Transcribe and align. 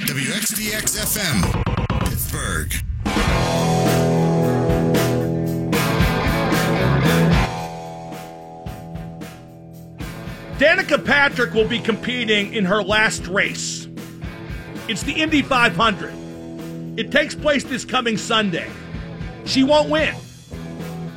WXDX 0.00 0.96
FM, 0.98 2.08
Pittsburgh. 2.08 2.70
Danica 10.58 11.04
Patrick 11.04 11.52
will 11.52 11.68
be 11.68 11.78
competing 11.78 12.54
in 12.54 12.64
her 12.64 12.82
last 12.82 13.26
race. 13.26 13.88
It's 14.88 15.02
the 15.02 15.12
Indy 15.12 15.42
500. 15.42 16.98
It 16.98 17.12
takes 17.12 17.34
place 17.34 17.62
this 17.62 17.84
coming 17.84 18.16
Sunday. 18.16 18.70
She 19.44 19.62
won't 19.64 19.90
win. 19.90 20.14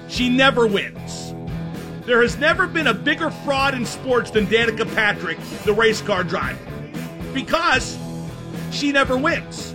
She 0.09 0.27
never 0.27 0.67
wins. 0.67 1.33
There 2.05 2.21
has 2.21 2.37
never 2.37 2.67
been 2.67 2.87
a 2.87 2.93
bigger 2.93 3.31
fraud 3.31 3.75
in 3.75 3.85
sports 3.85 4.29
than 4.29 4.45
Danica 4.45 4.93
Patrick, 4.93 5.39
the 5.63 5.73
race 5.73 6.01
car 6.01 6.25
driver, 6.25 6.59
because 7.33 7.97
she 8.73 8.91
never 8.91 9.17
wins. 9.17 9.73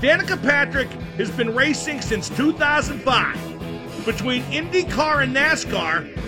Danica 0.00 0.40
Patrick 0.42 0.88
has 1.18 1.30
been 1.30 1.54
racing 1.54 2.00
since 2.00 2.28
2005. 2.30 4.04
Between 4.06 4.42
IndyCar 4.44 5.22
and 5.24 5.36
NASCAR, 5.36 6.18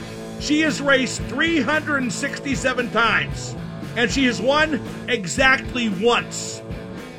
she 0.41 0.61
has 0.61 0.83
raced 0.83 1.23
367 1.23 2.91
times, 2.91 3.57
and 3.97 4.11
she 4.11 4.27
has 4.27 4.43
won 4.43 4.81
exactly 5.09 5.89
once. 5.89 6.59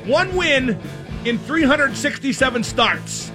One 0.04 0.36
win 0.36 0.78
in 1.24 1.38
367 1.38 2.62
starts. 2.62 3.32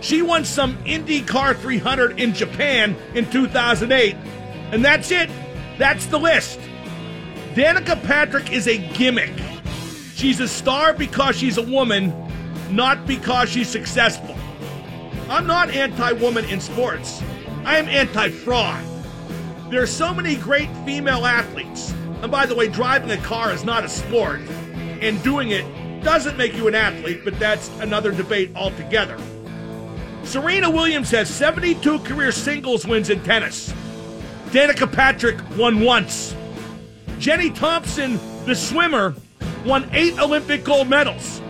She 0.00 0.22
won 0.22 0.44
some 0.44 0.76
IndyCar 0.84 1.56
300 1.56 2.20
in 2.20 2.32
Japan 2.32 2.96
in 3.14 3.30
2008, 3.30 4.14
and 4.72 4.84
that's 4.84 5.10
it. 5.10 5.28
That's 5.76 6.06
the 6.06 6.18
list. 6.18 6.60
Danica 7.54 8.02
Patrick 8.04 8.52
is 8.52 8.68
a 8.68 8.78
gimmick. 8.94 9.32
She's 10.14 10.38
a 10.38 10.46
star 10.46 10.94
because 10.94 11.36
she's 11.36 11.58
a 11.58 11.62
woman, 11.62 12.14
not 12.70 13.04
because 13.04 13.48
she's 13.48 13.68
successful. 13.68 14.36
I'm 15.28 15.46
not 15.46 15.70
anti 15.70 16.12
woman 16.12 16.44
in 16.44 16.60
sports, 16.60 17.20
I 17.64 17.78
am 17.78 17.88
anti 17.88 18.30
fraud. 18.30 18.84
There 19.70 19.82
are 19.82 19.88
so 19.88 20.14
many 20.14 20.36
great 20.36 20.68
female 20.84 21.26
athletes. 21.26 21.92
And 22.22 22.30
by 22.30 22.46
the 22.46 22.54
way, 22.54 22.68
driving 22.68 23.10
a 23.10 23.16
car 23.18 23.52
is 23.52 23.64
not 23.64 23.84
a 23.84 23.88
sport, 23.88 24.40
and 25.00 25.20
doing 25.24 25.50
it 25.50 25.64
doesn't 26.04 26.36
make 26.36 26.54
you 26.54 26.68
an 26.68 26.74
athlete, 26.76 27.22
but 27.24 27.36
that's 27.40 27.68
another 27.80 28.12
debate 28.12 28.52
altogether. 28.54 29.18
Serena 30.22 30.70
Williams 30.70 31.10
has 31.10 31.28
72 31.28 31.98
career 32.00 32.30
singles 32.30 32.86
wins 32.86 33.10
in 33.10 33.20
tennis. 33.24 33.74
Danica 34.50 34.90
Patrick 34.90 35.38
won 35.56 35.80
once. 35.80 36.36
Jenny 37.18 37.50
Thompson, 37.50 38.20
the 38.46 38.54
swimmer, 38.54 39.14
won 39.64 39.88
eight 39.92 40.18
Olympic 40.18 40.64
gold 40.64 40.88
medals. 40.88 41.40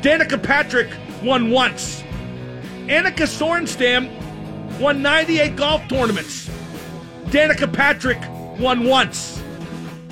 Danica 0.00 0.42
Patrick 0.42 0.88
won 1.22 1.50
once. 1.50 2.02
Annika 2.86 3.26
Sorenstam 3.26 4.10
won 4.80 5.02
98 5.02 5.56
golf 5.56 5.86
tournaments. 5.88 6.50
Danica 7.26 7.72
Patrick 7.72 8.18
won 8.58 8.84
once. 8.84 9.40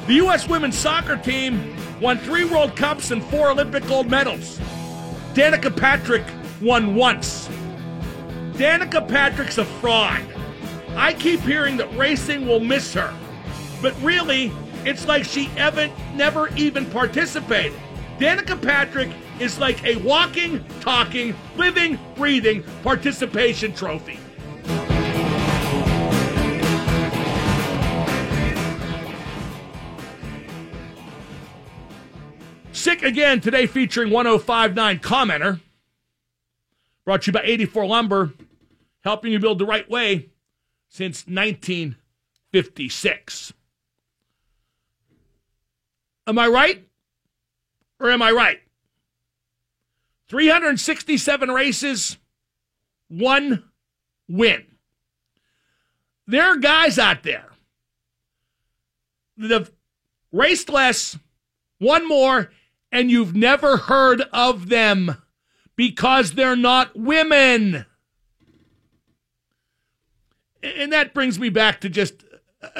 The 0.06 0.14
U.S. 0.14 0.48
women's 0.48 0.78
soccer 0.78 1.16
team 1.16 1.76
won 2.00 2.18
three 2.18 2.44
World 2.44 2.76
Cups 2.76 3.10
and 3.10 3.22
four 3.24 3.50
Olympic 3.50 3.86
gold 3.86 4.10
medals. 4.10 4.58
Danica 5.34 5.76
Patrick 5.76 6.24
won 6.60 6.94
once. 6.94 7.48
Danica 8.52 9.06
Patrick's 9.06 9.58
a 9.58 9.64
fraud. 9.64 10.22
I 10.96 11.12
keep 11.14 11.40
hearing 11.40 11.76
that 11.78 11.94
racing 11.96 12.46
will 12.46 12.60
miss 12.60 12.92
her, 12.94 13.14
but 13.80 13.94
really, 14.02 14.52
it's 14.84 15.06
like 15.06 15.24
she 15.24 15.48
ever, 15.56 15.88
never 16.14 16.48
even 16.56 16.84
participated. 16.86 17.78
Danica 18.18 18.60
Patrick 18.60 19.10
is 19.38 19.58
like 19.58 19.82
a 19.84 19.96
walking, 19.96 20.64
talking, 20.80 21.34
living, 21.56 21.98
breathing 22.16 22.62
participation 22.82 23.72
trophy. 23.74 24.18
Sick 32.72 33.02
again 33.02 33.40
today 33.40 33.66
featuring 33.66 34.10
1059 34.10 34.98
commenter. 35.00 35.60
Brought 37.04 37.22
to 37.22 37.28
you 37.28 37.32
by 37.32 37.42
84 37.42 37.86
Lumber, 37.86 38.32
helping 39.02 39.32
you 39.32 39.38
build 39.38 39.58
the 39.58 39.66
right 39.66 39.88
way 39.90 40.28
since 40.88 41.26
1956. 41.26 43.52
Am 46.30 46.38
I 46.38 46.46
right? 46.46 46.86
Or 47.98 48.08
am 48.10 48.22
I 48.22 48.30
right? 48.30 48.60
367 50.28 51.50
races, 51.50 52.18
one 53.08 53.64
win. 54.28 54.64
There 56.28 56.44
are 56.44 56.56
guys 56.56 57.00
out 57.00 57.24
there 57.24 57.50
that 59.38 59.50
have 59.50 59.72
raced 60.30 60.68
less, 60.68 61.18
one 61.78 62.06
more, 62.06 62.52
and 62.92 63.10
you've 63.10 63.34
never 63.34 63.76
heard 63.76 64.22
of 64.32 64.68
them 64.68 65.20
because 65.74 66.34
they're 66.34 66.54
not 66.54 66.96
women. 66.96 67.86
And 70.62 70.92
that 70.92 71.12
brings 71.12 71.40
me 71.40 71.48
back 71.48 71.80
to 71.80 71.88
just, 71.88 72.22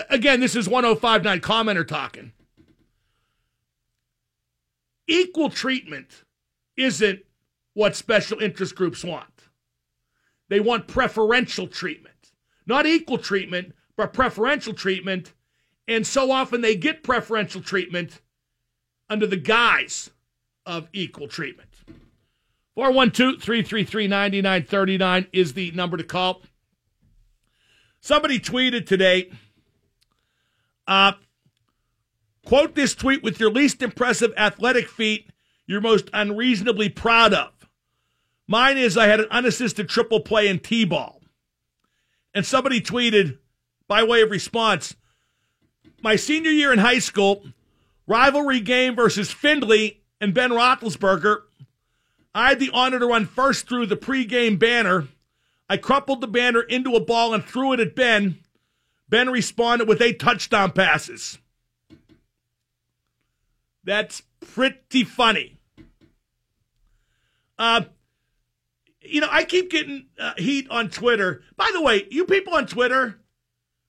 again, 0.09 0.39
this 0.39 0.55
is 0.55 0.69
1059 0.69 1.41
commenter 1.41 1.87
talking. 1.87 2.33
Equal 5.11 5.51
treatment 5.51 6.23
isn't 6.77 7.19
what 7.75 7.97
special 7.97 8.39
interest 8.39 8.77
groups 8.77 9.03
want. 9.03 9.49
They 10.49 10.61
want 10.61 10.87
preferential 10.87 11.67
treatment. 11.67 12.31
Not 12.65 12.87
equal 12.87 13.19
treatment, 13.19 13.75
but 13.97 14.13
preferential 14.13 14.73
treatment. 14.73 15.33
And 15.89 16.07
so 16.07 16.31
often 16.31 16.61
they 16.61 16.77
get 16.77 17.03
preferential 17.03 17.61
treatment 17.61 18.21
under 19.09 19.27
the 19.27 19.37
guise 19.37 20.11
of 20.65 20.89
equal 20.93 21.27
treatment. 21.27 21.71
412 22.77 23.43
333 23.43 24.07
9939 24.07 25.27
is 25.33 25.55
the 25.55 25.73
number 25.73 25.97
to 25.97 26.05
call. 26.05 26.43
Somebody 28.01 28.39
tweeted 28.39 28.87
today, 28.87 29.33
uh, 30.87 31.15
quote 32.45 32.75
this 32.75 32.95
tweet 32.95 33.23
with 33.23 33.41
your 33.41 33.51
least 33.51 33.83
impressive 33.83 34.33
athletic 34.37 34.89
feat 34.89 35.31
you're 35.71 35.81
most 35.81 36.11
unreasonably 36.13 36.89
proud 36.89 37.33
of. 37.33 37.53
Mine 38.49 38.77
is 38.77 38.99
I 38.99 39.07
had 39.07 39.21
an 39.21 39.29
unassisted 39.31 39.89
triple 39.89 40.19
play 40.19 40.49
in 40.49 40.59
T 40.59 40.85
ball. 40.85 41.23
And 42.35 42.45
somebody 42.45 42.81
tweeted, 42.81 43.39
by 43.87 44.03
way 44.03 44.21
of 44.23 44.33
response, 44.33 44.97
my 46.03 46.17
senior 46.17 46.51
year 46.51 46.73
in 46.73 46.81
high 46.81 46.99
school, 46.99 47.45
rivalry 48.09 48.59
game 48.59 48.97
versus 48.97 49.31
Findlay 49.31 50.01
and 50.21 50.35
Ben 50.35 50.51
Roethlisberger. 50.51 51.43
I 52.35 52.49
had 52.49 52.59
the 52.59 52.71
honor 52.75 52.99
to 52.99 53.07
run 53.07 53.27
first 53.27 53.69
through 53.69 53.87
the 53.87 53.97
pregame 53.97 54.59
banner. 54.59 55.07
I 55.69 55.77
crumpled 55.77 56.21
the 56.21 56.27
banner 56.27 56.63
into 56.63 56.97
a 56.97 57.05
ball 57.05 57.33
and 57.33 57.45
threw 57.45 57.73
it 57.75 57.79
at 57.79 57.95
Ben. 57.95 58.41
Ben 59.09 59.31
responded 59.31 59.87
with 59.87 60.03
eight 60.03 60.19
touchdown 60.19 60.73
passes. 60.73 61.39
That's 63.85 64.23
pretty 64.41 65.05
funny. 65.05 65.59
Uh, 67.59 67.83
you 69.03 69.21
know, 69.21 69.29
I 69.31 69.45
keep 69.45 69.71
getting 69.71 70.07
uh, 70.19 70.35
heat 70.37 70.69
on 70.71 70.91
Twitter. 70.91 71.43
By 71.57 71.71
the 71.73 71.83
way, 71.83 72.07
you 72.11 72.25
people 72.25 72.55
on 72.55 72.67
Twitter 72.67 73.21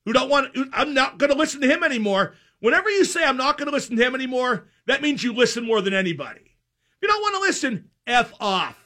who 0.06 0.13
don't 0.13 0.30
want, 0.30 0.57
I'm 0.74 0.94
not 0.94 1.18
going 1.18 1.31
to 1.31 1.38
listen 1.38 1.62
to 1.62 1.68
him 1.68 1.84
anymore. 1.84 2.34
Whenever 2.59 2.90
you 2.90 3.06
say 3.06 3.24
I'm 3.24 3.38
not 3.38 3.57
going 3.57 3.68
to 3.68 3.74
listen 3.74 3.96
to 3.97 4.06
him 4.06 4.16
anymore, 4.16 4.68
that 4.88 5.01
means 5.01 5.24
you 5.24 5.34
listen 5.34 5.66
more 5.66 5.81
than 5.81 5.94
anybody. 5.94 6.41
If 6.41 7.01
you 7.01 7.07
don't 7.07 7.22
want 7.22 7.35
to 7.35 7.41
listen, 7.41 7.89
F 8.07 8.33
off. 8.39 8.77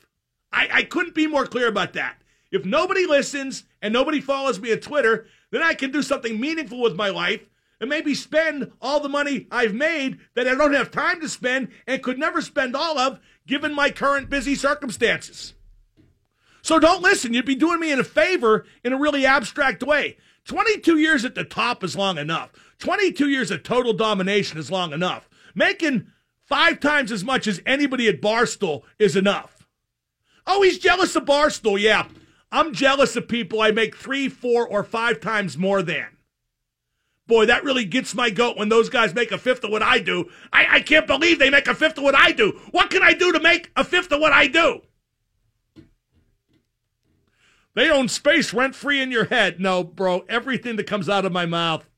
I, 0.52 0.70
I 0.72 0.84
couldn't 0.84 1.16
be 1.16 1.28
more 1.28 1.46
clear 1.46 1.68
about 1.68 1.94
that. 1.94 2.18
If 2.52 2.64
nobody 2.64 3.06
listens 3.06 3.64
and 3.82 3.94
nobody 3.94 4.22
follows 4.22 4.60
me 4.60 4.72
on 4.72 4.80
Twitter, 4.80 5.28
then 5.52 5.62
I 5.62 5.74
can 5.74 5.92
do 5.92 6.02
something 6.02 6.40
meaningful 6.40 6.82
with 6.82 6.96
my 6.96 7.10
life 7.10 7.42
maybe 7.86 8.14
spend 8.14 8.72
all 8.82 9.00
the 9.00 9.10
money 9.10 9.48
I've 9.52 9.74
made 9.74 10.20
that 10.36 10.48
I 10.48 10.56
don't 10.56 10.74
have 10.74 10.92
time 10.92 11.22
to 11.22 11.30
spend 11.30 11.70
and 11.88 12.04
could 12.04 12.18
never 12.18 12.42
spend 12.42 12.76
all 12.76 12.98
of 12.98 13.20
given 13.48 13.74
my 13.74 13.90
current 13.92 14.30
busy 14.30 14.56
circumstances. 14.56 15.54
So 16.62 16.80
don't 16.80 17.04
listen. 17.04 17.34
You'd 17.34 17.46
be 17.46 17.56
doing 17.56 17.80
me 17.80 17.92
in 17.92 18.00
a 18.00 18.04
favor 18.04 18.66
in 18.84 18.94
a 18.94 18.98
really 18.98 19.26
abstract 19.26 19.84
way. 19.84 20.18
22 20.46 20.98
years 20.98 21.26
at 21.26 21.36
the 21.36 21.44
top 21.44 21.84
is 21.84 21.96
long 21.96 22.18
enough. 22.18 22.52
22 22.80 23.30
years 23.30 23.52
of 23.52 23.64
total 23.64 23.94
domination 23.94 24.58
is 24.58 24.72
long 24.72 24.94
enough. 24.94 25.30
Making 25.54 26.08
five 26.44 26.80
times 26.80 27.12
as 27.12 27.24
much 27.24 27.48
as 27.48 27.62
anybody 27.66 28.08
at 28.08 28.22
Barstool 28.22 28.84
is 29.00 29.16
enough. 29.16 29.68
Oh, 30.48 30.62
he's 30.62 30.80
jealous 30.80 31.16
of 31.16 31.26
Barstool. 31.26 31.80
Yeah, 31.80 32.08
I'm 32.52 32.74
jealous 32.74 33.16
of 33.16 33.28
people 33.28 33.62
I 33.62 33.72
make 33.72 33.96
three, 33.96 34.30
four, 34.30 34.68
or 34.68 34.84
five 34.84 35.20
times 35.20 35.58
more 35.58 35.82
than. 35.82 36.15
Boy, 37.28 37.48
that 37.48 37.64
really 37.64 37.86
gets 37.86 38.14
my 38.14 38.30
goat 38.30 38.58
when 38.58 38.70
those 38.70 38.90
guys 38.90 39.16
make 39.16 39.32
a 39.32 39.38
fifth 39.38 39.64
of 39.64 39.72
what 39.72 39.82
I 39.82 40.00
do. 40.00 40.30
I, 40.54 40.68
I 40.76 40.80
can't 40.82 41.08
believe 41.08 41.40
they 41.40 41.50
make 41.50 41.68
a 41.68 41.74
fifth 41.74 41.98
of 41.98 42.04
what 42.04 42.16
I 42.16 42.32
do. 42.32 42.60
What 42.72 42.92
can 42.92 43.02
I 43.02 43.14
do 43.14 43.32
to 43.32 43.40
make 43.40 43.72
a 43.76 43.84
fifth 43.84 44.12
of 44.12 44.20
what 44.20 44.32
I 44.32 44.48
do? 44.48 44.82
They 47.74 47.90
own 47.90 48.08
space 48.08 48.54
rent 48.54 48.76
free 48.76 49.02
in 49.02 49.12
your 49.12 49.26
head. 49.26 49.60
No, 49.60 49.84
bro, 49.84 50.24
everything 50.30 50.76
that 50.78 50.88
comes 50.88 51.10
out 51.10 51.26
of 51.26 51.32
my 51.32 51.46
mouth 51.46 51.90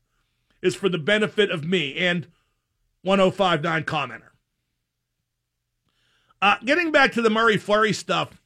is 0.62 0.74
for 0.74 0.88
the 0.88 0.98
benefit 0.98 1.50
of 1.50 1.64
me 1.64 1.96
and 1.96 2.26
1059 3.02 3.84
commenter. 3.84 4.22
Uh, 6.40 6.56
getting 6.64 6.90
back 6.90 7.12
to 7.12 7.22
the 7.22 7.30
Murray 7.30 7.56
Fleury 7.56 7.92
stuff, 7.92 8.40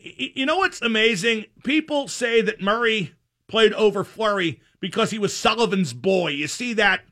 you 0.00 0.46
know 0.46 0.58
what's 0.58 0.80
amazing? 0.80 1.46
People 1.64 2.08
say 2.08 2.40
that 2.40 2.60
Murray 2.60 3.14
played 3.46 3.72
over 3.72 4.04
Fleury 4.04 4.60
because 4.80 5.10
he 5.10 5.18
was 5.18 5.36
Sullivan's 5.36 5.92
boy. 5.92 6.28
You 6.28 6.46
see 6.46 6.72
that 6.74 7.02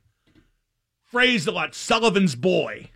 phrase 1.05 1.47
a 1.47 1.53
lot, 1.53 1.75
Sullivan's 1.75 2.35
boy. 2.35 2.91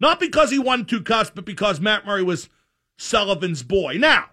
Not 0.00 0.20
because 0.20 0.50
he 0.50 0.58
won 0.58 0.84
two 0.84 1.02
cups, 1.02 1.30
but 1.34 1.44
because 1.44 1.80
Matt 1.80 2.06
Murray 2.06 2.22
was 2.22 2.48
Sullivan's 2.96 3.62
boy. 3.62 3.96
Now, 3.98 4.30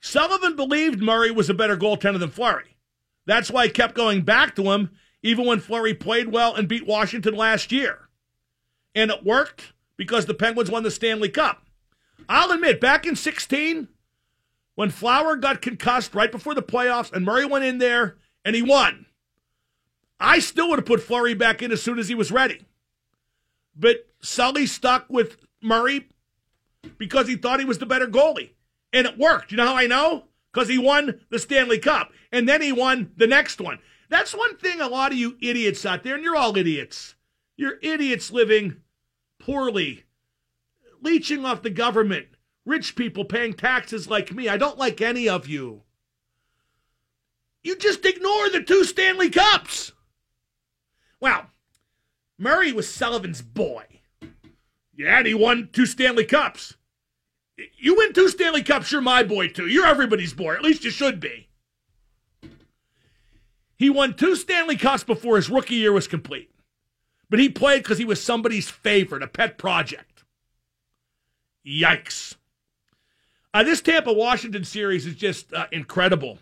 Sullivan 0.00 0.56
believed 0.56 1.00
Murray 1.00 1.30
was 1.30 1.48
a 1.48 1.54
better 1.54 1.76
goaltender 1.76 2.18
than 2.18 2.30
Fleury. 2.30 2.76
That's 3.24 3.50
why 3.50 3.66
he 3.66 3.72
kept 3.72 3.94
going 3.94 4.22
back 4.22 4.56
to 4.56 4.72
him, 4.72 4.90
even 5.22 5.46
when 5.46 5.60
Fleury 5.60 5.94
played 5.94 6.32
well 6.32 6.54
and 6.54 6.68
beat 6.68 6.86
Washington 6.86 7.34
last 7.34 7.70
year. 7.70 8.08
And 8.94 9.10
it 9.10 9.24
worked 9.24 9.72
because 9.96 10.26
the 10.26 10.34
Penguins 10.34 10.70
won 10.70 10.82
the 10.82 10.90
Stanley 10.90 11.28
Cup. 11.28 11.64
I'll 12.28 12.50
admit, 12.50 12.80
back 12.80 13.06
in 13.06 13.14
16, 13.14 13.88
when 14.74 14.90
Flower 14.90 15.36
got 15.36 15.62
concussed 15.62 16.14
right 16.14 16.32
before 16.32 16.54
the 16.54 16.62
playoffs 16.62 17.12
and 17.12 17.24
Murray 17.24 17.46
went 17.46 17.64
in 17.64 17.78
there 17.78 18.16
and 18.44 18.56
he 18.56 18.62
won, 18.62 19.06
I 20.18 20.38
still 20.38 20.68
would 20.70 20.78
have 20.78 20.86
put 20.86 21.02
Fleury 21.02 21.34
back 21.34 21.62
in 21.62 21.72
as 21.72 21.82
soon 21.82 21.98
as 21.98 22.08
he 22.08 22.14
was 22.14 22.30
ready. 22.30 22.60
But 23.74 24.06
Sully 24.20 24.66
stuck 24.66 25.06
with 25.08 25.36
Murray 25.62 26.08
because 26.98 27.28
he 27.28 27.36
thought 27.36 27.60
he 27.60 27.66
was 27.66 27.78
the 27.78 27.86
better 27.86 28.06
goalie. 28.06 28.50
And 28.92 29.06
it 29.06 29.18
worked. 29.18 29.50
You 29.50 29.56
know 29.56 29.66
how 29.66 29.76
I 29.76 29.86
know? 29.86 30.24
Because 30.52 30.68
he 30.68 30.78
won 30.78 31.20
the 31.30 31.38
Stanley 31.38 31.78
Cup. 31.78 32.12
And 32.30 32.48
then 32.48 32.60
he 32.60 32.72
won 32.72 33.12
the 33.16 33.26
next 33.26 33.60
one. 33.60 33.78
That's 34.08 34.34
one 34.34 34.56
thing 34.58 34.80
a 34.80 34.88
lot 34.88 35.12
of 35.12 35.18
you 35.18 35.38
idiots 35.40 35.86
out 35.86 36.02
there, 36.02 36.14
and 36.14 36.22
you're 36.22 36.36
all 36.36 36.56
idiots. 36.56 37.14
You're 37.56 37.78
idiots 37.80 38.30
living 38.30 38.76
poorly, 39.38 40.04
leeching 41.00 41.46
off 41.46 41.62
the 41.62 41.70
government, 41.70 42.26
rich 42.66 42.94
people 42.94 43.24
paying 43.24 43.54
taxes 43.54 44.08
like 44.08 44.32
me. 44.32 44.48
I 44.48 44.58
don't 44.58 44.76
like 44.76 45.00
any 45.00 45.28
of 45.28 45.48
you. 45.48 45.82
You 47.62 47.76
just 47.76 48.04
ignore 48.04 48.50
the 48.50 48.62
two 48.62 48.84
Stanley 48.84 49.30
Cups. 49.30 49.92
Well, 51.20 51.46
Murray 52.38 52.72
was 52.72 52.92
Sullivan's 52.92 53.42
boy. 53.42 53.84
Yeah, 54.94 55.18
and 55.18 55.26
he 55.26 55.34
won 55.34 55.68
two 55.72 55.86
Stanley 55.86 56.24
Cups. 56.24 56.76
You 57.76 57.96
win 57.96 58.12
two 58.12 58.28
Stanley 58.28 58.62
Cups, 58.62 58.90
you're 58.90 59.00
my 59.00 59.22
boy 59.22 59.48
too. 59.48 59.66
You're 59.66 59.86
everybody's 59.86 60.34
boy. 60.34 60.54
At 60.54 60.62
least 60.62 60.84
you 60.84 60.90
should 60.90 61.20
be. 61.20 61.48
He 63.76 63.90
won 63.90 64.14
two 64.14 64.36
Stanley 64.36 64.76
Cups 64.76 65.04
before 65.04 65.36
his 65.36 65.50
rookie 65.50 65.76
year 65.76 65.92
was 65.92 66.08
complete. 66.08 66.50
But 67.28 67.38
he 67.38 67.48
played 67.48 67.82
because 67.82 67.98
he 67.98 68.04
was 68.04 68.22
somebody's 68.22 68.68
favorite, 68.68 69.22
a 69.22 69.26
pet 69.26 69.58
project. 69.58 70.24
Yikes. 71.66 72.36
Uh, 73.54 73.62
this 73.62 73.80
Tampa 73.80 74.12
Washington 74.12 74.64
series 74.64 75.06
is 75.06 75.14
just 75.14 75.52
uh, 75.52 75.66
incredible. 75.72 76.38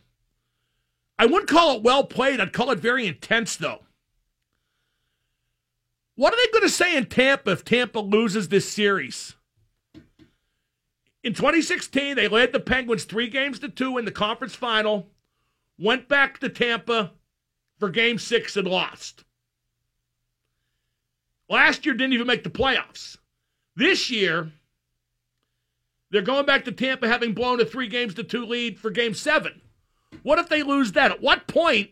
I 1.21 1.27
wouldn't 1.27 1.51
call 1.51 1.77
it 1.77 1.83
well 1.83 2.05
played. 2.05 2.41
I'd 2.41 2.55
call 2.55 2.71
it 2.71 2.79
very 2.79 3.07
intense, 3.07 3.55
though. 3.55 3.81
What 6.15 6.33
are 6.33 6.37
they 6.37 6.51
going 6.51 6.63
to 6.63 6.75
say 6.75 6.97
in 6.97 7.05
Tampa 7.05 7.51
if 7.51 7.63
Tampa 7.63 7.99
loses 7.99 8.49
this 8.49 8.73
series? 8.73 9.35
In 11.23 11.35
2016, 11.35 12.17
they 12.17 12.27
led 12.27 12.55
the 12.55 12.59
Penguins 12.59 13.05
three 13.05 13.29
games 13.29 13.59
to 13.59 13.69
two 13.69 13.99
in 13.99 14.07
the 14.07 14.11
conference 14.11 14.55
final, 14.55 15.09
went 15.79 16.09
back 16.09 16.39
to 16.39 16.49
Tampa 16.49 17.13
for 17.79 17.91
game 17.91 18.17
six 18.19 18.57
and 18.57 18.67
lost. 18.67 19.25
Last 21.51 21.85
year 21.85 21.95
didn't 21.95 22.15
even 22.15 22.29
make 22.29 22.45
the 22.45 22.51
playoffs. 22.51 23.19
This 23.77 24.11
year, 24.11 24.53
they're 26.11 26.23
going 26.23 26.47
back 26.47 26.65
to 26.65 26.73
Tampa 26.73 27.07
having 27.07 27.35
blown 27.35 27.61
a 27.61 27.67
three 27.67 27.89
games 27.89 28.15
to 28.15 28.25
two 28.25 28.47
lead 28.47 28.79
for 28.79 28.91
game 28.91 29.13
seven. 29.13 29.61
What 30.23 30.39
if 30.39 30.49
they 30.49 30.63
lose 30.63 30.93
that? 30.93 31.11
At 31.11 31.23
what 31.23 31.47
point 31.47 31.91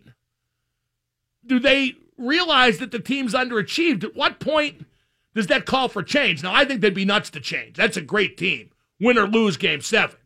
do 1.46 1.58
they 1.58 1.94
realize 2.16 2.78
that 2.78 2.90
the 2.90 2.98
team's 2.98 3.34
underachieved? 3.34 4.04
At 4.04 4.16
what 4.16 4.40
point 4.40 4.86
does 5.34 5.46
that 5.46 5.66
call 5.66 5.88
for 5.88 6.02
change? 6.02 6.42
Now, 6.42 6.54
I 6.54 6.64
think 6.64 6.80
they'd 6.80 6.94
be 6.94 7.04
nuts 7.04 7.30
to 7.30 7.40
change. 7.40 7.76
That's 7.76 7.96
a 7.96 8.02
great 8.02 8.36
team, 8.36 8.70
win 9.00 9.18
or 9.18 9.26
lose 9.26 9.56
game 9.56 9.80
seven. 9.80 10.16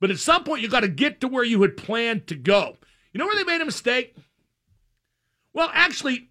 But 0.00 0.10
at 0.10 0.18
some 0.18 0.44
point, 0.44 0.62
you 0.62 0.68
got 0.68 0.80
to 0.80 0.88
get 0.88 1.20
to 1.20 1.28
where 1.28 1.44
you 1.44 1.60
had 1.62 1.76
planned 1.76 2.26
to 2.28 2.34
go. 2.34 2.76
You 3.12 3.18
know 3.18 3.26
where 3.26 3.36
they 3.36 3.44
made 3.44 3.60
a 3.60 3.66
mistake? 3.66 4.16
Well, 5.52 5.70
actually, 5.72 6.28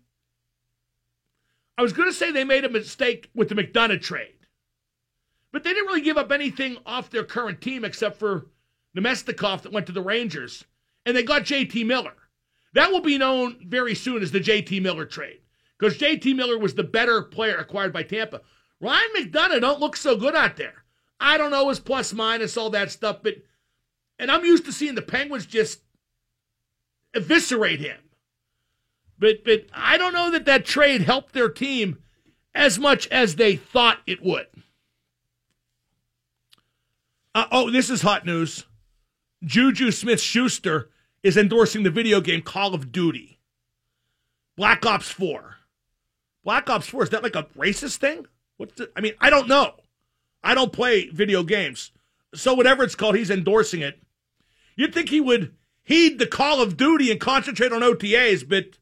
I 1.77 1.81
was 1.81 1.93
going 1.93 2.09
to 2.09 2.15
say 2.15 2.31
they 2.31 2.43
made 2.43 2.65
a 2.65 2.69
mistake 2.69 3.29
with 3.35 3.49
the 3.49 3.55
McDonagh 3.55 4.01
trade. 4.01 4.33
But 5.51 5.63
they 5.63 5.73
didn't 5.73 5.87
really 5.87 6.01
give 6.01 6.17
up 6.17 6.31
anything 6.31 6.77
off 6.85 7.09
their 7.09 7.23
current 7.23 7.61
team 7.61 7.83
except 7.83 8.17
for 8.17 8.47
Namestnikov 8.97 9.61
that 9.61 9.71
went 9.71 9.85
to 9.87 9.91
the 9.91 10.01
Rangers. 10.01 10.65
And 11.05 11.15
they 11.15 11.23
got 11.23 11.43
JT 11.43 11.85
Miller. 11.85 12.13
That 12.73 12.91
will 12.91 13.01
be 13.01 13.17
known 13.17 13.57
very 13.65 13.95
soon 13.95 14.21
as 14.21 14.31
the 14.31 14.39
JT 14.39 14.81
Miller 14.81 15.05
trade. 15.05 15.39
Because 15.77 15.97
JT 15.97 16.35
Miller 16.35 16.57
was 16.57 16.75
the 16.75 16.83
better 16.83 17.21
player 17.21 17.57
acquired 17.57 17.93
by 17.93 18.03
Tampa. 18.03 18.41
Ryan 18.79 19.09
McDonagh 19.15 19.61
don't 19.61 19.79
look 19.79 19.95
so 19.95 20.15
good 20.15 20.35
out 20.35 20.57
there. 20.57 20.83
I 21.19 21.37
don't 21.37 21.51
know 21.51 21.69
his 21.69 21.79
plus 21.79 22.13
minus, 22.13 22.57
all 22.57 22.69
that 22.71 22.91
stuff, 22.91 23.17
but 23.23 23.35
and 24.19 24.31
I'm 24.31 24.45
used 24.45 24.65
to 24.65 24.71
seeing 24.71 24.95
the 24.95 25.01
Penguins 25.01 25.45
just 25.45 25.81
eviscerate 27.13 27.79
him. 27.79 27.97
But 29.17 29.43
but 29.43 29.65
I 29.73 29.97
don't 29.97 30.13
know 30.13 30.31
that 30.31 30.45
that 30.45 30.65
trade 30.65 31.01
helped 31.01 31.33
their 31.33 31.49
team 31.49 31.99
as 32.53 32.77
much 32.77 33.07
as 33.07 33.35
they 33.35 33.55
thought 33.55 33.99
it 34.05 34.21
would. 34.23 34.47
Uh, 37.33 37.45
oh, 37.51 37.69
this 37.69 37.89
is 37.89 38.01
hot 38.01 38.25
news. 38.25 38.65
Juju 39.43 39.91
Smith 39.91 40.21
Schuster 40.21 40.89
is 41.23 41.37
endorsing 41.37 41.83
the 41.83 41.89
video 41.89 42.21
game 42.21 42.41
Call 42.41 42.73
of 42.73 42.91
Duty. 42.91 43.39
Black 44.55 44.85
Ops 44.85 45.09
4. 45.09 45.57
Black 46.43 46.69
Ops 46.69 46.87
4, 46.87 47.03
is 47.03 47.09
that 47.11 47.23
like 47.23 47.35
a 47.35 47.47
racist 47.57 47.97
thing? 47.97 48.25
What's 48.57 48.75
the, 48.75 48.89
I 48.95 49.01
mean, 49.01 49.13
I 49.19 49.29
don't 49.29 49.47
know. 49.47 49.75
I 50.43 50.55
don't 50.55 50.73
play 50.73 51.09
video 51.09 51.43
games. 51.43 51.91
So 52.33 52.53
whatever 52.53 52.83
it's 52.83 52.95
called, 52.95 53.15
he's 53.15 53.29
endorsing 53.29 53.81
it. 53.81 54.01
You'd 54.75 54.93
think 54.93 55.09
he 55.09 55.21
would 55.21 55.53
heed 55.83 56.19
the 56.19 56.27
Call 56.27 56.61
of 56.61 56.77
Duty 56.77 57.11
and 57.11 57.19
concentrate 57.19 57.71
on 57.71 57.81
OTAs, 57.81 58.47
but 58.47 58.77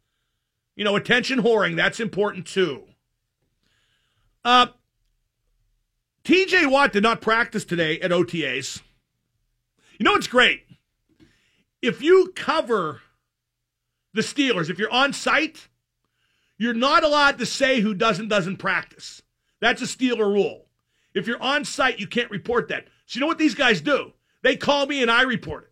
you 0.75 0.83
know, 0.83 0.95
attention 0.95 1.41
whoring, 1.41 1.75
that's 1.75 1.99
important 1.99 2.45
too. 2.45 2.83
Uh, 4.43 4.67
TJ 6.23 6.69
Watt 6.69 6.91
did 6.91 7.03
not 7.03 7.21
practice 7.21 7.63
today 7.63 7.99
at 8.01 8.11
OTAs. 8.11 8.81
You 9.97 10.03
know 10.03 10.11
what's 10.11 10.27
great? 10.27 10.63
If 11.81 12.01
you 12.01 12.33
cover 12.35 13.01
the 14.13 14.21
Steelers, 14.21 14.69
if 14.69 14.79
you're 14.79 14.91
on 14.91 15.13
site, 15.13 15.67
you're 16.57 16.73
not 16.73 17.03
allowed 17.03 17.37
to 17.39 17.45
say 17.45 17.81
who 17.81 17.93
doesn't 17.93 18.27
doesn't 18.27 18.57
practice. 18.57 19.21
That's 19.59 19.81
a 19.81 19.85
Steeler 19.85 20.31
rule. 20.31 20.65
If 21.13 21.27
you're 21.27 21.41
on 21.41 21.63
site, 21.65 21.99
you 21.99 22.07
can't 22.07 22.31
report 22.31 22.67
that. 22.69 22.87
So 23.05 23.17
you 23.17 23.21
know 23.21 23.27
what 23.27 23.37
these 23.37 23.55
guys 23.55 23.81
do? 23.81 24.13
They 24.41 24.55
call 24.55 24.85
me 24.85 25.01
and 25.01 25.09
I 25.09 25.23
report 25.23 25.63
it. 25.63 25.71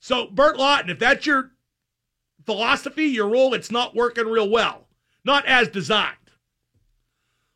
So 0.00 0.26
Burt 0.26 0.56
Lauten, 0.56 0.88
if 0.88 0.98
that's 0.98 1.26
your 1.26 1.52
philosophy, 2.46 3.04
your 3.04 3.28
rule, 3.28 3.52
it's 3.52 3.70
not 3.70 3.94
working 3.94 4.26
real 4.26 4.48
well. 4.48 4.88
Not 5.24 5.44
as 5.46 5.68
designed. 5.68 6.16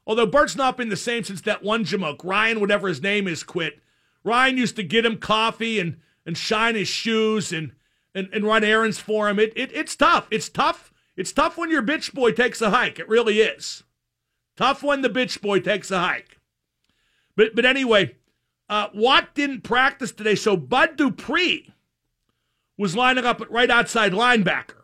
Although 0.07 0.27
Burt's 0.27 0.57
not 0.57 0.77
been 0.77 0.91
the 0.91 0.97
same 0.97 1.25
since 1.25 1.41
that 1.43 1.63
one 1.63 1.85
Jamoke, 1.85 2.23
Ryan, 2.23 2.61
whatever 2.61 2.89
his 2.89 3.03
name 3.03 3.27
is, 3.27 3.43
quit. 3.43 3.81
Ryan 4.25 4.57
used 4.57 4.77
to 4.77 4.83
get 4.83 5.05
him 5.05 5.19
coffee 5.19 5.79
and, 5.79 5.99
and 6.27 6.37
shine 6.37 6.75
his 6.75 6.89
shoes 6.89 7.53
and, 7.53 7.73
and, 8.15 8.29
and 8.33 8.45
run 8.45 8.65
errands 8.65 8.99
for 8.99 9.29
him. 9.29 9.39
It, 9.39 9.53
it, 9.55 9.71
it's 9.73 9.95
tough. 9.95 10.27
It's 10.31 10.49
tough. 10.49 10.93
It's 11.17 11.33
tough 11.33 11.57
when 11.57 11.71
your 11.71 11.83
bitch 11.83 12.13
boy 12.13 12.33
takes 12.33 12.61
a 12.61 12.71
hike. 12.71 12.99
It 12.99 13.09
really 13.09 13.41
is. 13.41 13.85
Tough 14.57 14.83
when 14.83 15.03
the 15.03 15.11
bitch 15.11 15.41
boy 15.41 15.61
takes 15.61 15.91
a 15.91 15.99
hike. 15.99 16.39
But, 17.37 17.55
but 17.55 17.65
anyway, 17.65 18.17
uh, 18.69 18.89
Watt 18.95 19.35
didn't 19.35 19.63
practice 19.63 20.13
today, 20.13 20.35
so 20.35 20.57
Bud 20.57 20.97
Dupree 20.97 21.73
was 22.79 22.97
lining 22.97 23.25
up 23.25 23.41
at 23.41 23.51
right 23.51 23.71
outside 23.71 24.13
linebacker. 24.13 24.83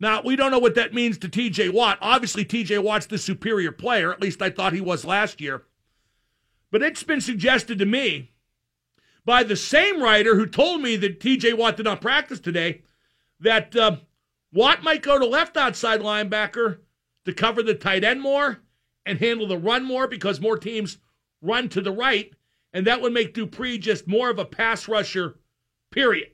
Now, 0.00 0.22
we 0.22 0.36
don't 0.36 0.50
know 0.50 0.58
what 0.58 0.74
that 0.74 0.92
means 0.92 1.18
to 1.18 1.28
TJ 1.28 1.72
Watt. 1.72 1.98
Obviously, 2.00 2.44
TJ 2.44 2.82
Watt's 2.82 3.06
the 3.06 3.18
superior 3.18 3.72
player. 3.72 4.12
At 4.12 4.20
least 4.20 4.42
I 4.42 4.50
thought 4.50 4.72
he 4.72 4.80
was 4.80 5.04
last 5.04 5.40
year. 5.40 5.62
But 6.74 6.82
it's 6.82 7.04
been 7.04 7.20
suggested 7.20 7.78
to 7.78 7.86
me 7.86 8.32
by 9.24 9.44
the 9.44 9.54
same 9.54 10.02
writer 10.02 10.34
who 10.34 10.44
told 10.44 10.82
me 10.82 10.96
that 10.96 11.20
TJ 11.20 11.56
Watt 11.56 11.76
did 11.76 11.84
not 11.84 12.00
practice 12.00 12.40
today 12.40 12.82
that 13.38 13.76
uh, 13.76 13.98
Watt 14.52 14.82
might 14.82 15.00
go 15.00 15.16
to 15.16 15.24
left 15.24 15.56
outside 15.56 16.00
linebacker 16.00 16.78
to 17.26 17.32
cover 17.32 17.62
the 17.62 17.76
tight 17.76 18.02
end 18.02 18.20
more 18.22 18.58
and 19.06 19.20
handle 19.20 19.46
the 19.46 19.56
run 19.56 19.84
more 19.84 20.08
because 20.08 20.40
more 20.40 20.58
teams 20.58 20.98
run 21.40 21.68
to 21.68 21.80
the 21.80 21.92
right, 21.92 22.32
and 22.72 22.84
that 22.88 23.00
would 23.00 23.12
make 23.12 23.34
Dupree 23.34 23.78
just 23.78 24.08
more 24.08 24.28
of 24.28 24.40
a 24.40 24.44
pass 24.44 24.88
rusher, 24.88 25.38
period. 25.92 26.32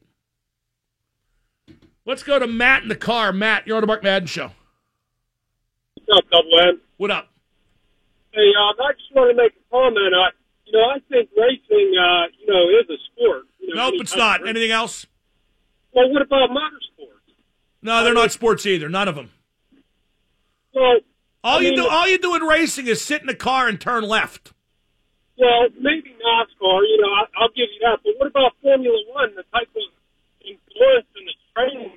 Let's 2.06 2.22
go 2.22 2.38
to 2.38 2.46
Matt 2.46 2.82
in 2.82 2.88
the 2.88 2.96
car. 2.96 3.30
Matt, 3.34 3.66
you're 3.66 3.76
on 3.76 3.82
the 3.82 3.86
Mark 3.86 4.02
Madden 4.02 4.26
Show. 4.26 4.52
What's 5.96 6.18
up, 6.18 6.30
Double 6.30 6.60
M? 6.60 6.80
What 6.96 7.10
up? 7.10 7.29
Hey, 8.32 8.48
um, 8.58 8.74
I 8.80 8.92
just 8.92 9.14
want 9.14 9.30
to 9.30 9.36
make 9.36 9.52
a 9.52 9.64
comment. 9.70 10.14
I, 10.14 10.30
you 10.66 10.72
know, 10.72 10.84
I 10.88 10.98
think 11.08 11.30
racing, 11.36 11.94
uh, 11.98 12.26
you 12.38 12.46
know, 12.46 12.68
is 12.78 12.88
a 12.88 12.98
sport. 13.12 13.44
You 13.60 13.74
know, 13.74 13.90
Nope, 13.90 14.00
it's 14.00 14.16
not. 14.16 14.46
Anything 14.46 14.70
else? 14.70 15.06
Well, 15.92 16.10
what 16.12 16.22
about 16.22 16.50
motorsports? 16.50 17.34
No, 17.82 18.04
they're 18.04 18.14
not 18.14 18.30
sports 18.32 18.66
either. 18.66 18.88
None 18.88 19.08
of 19.08 19.14
them. 19.16 19.30
Well, 20.74 20.98
All 21.42 21.58
I 21.58 21.60
you 21.62 21.70
mean- 21.70 21.78
do, 21.80 21.88
all 21.88 22.08
you 22.08 22.18
do 22.18 22.34
in 22.36 22.42
racing 22.42 22.86
is 22.86 23.02
sit 23.02 23.22
in 23.22 23.28
a 23.28 23.34
car 23.34 23.66
and 23.68 23.80
turn 23.80 24.04
left. 24.04 24.52
well, 25.36 25.68
maybe 25.80 26.10
NASCAR. 26.10 26.80
You 26.86 26.98
know, 27.00 27.08
I, 27.08 27.24
I'll 27.40 27.48
give 27.48 27.68
you 27.72 27.80
that. 27.82 27.98
But 28.04 28.12
what 28.18 28.26
about 28.28 28.52
Formula 28.62 28.96
One? 29.12 29.34
The 29.34 29.42
type 29.52 29.68
of 29.74 29.82
endurance 30.44 31.06
and 31.16 31.26
the 31.26 31.32
training. 31.54 31.92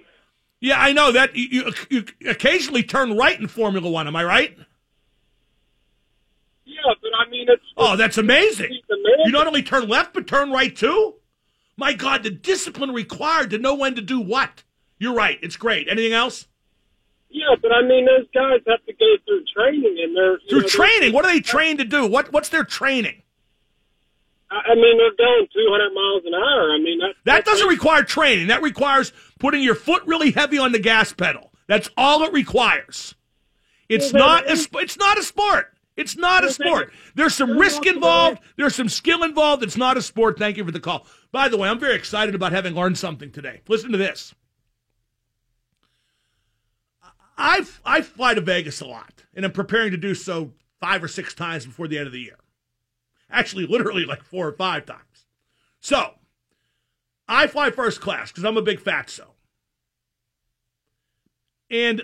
Yeah, 0.61 0.81
I 0.81 0.93
know 0.93 1.11
that 1.11 1.35
you, 1.35 1.71
you, 1.89 2.05
you 2.21 2.29
occasionally 2.31 2.83
turn 2.83 3.17
right 3.17 3.37
in 3.39 3.47
Formula 3.47 3.87
One. 3.89 4.07
Am 4.07 4.15
I 4.15 4.23
right? 4.23 4.57
Yeah, 6.73 6.93
but 7.01 7.11
I 7.17 7.29
mean, 7.29 7.45
it's. 7.49 7.63
Oh, 7.77 7.95
that's 7.95 8.17
amazing. 8.17 8.65
Amazing. 8.89 9.25
You 9.25 9.31
not 9.31 9.47
only 9.47 9.63
turn 9.63 9.87
left, 9.87 10.13
but 10.13 10.27
turn 10.27 10.51
right 10.51 10.75
too? 10.75 11.15
My 11.77 11.93
God, 11.93 12.23
the 12.23 12.29
discipline 12.29 12.91
required 12.91 13.49
to 13.51 13.57
know 13.57 13.75
when 13.75 13.95
to 13.95 14.01
do 14.01 14.19
what. 14.19 14.63
You're 14.99 15.15
right. 15.15 15.39
It's 15.41 15.57
great. 15.57 15.87
Anything 15.89 16.13
else? 16.13 16.47
Yeah, 17.29 17.55
but 17.61 17.71
I 17.71 17.81
mean, 17.81 18.05
those 18.05 18.27
guys 18.33 18.61
have 18.67 18.85
to 18.85 18.93
go 18.93 19.05
through 19.25 19.43
training, 19.55 19.97
and 20.03 20.15
they're 20.15 20.37
Through 20.49 20.61
know, 20.61 20.67
training. 20.67 21.13
What 21.13 21.25
are 21.25 21.31
they 21.33 21.39
trained 21.39 21.79
to 21.79 21.85
do? 21.85 22.05
What 22.05 22.31
What's 22.31 22.49
their 22.49 22.63
training? 22.63 23.23
I 24.51 24.71
I 24.71 24.75
mean, 24.75 24.97
they're 24.97 25.15
going 25.17 25.47
200 25.51 25.93
miles 25.93 26.23
an 26.25 26.33
hour. 26.35 26.71
I 26.71 26.77
mean, 26.77 26.99
that 26.99 27.15
That 27.25 27.45
doesn't 27.45 27.67
require 27.67 28.03
training. 28.03 28.47
That 28.47 28.61
requires 28.61 29.13
putting 29.39 29.63
your 29.63 29.75
foot 29.75 30.03
really 30.05 30.31
heavy 30.31 30.59
on 30.59 30.71
the 30.73 30.79
gas 30.79 31.11
pedal. 31.11 31.51
That's 31.67 31.89
all 31.97 32.23
it 32.23 32.33
requires. 32.33 33.15
It's 33.89 34.13
Well, 34.13 34.27
not 34.27 34.47
a 34.47 34.79
it's 34.79 34.97
not 34.97 35.17
a 35.17 35.23
sport. 35.23 35.72
It's 35.95 36.17
not 36.17 36.43
a 36.43 36.51
sport. 36.51 36.91
There's 37.15 37.35
some 37.35 37.57
risk 37.57 37.85
involved. 37.85 38.39
There's 38.57 38.75
some 38.75 38.89
skill 38.89 39.23
involved. 39.23 39.63
It's 39.63 39.77
not 39.77 39.97
a 39.97 40.01
sport. 40.01 40.39
Thank 40.39 40.57
you 40.57 40.65
for 40.65 40.71
the 40.71 40.79
call. 40.79 41.05
By 41.31 41.49
the 41.49 41.57
way, 41.57 41.69
I'm 41.69 41.79
very 41.79 41.95
excited 41.95 42.33
about 42.33 42.51
having 42.51 42.73
learned 42.73 42.97
something 42.97 43.31
today. 43.31 43.61
Listen 43.67 43.91
to 43.91 43.97
this. 43.97 44.33
I 47.37 47.65
I 47.85 48.01
fly 48.01 48.33
to 48.33 48.41
Vegas 48.41 48.81
a 48.81 48.85
lot, 48.85 49.23
and 49.35 49.45
I'm 49.45 49.51
preparing 49.51 49.91
to 49.91 49.97
do 49.97 50.15
so 50.15 50.53
five 50.79 51.03
or 51.03 51.07
six 51.07 51.33
times 51.33 51.65
before 51.65 51.87
the 51.87 51.97
end 51.97 52.07
of 52.07 52.13
the 52.13 52.21
year. 52.21 52.39
Actually, 53.29 53.65
literally 53.65 54.05
like 54.05 54.23
four 54.23 54.47
or 54.47 54.53
five 54.53 54.85
times. 54.85 55.25
So, 55.79 56.15
I 57.27 57.47
fly 57.47 57.71
first 57.71 58.01
class 58.01 58.31
because 58.31 58.45
I'm 58.45 58.57
a 58.57 58.61
big 58.61 58.79
fatso. 58.79 59.27
And 61.69 62.03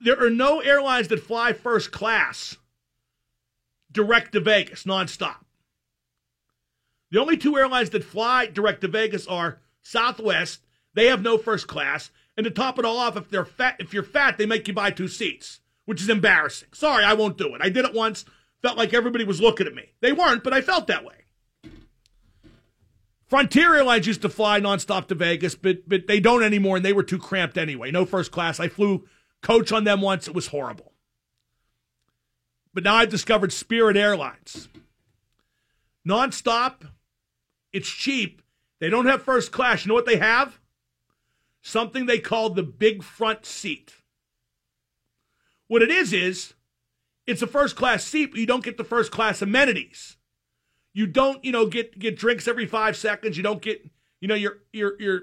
there 0.00 0.22
are 0.22 0.30
no 0.30 0.60
airlines 0.60 1.08
that 1.08 1.20
fly 1.20 1.52
first 1.52 1.92
class 1.92 2.56
direct 3.92 4.32
to 4.32 4.40
Vegas 4.40 4.84
nonstop. 4.84 5.36
The 7.10 7.20
only 7.20 7.36
two 7.36 7.56
airlines 7.56 7.90
that 7.90 8.04
fly 8.04 8.46
direct 8.46 8.80
to 8.80 8.88
Vegas 8.88 9.26
are 9.26 9.60
Southwest. 9.82 10.62
They 10.94 11.06
have 11.06 11.22
no 11.22 11.38
first 11.38 11.68
class, 11.68 12.10
and 12.36 12.44
to 12.44 12.50
top 12.50 12.78
it 12.78 12.84
all 12.84 12.98
off, 12.98 13.16
if 13.16 13.28
they're 13.28 13.44
fat, 13.44 13.76
if 13.78 13.92
you're 13.92 14.02
fat, 14.02 14.38
they 14.38 14.46
make 14.46 14.66
you 14.66 14.74
buy 14.74 14.90
two 14.90 15.08
seats, 15.08 15.60
which 15.84 16.00
is 16.00 16.08
embarrassing. 16.08 16.68
Sorry, 16.72 17.04
I 17.04 17.14
won't 17.14 17.38
do 17.38 17.54
it. 17.54 17.60
I 17.62 17.68
did 17.68 17.84
it 17.84 17.94
once. 17.94 18.24
Felt 18.62 18.78
like 18.78 18.94
everybody 18.94 19.24
was 19.24 19.40
looking 19.40 19.66
at 19.66 19.74
me. 19.74 19.92
They 20.00 20.12
weren't, 20.12 20.44
but 20.44 20.52
I 20.52 20.60
felt 20.60 20.86
that 20.86 21.04
way. 21.04 21.14
Frontier 23.26 23.74
Airlines 23.74 24.06
used 24.06 24.22
to 24.22 24.28
fly 24.28 24.60
nonstop 24.60 25.08
to 25.08 25.14
Vegas, 25.14 25.54
but 25.54 25.88
but 25.88 26.06
they 26.06 26.20
don't 26.20 26.42
anymore, 26.42 26.76
and 26.76 26.84
they 26.84 26.92
were 26.92 27.02
too 27.02 27.18
cramped 27.18 27.56
anyway. 27.56 27.90
No 27.90 28.04
first 28.04 28.30
class. 28.30 28.60
I 28.60 28.68
flew 28.68 29.06
coach 29.42 29.72
on 29.72 29.84
them 29.84 30.02
once. 30.02 30.28
It 30.28 30.34
was 30.34 30.48
horrible. 30.48 30.91
But 32.74 32.84
now 32.84 32.96
I've 32.96 33.10
discovered 33.10 33.52
Spirit 33.52 33.96
Airlines. 33.96 34.68
Nonstop. 36.06 36.88
It's 37.72 37.88
cheap. 37.88 38.42
They 38.80 38.90
don't 38.90 39.06
have 39.06 39.22
first 39.22 39.52
class. 39.52 39.84
You 39.84 39.90
know 39.90 39.94
what 39.94 40.06
they 40.06 40.16
have? 40.16 40.58
Something 41.62 42.06
they 42.06 42.18
call 42.18 42.50
the 42.50 42.62
big 42.62 43.02
front 43.02 43.46
seat. 43.46 43.94
What 45.68 45.82
it 45.82 45.90
is 45.90 46.12
is 46.12 46.54
it's 47.26 47.42
a 47.42 47.46
first 47.46 47.76
class 47.76 48.04
seat, 48.04 48.32
but 48.32 48.40
you 48.40 48.46
don't 48.46 48.64
get 48.64 48.76
the 48.76 48.84
first 48.84 49.12
class 49.12 49.40
amenities. 49.40 50.16
You 50.92 51.06
don't, 51.06 51.42
you 51.44 51.52
know, 51.52 51.66
get 51.66 51.98
get 51.98 52.16
drinks 52.16 52.48
every 52.48 52.66
five 52.66 52.96
seconds. 52.96 53.36
You 53.36 53.42
don't 53.42 53.62
get, 53.62 53.88
you 54.20 54.28
know, 54.28 54.34
your 54.34 54.58
your 54.72 55.00
your 55.00 55.20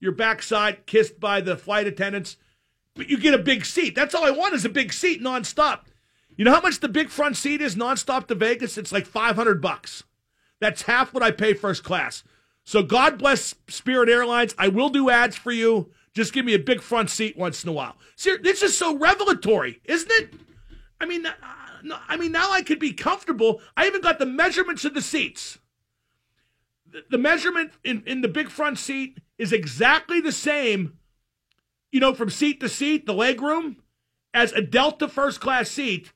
your 0.00 0.12
backside 0.12 0.86
kissed 0.86 1.20
by 1.20 1.40
the 1.40 1.56
flight 1.56 1.86
attendants. 1.86 2.36
But 2.94 3.08
you 3.08 3.18
get 3.18 3.34
a 3.34 3.38
big 3.38 3.64
seat. 3.64 3.94
That's 3.94 4.14
all 4.14 4.24
I 4.24 4.30
want 4.30 4.54
is 4.54 4.64
a 4.64 4.70
big 4.70 4.92
seat 4.92 5.22
nonstop. 5.22 5.80
You 6.42 6.46
know 6.46 6.54
how 6.54 6.60
much 6.60 6.80
the 6.80 6.88
big 6.88 7.08
front 7.08 7.36
seat 7.36 7.60
is 7.60 7.76
nonstop 7.76 8.26
to 8.26 8.34
Vegas? 8.34 8.76
It's 8.76 8.90
like 8.90 9.06
five 9.06 9.36
hundred 9.36 9.62
bucks. 9.62 10.02
That's 10.58 10.82
half 10.82 11.14
what 11.14 11.22
I 11.22 11.30
pay 11.30 11.54
first 11.54 11.84
class. 11.84 12.24
So 12.64 12.82
God 12.82 13.16
bless 13.16 13.54
Spirit 13.68 14.08
Airlines. 14.08 14.52
I 14.58 14.66
will 14.66 14.88
do 14.88 15.08
ads 15.08 15.36
for 15.36 15.52
you. 15.52 15.92
Just 16.14 16.32
give 16.32 16.44
me 16.44 16.54
a 16.54 16.58
big 16.58 16.82
front 16.82 17.10
seat 17.10 17.36
once 17.38 17.62
in 17.62 17.68
a 17.68 17.72
while. 17.72 17.94
See, 18.16 18.38
this 18.38 18.60
is 18.60 18.76
so 18.76 18.98
revelatory, 18.98 19.80
isn't 19.84 20.10
it? 20.10 20.34
I 21.00 21.06
mean, 21.06 21.26
uh, 21.26 21.32
I 22.08 22.16
mean 22.16 22.32
now 22.32 22.50
I 22.50 22.62
could 22.62 22.80
be 22.80 22.92
comfortable. 22.92 23.60
I 23.76 23.86
even 23.86 24.00
got 24.00 24.18
the 24.18 24.26
measurements 24.26 24.84
of 24.84 24.94
the 24.94 25.00
seats. 25.00 25.60
The, 26.90 27.04
the 27.08 27.18
measurement 27.18 27.70
in, 27.84 28.02
in 28.04 28.20
the 28.20 28.26
big 28.26 28.48
front 28.48 28.80
seat 28.80 29.18
is 29.38 29.52
exactly 29.52 30.20
the 30.20 30.32
same, 30.32 30.98
you 31.92 32.00
know, 32.00 32.12
from 32.14 32.30
seat 32.30 32.58
to 32.58 32.68
seat, 32.68 33.06
the 33.06 33.14
leg 33.14 33.40
room, 33.40 33.76
as 34.34 34.50
a 34.50 34.60
Delta 34.60 35.06
first 35.06 35.40
class 35.40 35.70
seat, 35.70 36.12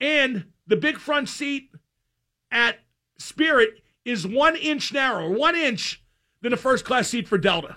and 0.00 0.46
the 0.66 0.76
big 0.76 0.98
front 0.98 1.28
seat 1.28 1.70
at 2.50 2.78
Spirit 3.18 3.82
is 4.04 4.26
one 4.26 4.56
inch 4.56 4.92
narrower, 4.92 5.30
one 5.30 5.54
inch 5.54 6.02
than 6.42 6.52
a 6.52 6.56
first 6.56 6.84
class 6.84 7.08
seat 7.08 7.28
for 7.28 7.38
Delta. 7.38 7.76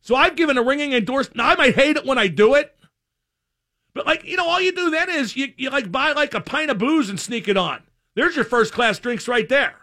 So 0.00 0.14
I've 0.14 0.36
given 0.36 0.56
a 0.56 0.62
ringing 0.62 0.92
endorsement. 0.92 1.36
Now 1.36 1.48
I 1.48 1.56
might 1.56 1.74
hate 1.74 1.96
it 1.96 2.06
when 2.06 2.18
I 2.18 2.28
do 2.28 2.54
it, 2.54 2.74
but 3.94 4.06
like 4.06 4.24
you 4.24 4.36
know, 4.36 4.48
all 4.48 4.60
you 4.60 4.72
do 4.72 4.90
then 4.90 5.10
is 5.10 5.36
you, 5.36 5.52
you 5.56 5.70
like 5.70 5.92
buy 5.92 6.12
like 6.12 6.34
a 6.34 6.40
pint 6.40 6.70
of 6.70 6.78
booze 6.78 7.10
and 7.10 7.20
sneak 7.20 7.48
it 7.48 7.56
on. 7.56 7.82
There's 8.14 8.36
your 8.36 8.44
first 8.44 8.72
class 8.72 8.98
drinks 8.98 9.28
right 9.28 9.48
there. 9.48 9.74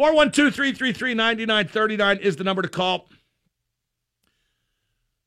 412-333-9939 0.00 2.20
is 2.20 2.36
the 2.36 2.44
number 2.44 2.62
to 2.62 2.68
call. 2.68 3.08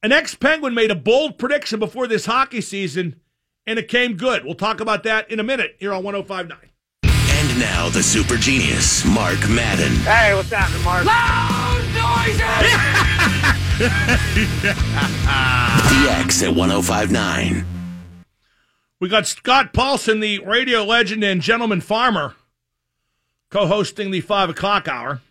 An 0.04 0.12
ex-Penguin 0.12 0.74
made 0.74 0.92
a 0.92 0.96
bold 0.96 1.38
prediction 1.38 1.80
before 1.80 2.08
this 2.08 2.25
hockey 2.25 2.60
season, 2.62 3.22
and 3.68 3.80
it 3.80 3.88
came 3.88 4.18
good. 4.18 4.46
We'll 4.46 4.56
talk 4.56 4.80
about 4.80 5.04
that 5.04 5.30
in 5.32 5.40
a 5.40 5.44
minute 5.44 5.76
here 5.80 5.94
on 5.94 6.04
1059. 6.04 6.58
And 7.04 7.60
now 7.60 7.90
the 7.90 8.04
super 8.04 8.38
genius, 8.38 9.06
Mark 9.06 9.48
Madden. 9.50 9.96
Hey, 10.04 10.34
what's 10.34 10.52
happening, 10.52 10.84
Mark? 10.84 11.06
DX 15.88 16.44
at 16.48 16.56
1059. 16.56 17.66
We 19.00 19.10
got 19.10 19.28
Scott 19.28 19.74
Paulson, 19.74 20.22
the 20.22 20.40
radio 20.40 20.84
legend 20.84 21.24
and 21.24 21.42
gentleman 21.42 21.82
farmer, 21.82 22.36
co 23.50 23.68
hosting 23.68 24.12
the 24.12 24.22
5 24.22 24.52
o'clock 24.52 24.88
hour. 24.88 25.22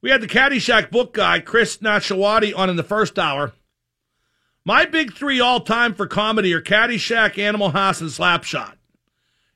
We 0.00 0.10
had 0.10 0.20
the 0.20 0.28
Caddyshack 0.28 0.90
book 0.90 1.12
guy, 1.12 1.40
Chris 1.40 1.78
Nashawaty, 1.78 2.56
on 2.56 2.70
in 2.70 2.76
the 2.76 2.82
first 2.82 3.18
hour. 3.18 3.52
My 4.64 4.84
big 4.84 5.12
three 5.12 5.40
all 5.40 5.60
time 5.60 5.94
for 5.94 6.06
comedy 6.06 6.54
are 6.54 6.60
Caddyshack, 6.60 7.38
Animal 7.38 7.70
House, 7.70 8.00
and 8.00 8.10
Slapshot. 8.10 8.74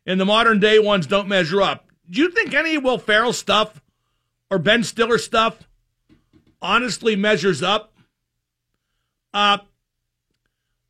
And 0.05 0.21
the 0.21 0.25
modern 0.25 0.59
day 0.59 0.79
ones 0.79 1.07
don't 1.07 1.29
measure 1.29 1.63
up. 1.63 1.87
Do 2.09 2.21
you 2.21 2.31
think 2.31 2.55
any 2.55 2.79
Will 2.79 2.99
Ferrell 2.99 3.33
stuff 3.33 3.83
or 4.51 4.59
Ben 4.59 4.85
Stiller 4.85 5.19
stuff 5.19 5.69
honestly 6.61 7.17
measures 7.17 7.63
up? 7.63 7.93
Uh, 9.35 9.59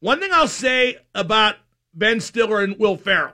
one 0.00 0.20
thing 0.20 0.30
I'll 0.32 0.48
say 0.48 0.98
about 1.14 1.56
Ben 1.94 2.20
Stiller 2.20 2.62
and 2.62 2.78
Will 2.78 2.96
Ferrell, 2.96 3.32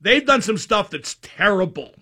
they've 0.00 0.24
done 0.24 0.42
some 0.42 0.58
stuff 0.58 0.90
that's 0.90 1.16
terrible. 1.20 1.92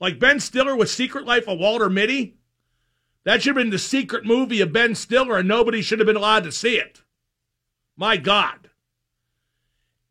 Like 0.00 0.18
Ben 0.18 0.40
Stiller 0.40 0.76
with 0.76 0.90
Secret 0.90 1.24
Life 1.26 1.48
of 1.48 1.58
Walter 1.58 1.88
Mitty. 1.88 2.36
That 3.26 3.42
should 3.42 3.56
have 3.56 3.62
been 3.64 3.70
the 3.70 3.78
secret 3.78 4.24
movie 4.24 4.60
of 4.60 4.72
Ben 4.72 4.94
Stiller, 4.94 5.38
and 5.38 5.48
nobody 5.48 5.82
should 5.82 5.98
have 5.98 6.06
been 6.06 6.14
allowed 6.14 6.44
to 6.44 6.52
see 6.52 6.76
it. 6.76 7.02
My 7.96 8.16
God. 8.16 8.70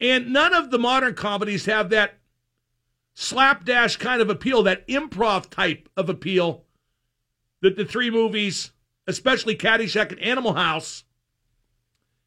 And 0.01 0.33
none 0.33 0.53
of 0.53 0.69
the 0.69 0.77
modern 0.77 1.15
comedies 1.15 1.65
have 1.65 1.89
that 1.91 2.15
slapdash 3.13 3.95
kind 3.95 4.21
of 4.21 4.29
appeal, 4.29 4.63
that 4.63 4.85
improv 4.89 5.49
type 5.49 5.87
of 5.95 6.09
appeal 6.09 6.65
that 7.61 7.77
the 7.77 7.85
three 7.85 8.09
movies, 8.09 8.73
especially 9.07 9.55
Caddyshack 9.55 10.11
and 10.11 10.19
Animal 10.19 10.55
House, 10.55 11.05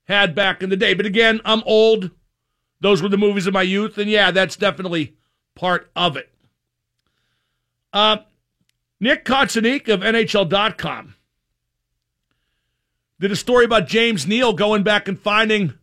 had 0.04 0.35
back 0.35 0.62
in 0.62 0.71
the 0.71 0.76
day. 0.76 0.95
But 0.95 1.04
again, 1.04 1.42
I'm 1.45 1.62
old. 1.66 2.12
Those 2.80 3.02
were 3.02 3.11
the 3.11 3.18
movies 3.18 3.47
of 3.47 3.52
my 3.52 3.61
youth, 3.61 3.99
and 3.99 4.11
yeah, 4.11 4.30
that's 4.30 4.57
definitely 4.57 5.18
part 5.54 5.90
of 5.95 6.16
it. 6.16 6.33
Uh, 7.92 8.18
Nick 9.00 9.25
Cotsonika 9.25 9.95
of 9.95 10.00
NHL.com 10.00 11.14
did 13.21 13.33
a 13.33 13.37
story 13.37 13.64
about 13.64 13.87
James 13.87 14.26
Neal 14.26 14.52
going 14.52 14.83
back 14.83 15.09
and 15.09 15.19
finding 15.19 15.75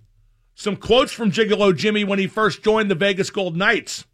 some 0.53 0.75
quotes 0.75 1.11
from 1.11 1.31
Gigolo 1.31 1.75
Jimmy 1.75 2.03
when 2.03 2.19
he 2.19 2.27
first 2.27 2.63
joined 2.63 2.89
the 2.89 2.95
Vegas 2.95 3.29
Gold 3.29 3.57
Knights. 3.57 4.05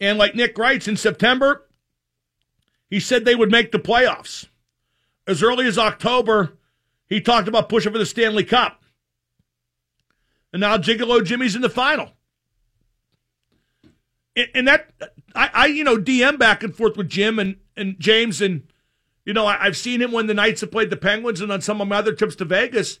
And 0.00 0.18
like 0.18 0.34
Nick 0.34 0.56
writes, 0.56 0.88
in 0.88 0.96
September, 0.96 1.66
he 2.88 3.00
said 3.00 3.24
they 3.24 3.34
would 3.34 3.50
make 3.50 3.72
the 3.72 3.78
playoffs. 3.78 4.46
As 5.26 5.42
early 5.42 5.66
as 5.66 5.76
October, 5.76 6.56
he 7.06 7.20
talked 7.20 7.48
about 7.48 7.68
pushing 7.68 7.92
for 7.92 7.98
the 7.98 8.06
Stanley 8.06 8.44
Cup. 8.44 8.82
And 10.52 10.60
now 10.60 10.78
Gigolo 10.78 11.22
Jimmy's 11.22 11.54
in 11.54 11.60
the 11.60 11.68
final. 11.68 12.12
And 14.54 14.68
that, 14.68 14.90
I, 15.38 15.50
I, 15.54 15.66
you 15.66 15.84
know, 15.84 15.96
DM 15.96 16.36
back 16.36 16.64
and 16.64 16.74
forth 16.74 16.96
with 16.96 17.08
Jim 17.08 17.38
and, 17.38 17.58
and 17.76 17.94
James. 18.00 18.42
And, 18.42 18.64
you 19.24 19.32
know, 19.32 19.46
I, 19.46 19.66
I've 19.66 19.76
seen 19.76 20.02
him 20.02 20.10
when 20.10 20.26
the 20.26 20.34
Knights 20.34 20.62
have 20.62 20.72
played 20.72 20.90
the 20.90 20.96
Penguins 20.96 21.40
and 21.40 21.52
on 21.52 21.60
some 21.60 21.80
of 21.80 21.86
my 21.86 21.98
other 21.98 22.12
trips 22.12 22.34
to 22.36 22.44
Vegas. 22.44 22.98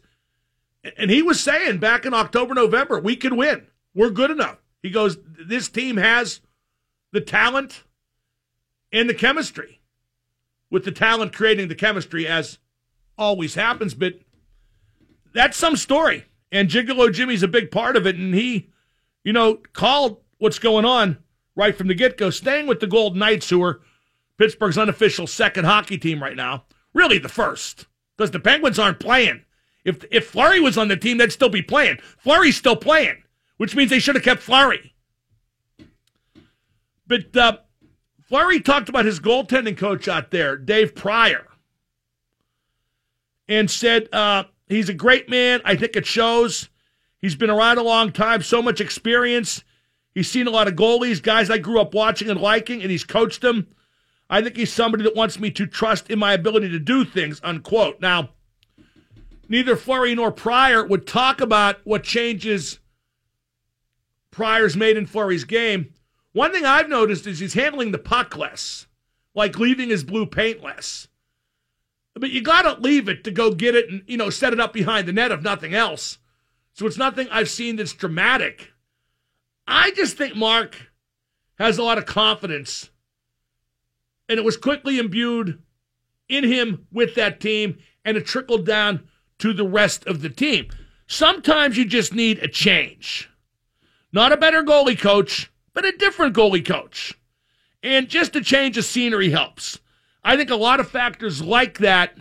And 0.96 1.10
he 1.10 1.20
was 1.20 1.40
saying 1.40 1.78
back 1.78 2.06
in 2.06 2.14
October, 2.14 2.54
November, 2.54 3.00
we 3.00 3.16
could 3.16 3.32
win. 3.32 3.66
We're 3.92 4.10
good 4.10 4.30
enough. 4.30 4.58
He 4.80 4.90
goes, 4.90 5.18
this 5.24 5.68
team 5.68 5.96
has 5.96 6.40
the 7.10 7.20
talent 7.20 7.82
and 8.92 9.10
the 9.10 9.14
chemistry, 9.14 9.80
with 10.70 10.84
the 10.84 10.92
talent 10.92 11.32
creating 11.34 11.66
the 11.66 11.74
chemistry, 11.74 12.28
as 12.28 12.58
always 13.18 13.56
happens. 13.56 13.94
But 13.94 14.20
that's 15.34 15.56
some 15.56 15.74
story. 15.74 16.26
And 16.52 16.68
Gigolo 16.68 17.12
Jimmy's 17.12 17.42
a 17.42 17.48
big 17.48 17.72
part 17.72 17.96
of 17.96 18.06
it. 18.06 18.14
And 18.14 18.32
he, 18.32 18.70
you 19.24 19.32
know, 19.32 19.56
called 19.72 20.20
what's 20.38 20.60
going 20.60 20.84
on 20.84 21.18
right 21.58 21.76
from 21.76 21.88
the 21.88 21.94
get 21.94 22.16
go, 22.16 22.30
staying 22.30 22.68
with 22.68 22.78
the 22.80 22.86
Golden 22.86 23.18
Knights, 23.18 23.50
who 23.50 23.62
are 23.64 23.80
Pittsburgh's 24.38 24.78
unofficial 24.78 25.26
second 25.26 25.64
hockey 25.64 25.98
team 25.98 26.22
right 26.22 26.36
now. 26.36 26.64
Really 26.94 27.18
the 27.18 27.28
first, 27.28 27.86
because 28.16 28.30
the 28.30 28.40
Penguins 28.40 28.78
aren't 28.78 29.00
playing. 29.00 29.44
If 29.84 30.04
if 30.10 30.28
Fleury 30.28 30.60
was 30.60 30.78
on 30.78 30.88
the 30.88 30.96
team, 30.96 31.18
they'd 31.18 31.32
still 31.32 31.48
be 31.48 31.60
playing. 31.60 31.98
Fleury's 32.16 32.56
still 32.56 32.76
playing, 32.76 33.24
which 33.58 33.74
means 33.74 33.90
they 33.90 33.98
should 33.98 34.14
have 34.14 34.24
kept 34.24 34.40
Fleury. 34.40 34.94
But 37.06 37.36
uh, 37.36 37.58
Fleury 38.22 38.60
talked 38.60 38.88
about 38.88 39.04
his 39.04 39.18
goaltending 39.18 39.76
coach 39.76 40.06
out 40.06 40.30
there, 40.30 40.56
Dave 40.56 40.94
Prior, 40.94 41.46
and 43.48 43.70
said 43.70 44.08
uh, 44.12 44.44
he's 44.68 44.88
a 44.88 44.94
great 44.94 45.28
man. 45.28 45.60
I 45.64 45.74
think 45.74 45.96
it 45.96 46.06
shows. 46.06 46.68
He's 47.20 47.34
been 47.34 47.50
around 47.50 47.78
a 47.78 47.82
long 47.82 48.12
time, 48.12 48.42
so 48.42 48.62
much 48.62 48.80
experience. 48.80 49.64
He's 50.14 50.30
seen 50.30 50.46
a 50.46 50.50
lot 50.50 50.68
of 50.68 50.74
goalies, 50.74 51.22
guys 51.22 51.50
I 51.50 51.58
grew 51.58 51.80
up 51.80 51.94
watching 51.94 52.28
and 52.28 52.40
liking, 52.40 52.82
and 52.82 52.90
he's 52.90 53.04
coached 53.04 53.40
them. 53.40 53.68
I 54.30 54.42
think 54.42 54.56
he's 54.56 54.72
somebody 54.72 55.04
that 55.04 55.16
wants 55.16 55.38
me 55.38 55.50
to 55.52 55.66
trust 55.66 56.10
in 56.10 56.18
my 56.18 56.32
ability 56.32 56.68
to 56.70 56.78
do 56.78 57.04
things, 57.04 57.40
unquote. 57.42 58.00
Now, 58.00 58.30
neither 59.48 59.76
Fleury 59.76 60.14
nor 60.14 60.30
Prior 60.30 60.84
would 60.84 61.06
talk 61.06 61.40
about 61.40 61.76
what 61.84 62.02
changes 62.02 62.78
Prior's 64.30 64.76
made 64.76 64.96
in 64.96 65.06
Fleury's 65.06 65.44
game. 65.44 65.94
One 66.32 66.52
thing 66.52 66.64
I've 66.64 66.88
noticed 66.88 67.26
is 67.26 67.38
he's 67.38 67.54
handling 67.54 67.92
the 67.92 67.98
puck 67.98 68.36
less, 68.36 68.86
like 69.34 69.58
leaving 69.58 69.88
his 69.88 70.04
blue 70.04 70.26
paint 70.26 70.62
less. 70.62 71.08
But 72.14 72.30
you 72.30 72.42
got 72.42 72.62
to 72.62 72.80
leave 72.80 73.08
it 73.08 73.24
to 73.24 73.30
go 73.30 73.54
get 73.54 73.74
it 73.74 73.88
and, 73.88 74.02
you 74.06 74.16
know, 74.16 74.30
set 74.30 74.52
it 74.52 74.60
up 74.60 74.72
behind 74.72 75.08
the 75.08 75.12
net 75.12 75.32
if 75.32 75.40
nothing 75.40 75.74
else. 75.74 76.18
So 76.72 76.86
it's 76.86 76.98
nothing 76.98 77.28
I've 77.30 77.48
seen 77.48 77.76
that's 77.76 77.92
dramatic. 77.92 78.72
I 79.70 79.90
just 79.90 80.16
think 80.16 80.34
Marc 80.34 80.90
has 81.58 81.76
a 81.76 81.82
lot 81.82 81.98
of 81.98 82.06
confidence. 82.06 82.88
And 84.28 84.38
it 84.38 84.44
was 84.44 84.56
quickly 84.56 84.98
imbued 84.98 85.62
in 86.28 86.44
him 86.44 86.86
with 86.90 87.14
that 87.16 87.38
team, 87.38 87.78
and 88.04 88.16
it 88.16 88.26
trickled 88.26 88.64
down 88.64 89.06
to 89.38 89.52
the 89.52 89.68
rest 89.68 90.06
of 90.06 90.22
the 90.22 90.30
team. 90.30 90.68
Sometimes 91.06 91.76
you 91.76 91.84
just 91.84 92.14
need 92.14 92.38
a 92.38 92.48
change. 92.48 93.30
Not 94.10 94.32
a 94.32 94.38
better 94.38 94.62
goalie 94.62 94.98
coach, 94.98 95.50
but 95.74 95.84
a 95.84 95.92
different 95.92 96.34
goalie 96.34 96.64
coach. 96.64 97.14
And 97.82 98.08
just 98.08 98.36
a 98.36 98.40
change 98.40 98.78
of 98.78 98.84
scenery 98.86 99.30
helps. 99.30 99.80
I 100.24 100.36
think 100.36 100.50
a 100.50 100.56
lot 100.56 100.80
of 100.80 100.90
factors 100.90 101.42
like 101.42 101.78
that 101.78 102.16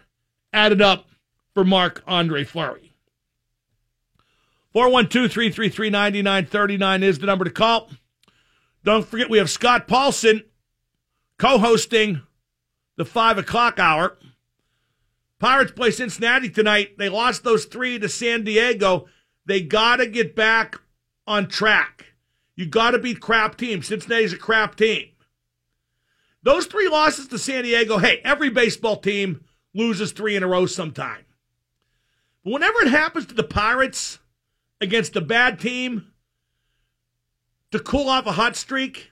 added 0.52 0.82
up 0.82 1.10
for 1.54 1.64
Marc-Andre 1.64 2.44
Fleury. 2.44 2.87
412 4.74 5.32
333 5.32 5.90
9939 5.90 7.04
is 7.04 7.20
the 7.20 7.26
number 7.26 7.46
to 7.46 7.52
call. 7.52 7.90
Don't 8.84 9.06
forget, 9.08 9.30
we 9.30 9.38
have 9.38 9.50
Scott 9.50 9.88
Paulson 9.88 10.44
co 11.38 11.58
hosting 11.58 12.22
the 12.96 13.06
5 13.06 13.40
o'clock 13.40 13.80
hour. 13.80 14.18
Pirates 15.40 15.72
play 15.72 15.92
Cincinnati 15.92 16.50
tonight. 16.50 16.98
They 16.98 17.10
lost 17.10 17.44
those 17.44 17.66
three 17.66 18.00
to 18.00 18.10
San 18.10 18.44
Diego. 18.44 19.08
They 19.46 19.62
got 19.62 19.98
to 19.98 20.08
get 20.08 20.36
back 20.36 20.82
on 21.28 21.48
track. 21.48 22.14
You 22.56 22.66
got 22.66 22.92
to 22.92 23.00
beat 23.00 23.22
crap 23.22 23.56
teams. 23.56 23.88
Cincinnati's 23.88 24.34
a 24.34 24.38
crap 24.38 24.76
team. 24.76 25.10
Those 26.42 26.66
three 26.66 26.88
losses 26.88 27.28
to 27.28 27.38
San 27.38 27.64
Diego, 27.64 27.98
hey, 27.98 28.22
every 28.24 28.50
baseball 28.50 28.98
team 28.98 29.44
loses 29.74 30.12
three 30.12 30.36
in 30.36 30.44
a 30.44 30.48
row 30.48 30.66
sometime. 30.66 31.26
But 32.44 32.54
whenever 32.54 32.80
it 32.82 32.90
happens 32.90 33.26
to 33.28 33.36
the 33.36 33.44
Pirates 33.44 34.20
against 34.80 35.16
a 35.16 35.22
bad 35.22 35.60
team 35.60 36.12
to 37.72 37.80
cool 37.80 38.10
off 38.10 38.26
a 38.26 38.34
hot 38.34 38.56
streak, 38.56 39.12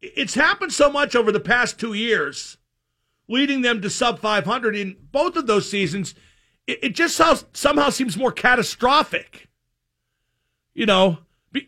it's 0.00 0.34
happened 0.34 0.72
so 0.72 0.90
much 0.90 1.16
over 1.16 1.32
the 1.32 1.40
past 1.40 1.78
two 1.78 1.92
years, 1.92 2.58
leading 3.28 3.62
them 3.62 3.80
to 3.82 3.90
sub 3.90 4.20
500 4.20 4.76
in 4.76 4.96
both 5.10 5.36
of 5.36 5.46
those 5.46 5.70
seasons. 5.70 6.14
It, 6.66 6.94
just 6.94 7.20
somehow 7.54 7.90
seems 7.90 8.16
more 8.16 8.32
catastrophic. 8.32 9.48
You 10.74 10.86
know, 10.86 11.18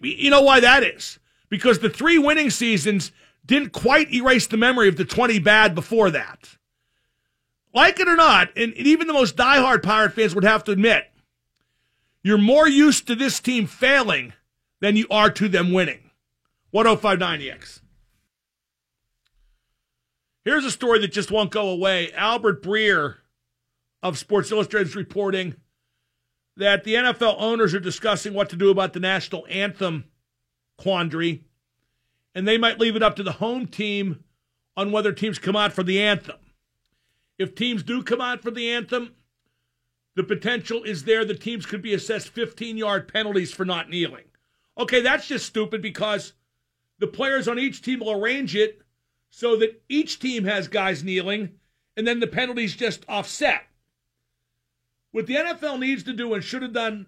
you 0.03 0.31
know 0.31 0.43
why 0.43 0.61
that 0.61 0.83
is? 0.83 1.19
Because 1.49 1.79
the 1.79 1.91
three 1.91 2.19
winning 2.19 2.51
seasons 2.51 3.11
didn't 3.45 3.71
quite 3.71 4.13
erase 4.13 4.47
the 4.47 4.57
memory 4.57 4.89
of 4.89 4.97
the 4.97 5.05
20 5.05 5.39
bad 5.41 5.75
before 5.75 6.11
that. 6.11 6.57
Like 7.73 7.99
it 7.99 8.09
or 8.09 8.17
not, 8.17 8.57
and 8.57 8.75
even 8.75 9.07
the 9.07 9.13
most 9.13 9.37
diehard 9.37 9.83
Pirate 9.83 10.13
fans 10.13 10.35
would 10.35 10.45
have 10.45 10.65
to 10.65 10.73
admit, 10.73 11.10
you're 12.23 12.39
more 12.39 12.69
used 12.69 13.07
to 13.07 13.15
this 13.15 13.41
team 13.41 13.67
failing 13.67 14.33
than 14.81 14.97
you 14.97 15.07
are 15.11 15.31
to 15.31 15.49
them 15.49 15.73
winning. 15.73 16.11
1059EX. 16.75 17.81
Here's 20.45 20.65
a 20.65 20.71
story 20.71 21.01
that 21.01 21.13
just 21.13 21.31
won't 21.31 21.51
go 21.51 21.69
away. 21.69 22.13
Albert 22.13 22.63
Breer 22.63 23.17
of 24.03 24.19
Sports 24.19 24.51
Illustrated 24.51 24.89
is 24.89 24.97
reporting 24.97 25.57
that 26.57 26.85
the 26.85 26.95
NFL 26.95 27.37
owners 27.39 27.75
are 27.75 27.81
discussing 27.81 28.35
what 28.35 28.51
to 28.51 28.57
do 28.57 28.71
about 28.71 28.93
the 28.93 29.01
national 29.01 29.47
anthem 29.49 30.05
quandary, 30.79 31.45
and 32.35 32.47
they 32.47 32.59
might 32.59 32.79
leave 32.79 32.97
it 32.97 33.03
up 33.03 33.17
to 33.17 33.23
the 33.23 33.33
home 33.33 33.67
team 33.67 34.25
on 34.77 34.93
whether 34.93 35.13
teams 35.13 35.39
come 35.39 35.57
out 35.57 35.73
for 35.73 35.83
the 35.83 36.01
anthem. 36.01 36.37
If 37.39 37.55
teams 37.55 37.83
do 37.83 38.03
come 38.03 38.21
out 38.21 38.43
for 38.43 38.51
the 38.51 38.71
anthem, 38.71 39.15
the 40.17 40.25
potential 40.25 40.83
is 40.83 41.05
there 41.05 41.25
The 41.25 41.35
teams 41.35 41.67
could 41.67 41.83
be 41.83 41.95
assessed 41.95 42.29
15 42.31 42.77
yard 42.77 43.09
penalties 43.09 43.53
for 43.53 43.65
not 43.65 43.89
kneeling. 43.89 44.25
Okay, 44.79 45.01
that's 45.01 45.27
just 45.27 45.47
stupid 45.47 45.83
because 45.83 46.33
the 46.99 47.07
players 47.07 47.49
on 47.49 47.59
each 47.59 47.83
team 47.83 48.01
will 48.01 48.13
arrange 48.13 48.57
it 48.57 48.83
so 49.31 49.57
that 49.57 49.83
each 49.89 50.19
team 50.19 50.45
has 50.45 50.69
guys 50.69 51.05
kneeling 51.05 51.51
and 51.97 52.07
then 52.07 52.21
the 52.21 52.27
penalties 52.27 52.77
just 52.77 53.05
offset. 53.09 53.63
What 55.13 55.27
the 55.27 55.37
NFL 55.37 55.79
needs 55.79 56.03
to 56.05 56.13
do 56.13 56.35
and 56.35 56.43
should 56.43 56.63
have 56.63 56.73
done 56.73 57.07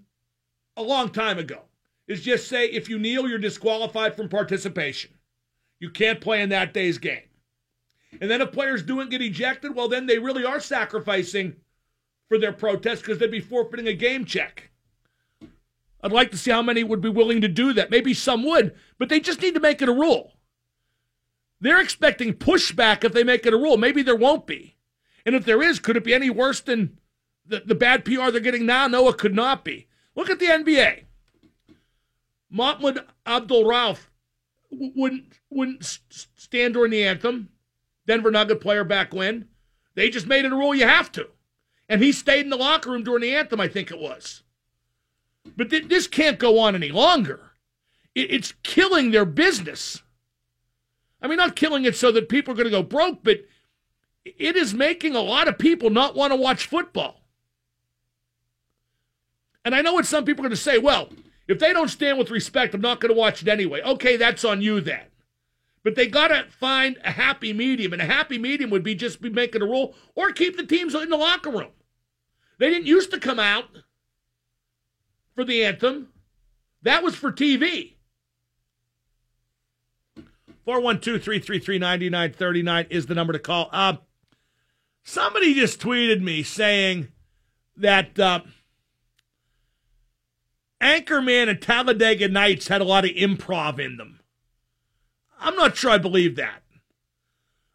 a 0.77 0.83
long 0.83 1.11
time 1.11 1.39
ago 1.39 1.63
is 2.09 2.23
just 2.23 2.49
say 2.49 2.67
if 2.67 2.89
you 2.89 2.99
kneel, 2.99 3.29
you're 3.29 3.39
disqualified 3.39 4.17
from 4.17 4.29
participation. 4.29 5.13
You 5.79 5.91
can't 5.91 6.21
play 6.21 6.43
in 6.43 6.51
that 6.51 6.75
day's 6.75 6.99
game. 6.99 7.23
And 8.21 8.31
then 8.31 8.41
if 8.41 8.53
players 8.53 8.83
do 8.83 8.97
not 8.97 9.11
get 9.11 9.23
ejected, 9.23 9.75
well, 9.75 9.89
then 9.89 10.07
they 10.07 10.19
really 10.19 10.45
are 10.45 10.61
sacrificing 10.61 11.57
for 12.33 12.39
their 12.39 12.51
protest 12.51 13.03
because 13.03 13.19
they'd 13.19 13.31
be 13.31 13.41
forfeiting 13.41 13.87
a 13.87 13.93
game 13.93 14.25
check. 14.25 14.71
I'd 16.03 16.13
like 16.13 16.31
to 16.31 16.39
see 16.39 16.51
how 16.51 16.63
many 16.63 16.83
would 16.83 17.03
be 17.03 17.11
willing 17.11 17.43
to 17.43 17.49
do 17.49 17.75
that. 17.75 17.91
Maybe 17.91 18.15
some 18.15 18.43
would, 18.45 18.75
but 18.99 19.11
they 19.11 19.21
just 19.21 19.43
need 19.43 19.53
to 19.53 19.61
make 19.61 19.83
it 19.83 19.89
a 19.91 19.93
rule. 19.93 20.33
They're 21.61 21.79
expecting 21.79 22.33
pushback 22.33 23.05
if 23.05 23.13
they 23.13 23.23
make 23.23 23.45
it 23.45 23.53
a 23.53 23.59
rule. 23.59 23.77
Maybe 23.77 24.03
there 24.03 24.17
won't 24.17 24.47
be. 24.47 24.79
And 25.27 25.35
if 25.35 25.45
there 25.45 25.63
is, 25.63 25.79
could 25.79 25.95
it 25.95 26.05
be 26.05 26.15
any 26.15 26.31
worse 26.31 26.63
than 26.63 26.99
the, 27.45 27.61
the 27.67 27.75
bad 27.75 28.03
PR 28.03 28.31
they're 28.31 28.41
getting 28.41 28.65
now? 28.65 28.87
No, 28.87 29.11
it 29.11 29.19
could 29.19 29.35
not 29.35 29.63
be. 29.63 29.89
Look 30.17 30.31
at 30.31 30.39
the 30.39 30.47
NBA. 30.47 31.05
Mahmoud 32.49 33.05
Abdul 33.27 33.65
Rauf 33.65 34.07
wouldn't 34.71 35.39
wouldn't 35.51 35.99
stand 36.09 36.73
during 36.73 36.93
the 36.93 37.05
anthem. 37.05 37.51
Denver 38.07 38.31
Nugget 38.31 38.63
player 38.63 38.85
back 38.85 39.13
when. 39.13 39.49
They 39.95 40.09
just 40.09 40.27
made 40.27 40.47
it 40.47 40.53
a 40.53 40.57
rule 40.57 40.75
you 40.75 40.87
have 40.87 41.13
to. 41.13 41.29
And 41.93 42.03
he 42.03 42.11
stayed 42.11 42.41
in 42.41 42.49
the 42.49 42.57
locker 42.57 42.91
room 42.91 43.05
during 43.05 43.21
the 43.21 43.35
anthem, 43.35 43.61
I 43.61 43.69
think 43.69 43.91
it 43.91 43.99
was. 43.99 44.43
But 45.59 45.69
th- 45.69 45.89
this 45.89 46.07
can't 46.07 46.39
go 46.39 46.59
on 46.59 46.75
any 46.75 46.91
longer. 46.91 47.53
It- 48.15 48.31
it's 48.31 48.55
killing 48.63 49.11
their 49.11 49.27
business. 49.27 50.01
I 51.21 51.27
mean, 51.27 51.37
not 51.37 51.55
killing 51.55 51.85
it 51.85 51.95
so 51.95 52.11
that 52.13 52.31
people 52.31 52.53
are 52.53 52.57
going 52.57 52.65
to 52.65 52.71
go 52.71 52.83
broke, 52.83 53.23
but 53.23 53.47
it 54.25 54.57
is 54.57 54.73
making 54.73 55.15
a 55.15 55.21
lot 55.21 55.49
of 55.49 55.59
people 55.59 55.91
not 55.91 56.15
want 56.15 56.31
to 56.33 56.37
watch 56.37 56.67
football. 56.67 57.21
And 59.63 59.75
I 59.75 59.83
know 59.83 59.93
what 59.93 60.07
some 60.07 60.25
people 60.25 60.47
are 60.47 60.49
going 60.49 60.57
to 60.57 60.63
say, 60.63 60.79
well, 60.79 61.11
if 61.47 61.59
they 61.59 61.75
don't 61.75 61.89
stand 61.89 62.17
with 62.17 62.31
respect, 62.31 62.73
I'm 62.73 62.81
not 62.81 63.01
going 63.01 63.13
to 63.13 63.21
watch 63.21 63.43
it 63.43 63.49
anyway. 63.49 63.83
Okay, 63.83 64.17
that's 64.17 64.47
on 64.47 64.63
you 64.63 64.81
then. 64.81 65.05
But 65.83 65.97
they 65.97 66.07
got 66.07 66.29
to 66.29 66.47
find 66.59 66.97
a 67.05 67.11
happy 67.11 67.53
medium, 67.53 67.93
and 67.93 68.01
a 68.01 68.07
happy 68.07 68.39
medium 68.39 68.71
would 68.71 68.83
be 68.83 68.95
just 68.95 69.21
be 69.21 69.29
making 69.29 69.61
a 69.61 69.67
rule 69.67 69.95
or 70.15 70.33
keep 70.33 70.57
the 70.57 70.65
teams 70.65 70.95
in 70.95 71.11
the 71.11 71.19
locker 71.19 71.51
room. 71.51 71.69
They 72.59 72.71
didn't 72.71 72.87
used 72.87 73.11
to 73.13 73.21
come 73.21 73.39
out 73.39 73.67
for 75.35 75.45
the 75.45 75.65
anthem. 75.65 76.09
That 76.83 77.03
was 77.03 77.15
for 77.15 77.33
TV. 77.33 77.95
412-333-9939 80.67 82.87
is 82.91 83.07
the 83.07 83.15
number 83.15 83.33
to 83.33 83.39
call. 83.39 83.69
Uh, 83.73 83.97
somebody 85.03 85.55
just 85.55 85.81
tweeted 85.81 86.21
me 86.21 86.43
saying 86.43 87.09
that 87.77 88.19
uh, 88.19 88.41
Anchorman 90.81 91.49
and 91.49 91.61
Talladega 91.61 92.29
Nights 92.29 92.69
had 92.69 92.81
a 92.81 92.85
lot 92.85 93.05
of 93.05 93.11
improv 93.13 93.79
in 93.79 93.97
them. 93.97 94.21
I'm 95.41 95.57
not 95.57 95.77
sure 95.77 95.91
I 95.91 95.99
believe 95.99 96.37
that. 96.37 96.63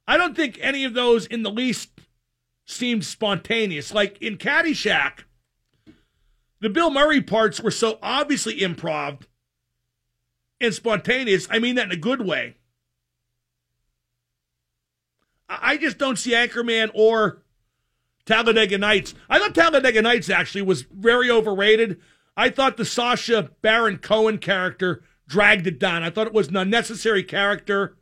I 0.08 0.16
don't 0.16 0.36
think 0.36 0.58
any 0.62 0.86
of 0.86 0.94
those 0.94 1.26
in 1.26 1.44
the 1.44 1.52
least 1.52 1.90
seemed 2.68 3.06
spontaneous. 3.06 3.94
Like 3.94 4.22
in 4.22 4.38
Caddyshack, 4.38 5.24
the 6.60 6.70
Bill 6.70 6.92
Murray 6.92 7.22
parts 7.22 7.60
were 7.60 7.72
so 7.72 7.98
obviously 8.04 8.60
improv 8.60 9.24
and 10.62 10.74
spontaneous. 10.74 11.48
I 11.50 11.60
mean 11.60 11.76
that 11.76 11.86
in 11.86 11.92
a 11.92 11.98
good 11.98 12.26
way. 12.26 12.58
I 15.50 15.78
just 15.78 15.98
don't 15.98 16.18
see 16.18 16.32
Anchorman 16.32 16.92
or 16.94 17.42
Talladega 18.26 18.78
Nights. 18.78 19.16
I 19.30 19.40
thought 19.40 19.56
Talladega 19.56 20.02
Nights 20.02 20.30
actually 20.30 20.64
was 20.64 20.82
very 20.82 21.32
overrated. 21.32 22.02
I 22.36 22.50
thought 22.50 22.76
the 22.76 22.84
Sacha 22.84 23.52
Baron 23.62 23.98
Cohen 23.98 24.40
character 24.40 25.04
dragged 25.26 25.66
it 25.66 25.80
down. 25.80 26.04
I 26.04 26.10
thought 26.10 26.28
it 26.28 26.34
was 26.34 26.50
an 26.50 26.58
unnecessary 26.58 27.24
character 27.24 27.98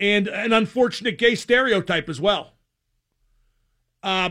and 0.00 0.26
an 0.26 0.52
unfortunate 0.52 1.16
gay 1.16 1.36
stereotype 1.36 2.08
as 2.08 2.20
well. 2.20 2.53
Uh, 4.04 4.30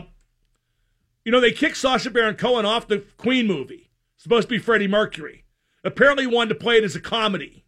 you 1.24 1.32
know, 1.32 1.40
they 1.40 1.52
kicked 1.52 1.76
Sacha 1.76 2.10
Baron 2.10 2.36
Cohen 2.36 2.64
off 2.64 2.88
the 2.88 3.04
Queen 3.18 3.46
movie. 3.46 3.90
supposed 4.16 4.48
to 4.48 4.54
be 4.54 4.58
Freddie 4.58 4.88
Mercury. 4.88 5.44
Apparently 5.84 6.26
wanted 6.26 6.54
to 6.54 6.60
play 6.60 6.76
it 6.76 6.84
as 6.84 6.96
a 6.96 7.00
comedy. 7.00 7.66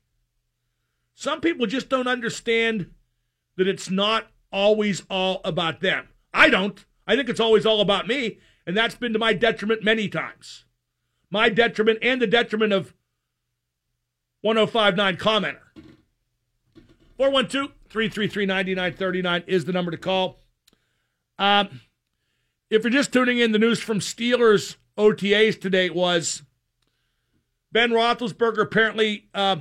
Some 1.14 1.42
people 1.42 1.66
just 1.66 1.90
don't 1.90 2.06
understand 2.06 2.90
that 3.56 3.68
it's 3.68 3.90
not 3.90 4.28
always 4.50 5.02
all 5.10 5.42
about 5.44 5.80
them. 5.80 6.08
I 6.32 6.48
don't. 6.48 6.82
I 7.06 7.16
think 7.16 7.28
it's 7.28 7.40
always 7.40 7.66
all 7.66 7.82
about 7.82 8.06
me, 8.06 8.38
and 8.66 8.74
that's 8.74 8.94
been 8.94 9.12
to 9.12 9.18
my 9.18 9.34
detriment 9.34 9.82
many 9.82 10.08
times 10.08 10.66
my 11.30 11.48
detriment 11.48 11.98
and 12.02 12.20
the 12.20 12.26
detriment 12.26 12.72
of 12.72 12.94
1059 14.42 15.16
commenter. 15.16 15.58
412 17.16 17.72
333 17.88 18.46
9939 18.46 19.44
is 19.46 19.64
the 19.64 19.72
number 19.72 19.90
to 19.90 19.96
call. 19.96 20.40
Um, 21.38 21.80
if 22.70 22.82
you're 22.82 22.90
just 22.90 23.12
tuning 23.12 23.38
in, 23.38 23.52
the 23.52 23.58
news 23.58 23.80
from 23.80 24.00
Steelers 24.00 24.76
OTAs 24.98 25.60
today 25.60 25.90
was 25.90 26.42
Ben 27.70 27.90
Roethlisberger 27.90 28.62
apparently 28.62 29.28
uh, 29.34 29.58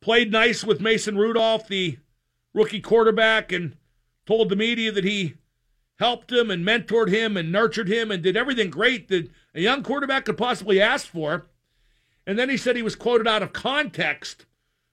played 0.00 0.30
nice 0.30 0.62
with 0.62 0.80
Mason 0.80 1.16
Rudolph, 1.16 1.66
the 1.66 1.98
rookie 2.52 2.80
quarterback, 2.80 3.50
and 3.50 3.76
told 4.26 4.48
the 4.48 4.56
media 4.56 4.92
that 4.92 5.04
he 5.04 5.34
helped 5.98 6.30
him 6.30 6.50
and 6.50 6.64
mentored 6.64 7.08
him 7.08 7.36
and 7.36 7.50
nurtured 7.50 7.88
him 7.88 8.10
and 8.10 8.22
did 8.22 8.36
everything 8.36 8.70
great 8.70 9.08
that 9.08 9.30
a 9.54 9.60
young 9.60 9.82
quarterback 9.82 10.24
could 10.24 10.36
possibly 10.36 10.80
ask 10.80 11.06
for. 11.06 11.46
And 12.26 12.38
then 12.38 12.48
he 12.48 12.56
said 12.56 12.76
he 12.76 12.82
was 12.82 12.96
quoted 12.96 13.26
out 13.26 13.42
of 13.42 13.52
context 13.52 14.46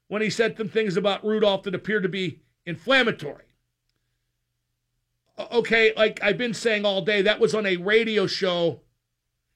when 0.07 0.21
he 0.21 0.29
said 0.29 0.57
some 0.57 0.69
things 0.69 0.97
about 0.97 1.25
Rudolph 1.25 1.63
that 1.63 1.75
appeared 1.75 2.03
to 2.03 2.09
be 2.09 2.39
inflammatory. 2.65 3.50
Okay, 5.51 5.93
like 5.95 6.21
I've 6.23 6.37
been 6.37 6.53
saying 6.53 6.85
all 6.85 7.01
day, 7.01 7.21
that 7.21 7.39
was 7.39 7.53
on 7.53 7.65
a 7.65 7.77
radio 7.77 8.27
show, 8.27 8.81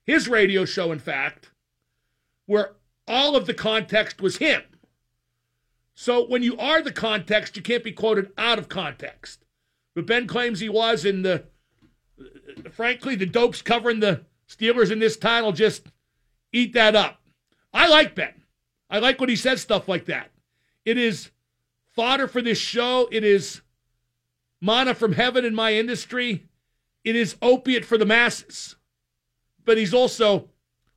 his 0.04 0.28
radio 0.28 0.64
show, 0.64 0.92
in 0.92 0.98
fact, 0.98 1.50
where 2.46 2.72
all 3.06 3.36
of 3.36 3.46
the 3.46 3.54
context 3.54 4.20
was 4.20 4.38
him. 4.38 4.62
So 5.94 6.26
when 6.26 6.42
you 6.42 6.56
are 6.58 6.82
the 6.82 6.92
context, 6.92 7.56
you 7.56 7.62
can't 7.62 7.84
be 7.84 7.92
quoted 7.92 8.30
out 8.36 8.58
of 8.58 8.68
context. 8.68 9.44
But 9.94 10.06
Ben 10.06 10.26
claims 10.26 10.60
he 10.60 10.68
was, 10.68 11.04
and 11.04 11.24
the 11.24 11.44
frankly, 12.70 13.16
the 13.16 13.26
dopes 13.26 13.62
covering 13.62 14.00
the 14.00 14.22
Steelers 14.48 14.92
in 14.92 14.98
this 14.98 15.16
title 15.16 15.52
just 15.52 15.86
eat 16.52 16.72
that 16.74 16.94
up. 16.94 17.20
I 17.72 17.88
like 17.88 18.14
Ben. 18.14 18.42
I 18.88 18.98
like 18.98 19.20
when 19.20 19.28
he 19.28 19.36
says 19.36 19.60
stuff 19.60 19.88
like 19.88 20.04
that. 20.06 20.30
It 20.84 20.98
is 20.98 21.30
fodder 21.94 22.28
for 22.28 22.42
this 22.42 22.58
show. 22.58 23.08
It 23.10 23.24
is 23.24 23.62
manna 24.60 24.94
from 24.94 25.12
heaven 25.12 25.44
in 25.44 25.54
my 25.54 25.74
industry. 25.74 26.48
It 27.04 27.16
is 27.16 27.36
opiate 27.40 27.84
for 27.84 27.98
the 27.98 28.06
masses. 28.06 28.76
But 29.64 29.78
he's 29.78 29.94
also, 29.94 30.48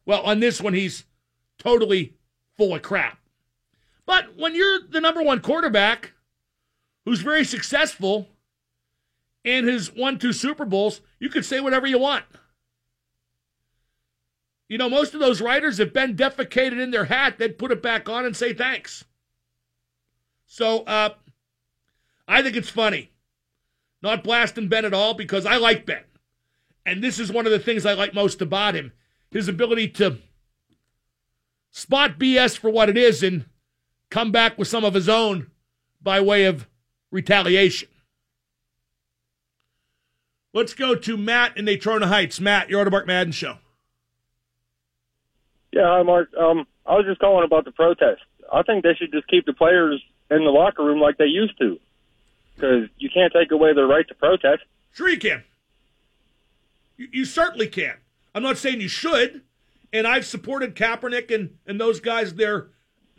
well, 0.06 0.22
on 0.22 0.40
this 0.40 0.62
one, 0.62 0.74
he's 0.74 1.06
totally 1.58 2.16
full 2.58 2.74
of 2.76 2.82
crap. 2.82 3.20
But 4.06 4.36
when 4.38 4.56
you're 4.56 4.80
the 4.90 5.02
number 5.02 5.22
one 5.22 5.40
quarterback 5.40 6.14
who's 7.06 7.22
very 7.22 7.44
successful 7.44 8.28
and 9.46 9.68
has 9.68 9.94
won 9.94 10.18
two 10.18 10.34
Super 10.34 10.66
Bowls, 10.66 11.02
you 11.20 11.30
can 11.30 11.44
say 11.44 11.60
whatever 11.60 11.88
you 11.88 12.00
want. 12.00 12.26
You 14.68 14.78
know, 14.78 14.90
most 14.90 15.14
of 15.14 15.20
those 15.20 15.42
writers, 15.42 15.80
have 15.80 15.94
been 15.94 16.16
defecated 16.16 16.80
in 16.82 16.92
their 16.92 17.06
hat, 17.06 17.38
they'd 17.38 17.58
put 17.58 17.72
it 17.72 17.82
back 17.82 18.08
on 18.08 18.26
and 18.26 18.36
say 18.36 18.54
thanks. 18.54 19.04
So, 20.46 20.82
uh, 20.84 21.10
I 22.28 22.44
think 22.44 22.56
it's 22.56 22.70
funny. 22.70 23.12
Not 24.02 24.24
blasting 24.24 24.68
Ben 24.68 24.86
at 24.86 24.94
all 24.94 25.14
because 25.14 25.46
I 25.46 25.58
like 25.58 25.86
Ben. 25.86 26.04
And 26.86 27.04
this 27.04 27.20
is 27.20 27.32
one 27.32 27.46
of 27.46 27.52
the 27.52 27.60
things 27.60 27.86
I 27.86 27.94
like 27.94 28.14
most 28.14 28.42
about 28.42 28.76
him 28.76 28.94
his 29.32 29.48
ability 29.48 29.88
to 29.88 30.18
spot 31.70 32.18
BS 32.18 32.58
for 32.58 32.70
what 32.70 32.90
it 32.90 32.98
is 32.98 33.22
and 33.22 33.46
come 34.10 34.32
back 34.32 34.58
with 34.58 34.68
some 34.68 34.84
of 34.84 34.96
his 34.96 35.08
own 35.08 35.52
by 36.02 36.20
way 36.20 36.46
of 36.46 36.68
retaliation. 37.12 37.90
Let's 40.52 40.74
go 40.74 40.96
to 40.96 41.18
Matt 41.18 41.58
in 41.58 41.66
Natrona 41.66 42.06
Heights. 42.06 42.40
Matt, 42.40 42.70
you're 42.70 42.80
on 42.80 42.86
the 42.86 42.92
Mark 42.92 43.06
Madden 43.06 43.34
Show. 43.34 43.60
Yeah, 45.72 45.86
hi, 45.86 46.02
Mark. 46.02 46.30
Um, 46.36 46.66
I 46.88 46.96
was 46.96 47.06
just 47.06 47.20
calling 47.20 47.46
about 47.46 47.66
the 47.66 47.72
protest. 47.72 48.22
I 48.52 48.64
think 48.64 48.84
they 48.84 48.96
should 48.96 49.12
just 49.12 49.28
keep 49.28 49.46
the 49.46 49.54
players 49.54 50.04
in 50.32 50.44
the 50.44 50.50
locker 50.50 50.84
room 50.84 51.00
like 51.00 51.18
they 51.18 51.26
used 51.26 51.58
to, 51.60 51.80
because 52.60 52.90
you 52.98 53.10
can't 53.14 53.32
take 53.34 53.52
away 53.52 53.74
their 53.74 53.88
right 53.88 54.08
to 54.08 54.16
protest. 54.16 54.64
Sure, 54.92 55.10
you 55.10 55.20
can. 55.20 55.44
You, 56.98 57.08
you 57.12 57.26
certainly 57.26 57.68
can. 57.68 57.96
I'm 58.36 58.44
not 58.44 58.58
saying 58.58 58.82
you 58.82 58.88
should, 58.88 59.42
and 59.94 60.06
I've 60.06 60.26
supported 60.26 60.76
Kaepernick 60.76 61.34
and, 61.34 61.58
and 61.66 61.80
those 61.80 62.00
guys. 62.00 62.34
They're 62.34 62.70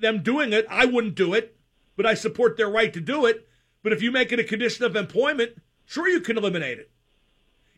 them 0.00 0.22
doing 0.22 0.52
it. 0.52 0.66
I 0.68 0.84
wouldn't 0.86 1.14
do 1.14 1.34
it, 1.34 1.56
but 1.96 2.06
I 2.06 2.14
support 2.14 2.56
their 2.56 2.70
right 2.70 2.92
to 2.92 3.00
do 3.00 3.26
it. 3.26 3.48
But 3.82 3.92
if 3.92 4.02
you 4.02 4.10
make 4.10 4.32
it 4.32 4.38
a 4.38 4.44
condition 4.44 4.84
of 4.84 4.96
employment, 4.96 5.52
sure 5.86 6.08
you 6.08 6.20
can 6.20 6.36
eliminate 6.36 6.78
it. 6.78 6.90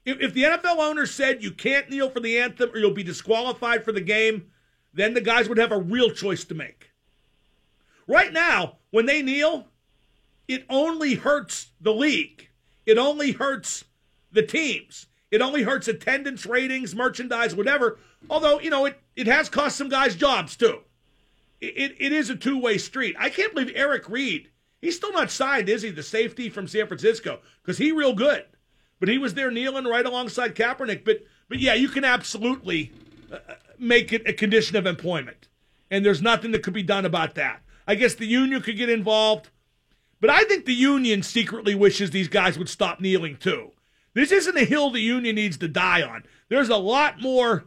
If, 0.05 0.21
if 0.21 0.35
the 0.35 0.43
NFL 0.43 0.79
owner 0.79 1.07
said 1.07 1.43
you 1.43 1.53
can't 1.53 1.89
kneel 1.89 2.11
for 2.11 2.21
the 2.21 2.39
anthem 2.39 2.71
or 2.71 2.79
you'll 2.79 2.91
be 2.93 3.05
disqualified 3.05 3.85
for 3.85 3.93
the 3.93 4.01
game, 4.01 4.51
then 4.93 5.15
the 5.15 5.21
guys 5.21 5.49
would 5.49 5.59
have 5.59 5.73
a 5.73 5.79
real 5.79 6.11
choice 6.11 6.45
to 6.45 6.55
make. 6.55 6.91
Right 8.07 8.33
now, 8.33 8.79
when 8.91 9.07
they 9.07 9.23
kneel, 9.23 9.69
it 10.49 10.65
only 10.69 11.15
hurts 11.15 11.69
the 11.81 11.93
league. 11.93 12.49
It 12.87 12.99
only 12.99 13.33
hurts 13.33 13.85
the 14.33 14.43
teams. 14.43 15.07
It 15.31 15.41
only 15.41 15.63
hurts 15.63 15.89
attendance 15.89 16.45
ratings, 16.45 16.95
merchandise, 16.95 17.55
whatever. 17.55 17.99
Although, 18.29 18.61
you 18.61 18.71
know, 18.71 18.85
it, 18.87 19.01
it 19.17 19.27
has 19.27 19.49
cost 19.49 19.77
some 19.77 19.89
guys 19.89 20.15
jobs 20.15 20.57
too. 20.57 20.81
It, 21.61 21.75
it, 21.77 21.97
it 21.99 22.13
is 22.13 22.29
a 22.29 22.37
two 22.37 22.59
way 22.59 22.79
street. 22.79 23.17
I 23.19 23.31
can't 23.31 23.55
believe 23.55 23.73
Eric 23.75 24.09
Reid, 24.09 24.51
he's 24.81 24.97
still 24.97 25.13
not 25.13 25.31
signed, 25.31 25.69
is 25.69 25.83
he? 25.83 25.91
The 25.91 26.03
safety 26.03 26.51
from 26.51 26.69
San 26.69 26.87
Francisco, 26.87 27.41
because 27.63 27.79
he 27.79 27.93
real 27.93 28.15
good. 28.15 28.45
But 29.01 29.09
he 29.09 29.19
was 29.19 29.35
there 29.35 29.51
kneeling 29.51 29.85
right 29.85 30.05
alongside 30.05 30.55
Kaepernick. 30.55 31.05
But, 31.05 31.25
but 31.49 31.59
yeah, 31.59 31.75
you 31.75 31.89
can 31.89 32.05
absolutely 32.05 32.93
uh, 33.33 33.39
make 33.79 34.13
it 34.13 34.29
a 34.29 34.33
condition 34.33 34.77
of 34.77 34.87
employment. 34.87 35.49
And 35.91 36.05
there's 36.05 36.23
nothing 36.23 36.53
that 36.53 36.63
could 36.63 36.73
be 36.73 36.83
done 36.83 37.05
about 37.05 37.35
that. 37.35 37.63
I 37.87 37.95
guess 37.97 38.15
the 38.15 38.27
union 38.27 38.63
could 38.63 38.77
get 38.77 38.89
involved. 38.89 39.51
But 40.23 40.31
I 40.31 40.45
think 40.45 40.65
the 40.67 40.73
union 40.73 41.25
secretly 41.25 41.75
wishes 41.75 42.11
these 42.13 42.29
guys 42.29 42.57
would 42.57 42.69
stop 42.69 43.01
kneeling 43.01 43.37
too. 43.37 43.73
This 44.15 44.31
isn't 44.31 44.57
a 44.57 44.65
hill 44.65 44.91
the 44.91 45.01
union 45.01 45.35
needs 45.35 45.57
to 45.59 45.67
die 45.67 46.01
on. 46.01 46.23
There's 46.49 46.69
a 46.69 46.77
lot 46.77 47.21
more 47.21 47.65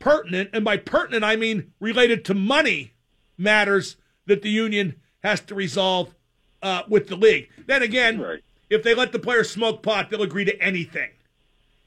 pertinent, 0.00 0.50
and 0.52 0.66
by 0.66 0.76
pertinent, 0.76 1.24
I 1.24 1.36
mean 1.36 1.72
related 1.80 2.22
to 2.26 2.34
money 2.34 2.92
matters 3.38 3.96
that 4.26 4.42
the 4.42 4.50
union 4.50 4.96
has 5.22 5.40
to 5.40 5.54
resolve 5.54 6.14
uh, 6.62 6.82
with 6.88 7.08
the 7.08 7.16
league. 7.16 7.48
Then 7.66 7.82
again, 7.82 8.20
Right. 8.20 8.44
if 8.68 8.82
they 8.82 8.94
let 8.94 9.12
the 9.12 9.18
players 9.18 9.48
smoke 9.48 9.82
pot, 9.82 10.10
they'll 10.10 10.20
agree 10.22 10.44
to 10.44 10.62
anything. 10.62 11.08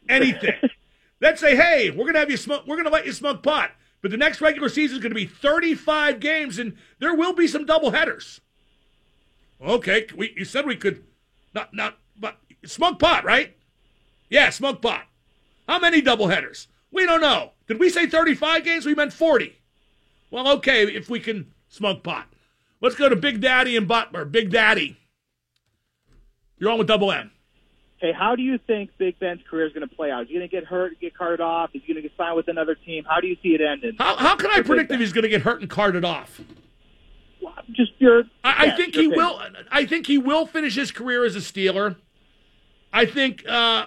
Anything. 0.10 0.56
Let's 1.22 1.42
say, 1.42 1.56
hey, 1.56 1.92
we're 1.92 2.08
gonna 2.08 2.20
have 2.20 2.32
you 2.32 2.38
smoke. 2.38 2.66
We're 2.66 2.78
gonna 2.78 2.90
let 2.90 3.06
you 3.06 3.14
smoke 3.14 3.44
pot, 3.44 3.70
but 4.02 4.10
the 4.10 4.18
next 4.18 4.42
regular 4.42 4.70
season 4.70 4.98
is 4.98 5.04
gonna 5.04 5.14
be 5.14 5.26
35 5.28 6.20
games, 6.20 6.58
and 6.58 6.76
there 6.98 7.14
will 7.14 7.34
be 7.34 7.46
some 7.48 7.66
double 7.68 7.92
headers. 7.92 8.42
Okay, 9.62 10.08
we 10.16 10.34
you 10.38 10.46
said 10.46 10.66
we 10.66 10.76
could 10.76 11.04
not 11.54 11.74
not 11.74 11.98
but 12.20 12.38
smoke 12.66 13.00
pot, 13.00 13.24
right? 13.24 13.56
Yeah, 14.30 14.50
smoke 14.50 14.82
pot. 14.82 15.06
How 15.68 15.80
many 15.80 16.02
double 16.02 16.28
headers? 16.28 16.68
We 16.92 17.06
don't 17.06 17.22
know. 17.22 17.52
Did 17.68 17.80
we 17.80 17.90
say 17.90 18.08
35 18.08 18.64
games? 18.64 18.86
We 18.86 18.96
meant 18.96 19.14
40. 19.14 19.58
Well, 20.32 20.48
okay, 20.58 20.84
if 20.84 21.10
we 21.10 21.20
can 21.20 21.52
smoke 21.68 22.04
pot. 22.04 22.28
Let's 22.82 22.96
go 22.96 23.10
to 23.10 23.16
Big 23.16 23.42
Daddy 23.42 23.76
and 23.76 23.88
Butler. 23.88 24.26
Big 24.26 24.52
Daddy. 24.52 24.98
You're 26.58 26.72
on 26.72 26.78
with 26.78 26.88
double 26.88 27.12
M. 27.12 27.32
Hey, 28.00 28.12
how 28.12 28.36
do 28.36 28.44
you 28.44 28.60
think 28.68 28.92
Big 29.00 29.18
Ben's 29.20 29.42
career 29.50 29.66
is 29.66 29.74
going 29.74 29.88
to 29.88 29.96
play 29.96 30.12
out? 30.12 30.24
Is 30.24 30.28
he 30.28 30.36
going 30.36 30.48
to 30.48 30.56
get 30.56 30.66
hurt, 30.66 31.00
get 31.00 31.18
carted 31.18 31.42
off? 31.42 31.72
Is 31.74 31.82
he 31.84 31.94
going 31.94 32.04
to 32.04 32.08
get 32.08 32.16
signed 32.16 32.36
with 32.36 32.48
another 32.48 32.76
team? 32.76 33.04
How 33.10 33.20
do 33.20 33.28
you 33.28 33.36
see 33.42 33.50
it 33.50 33.62
ending? 33.62 33.94
How, 33.98 34.16
how 34.16 34.36
can 34.36 34.52
I 34.52 34.62
predict 34.62 34.92
if 34.92 35.00
he's 35.00 35.14
going 35.14 35.24
to 35.24 35.30
get 35.30 35.42
hurt 35.42 35.62
and 35.62 35.70
carted 35.70 36.06
off? 36.06 36.40
Just 37.72 37.92
your. 38.00 38.24
I, 38.44 38.68
I 38.68 38.76
think 38.76 38.96
your 38.96 39.04
he 39.04 39.10
opinion. 39.10 39.56
will. 39.56 39.66
I 39.72 39.86
think 39.86 40.08
he 40.08 40.18
will 40.18 40.46
finish 40.46 40.76
his 40.76 40.92
career 40.92 41.26
as 41.26 41.36
a 41.36 41.40
Steeler. 41.40 41.98
I 42.94 43.06
think. 43.06 43.48
Uh, 43.48 43.86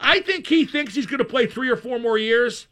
I 0.00 0.20
think 0.20 0.46
he 0.46 0.64
thinks 0.64 0.94
he's 0.94 1.06
going 1.06 1.18
to 1.18 1.24
play 1.24 1.46
three 1.46 1.68
or 1.68 1.76
four 1.76 1.98
more 1.98 2.18
years, 2.18 2.68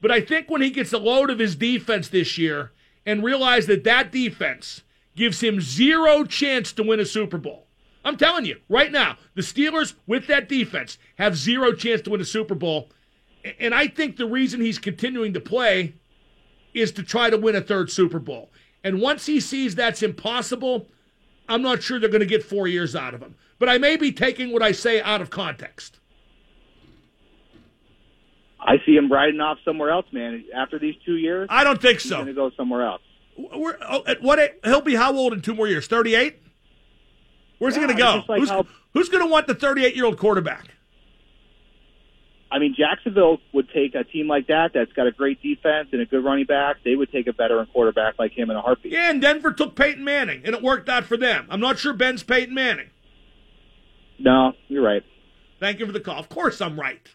but 0.00 0.10
I 0.10 0.20
think 0.20 0.48
when 0.48 0.62
he 0.62 0.70
gets 0.70 0.92
a 0.92 0.98
load 0.98 1.30
of 1.30 1.38
his 1.38 1.56
defense 1.56 2.08
this 2.08 2.38
year 2.38 2.72
and 3.04 3.24
realize 3.24 3.66
that 3.66 3.84
that 3.84 4.12
defense 4.12 4.82
gives 5.16 5.40
him 5.40 5.60
zero 5.60 6.24
chance 6.24 6.72
to 6.74 6.82
win 6.84 7.00
a 7.00 7.04
Super 7.04 7.38
Bowl. 7.38 7.66
I'm 8.04 8.16
telling 8.16 8.44
you 8.44 8.60
right 8.68 8.92
now, 8.92 9.16
the 9.34 9.42
Steelers 9.42 9.94
with 10.06 10.28
that 10.28 10.48
defense 10.48 10.98
have 11.16 11.36
zero 11.36 11.72
chance 11.72 12.00
to 12.02 12.10
win 12.10 12.20
a 12.20 12.24
Super 12.24 12.54
Bowl, 12.54 12.90
and 13.58 13.74
I 13.74 13.88
think 13.88 14.16
the 14.16 14.26
reason 14.26 14.60
he's 14.60 14.78
continuing 14.78 15.32
to 15.34 15.40
play 15.40 15.94
is 16.74 16.92
to 16.92 17.02
try 17.02 17.28
to 17.28 17.36
win 17.36 17.56
a 17.56 17.60
third 17.60 17.90
Super 17.90 18.20
Bowl. 18.20 18.50
And 18.84 19.00
once 19.00 19.26
he 19.26 19.40
sees 19.40 19.74
that's 19.74 20.02
impossible, 20.02 20.86
I'm 21.48 21.62
not 21.62 21.82
sure 21.82 21.98
they're 21.98 22.08
going 22.08 22.20
to 22.20 22.26
get 22.26 22.42
four 22.42 22.68
years 22.68 22.94
out 22.94 23.14
of 23.14 23.20
him. 23.20 23.34
But 23.58 23.68
I 23.68 23.78
may 23.78 23.96
be 23.96 24.12
taking 24.12 24.52
what 24.52 24.62
I 24.62 24.72
say 24.72 25.00
out 25.02 25.20
of 25.20 25.30
context. 25.30 25.98
I 28.60 28.76
see 28.84 28.96
him 28.96 29.10
riding 29.10 29.40
off 29.40 29.58
somewhere 29.64 29.90
else, 29.90 30.06
man. 30.12 30.44
After 30.54 30.78
these 30.78 30.94
two 31.04 31.16
years, 31.16 31.48
I 31.50 31.64
don't 31.64 31.80
think 31.80 32.00
so. 32.00 32.16
going 32.16 32.26
to 32.26 32.32
go 32.34 32.50
somewhere 32.56 32.86
else. 32.86 33.02
We're, 33.36 33.78
oh, 33.88 34.02
at 34.06 34.20
what? 34.20 34.58
He'll 34.64 34.80
be 34.80 34.96
how 34.96 35.16
old 35.16 35.32
in 35.32 35.40
two 35.40 35.54
more 35.54 35.68
years? 35.68 35.86
38. 35.86 36.36
Where's 37.58 37.74
he 37.74 37.80
going 37.80 37.96
to 37.96 38.00
go? 38.00 38.24
like 38.28 38.40
who's 38.40 38.50
who's 38.94 39.08
going 39.08 39.24
to 39.24 39.30
want 39.30 39.46
the 39.46 39.54
38 39.54 39.94
year 39.94 40.04
old 40.04 40.18
quarterback? 40.18 40.68
I 42.50 42.58
mean, 42.58 42.74
Jacksonville 42.78 43.38
would 43.52 43.68
take 43.74 43.94
a 43.94 44.04
team 44.04 44.26
like 44.26 44.46
that 44.46 44.70
that's 44.72 44.92
got 44.92 45.06
a 45.06 45.12
great 45.12 45.42
defense 45.42 45.88
and 45.92 46.00
a 46.00 46.06
good 46.06 46.24
running 46.24 46.46
back. 46.46 46.76
They 46.82 46.94
would 46.94 47.12
take 47.12 47.26
a 47.26 47.32
veteran 47.32 47.66
quarterback 47.72 48.14
like 48.18 48.32
him 48.32 48.50
in 48.50 48.56
a 48.56 48.62
heartbeat. 48.62 48.92
Yeah, 48.92 49.10
and 49.10 49.20
Denver 49.20 49.52
took 49.52 49.76
Peyton 49.76 50.02
Manning, 50.02 50.42
and 50.44 50.54
it 50.54 50.62
worked 50.62 50.88
out 50.88 51.04
for 51.04 51.16
them. 51.16 51.46
I'm 51.50 51.60
not 51.60 51.78
sure 51.78 51.92
Ben's 51.92 52.22
Peyton 52.22 52.54
Manning. 52.54 52.88
No, 54.18 54.52
you're 54.68 54.82
right. 54.82 55.02
Thank 55.60 55.78
you 55.78 55.86
for 55.86 55.92
the 55.92 56.00
call. 56.00 56.18
Of 56.18 56.28
course, 56.28 56.60
I'm 56.60 56.80
right. 56.80 57.06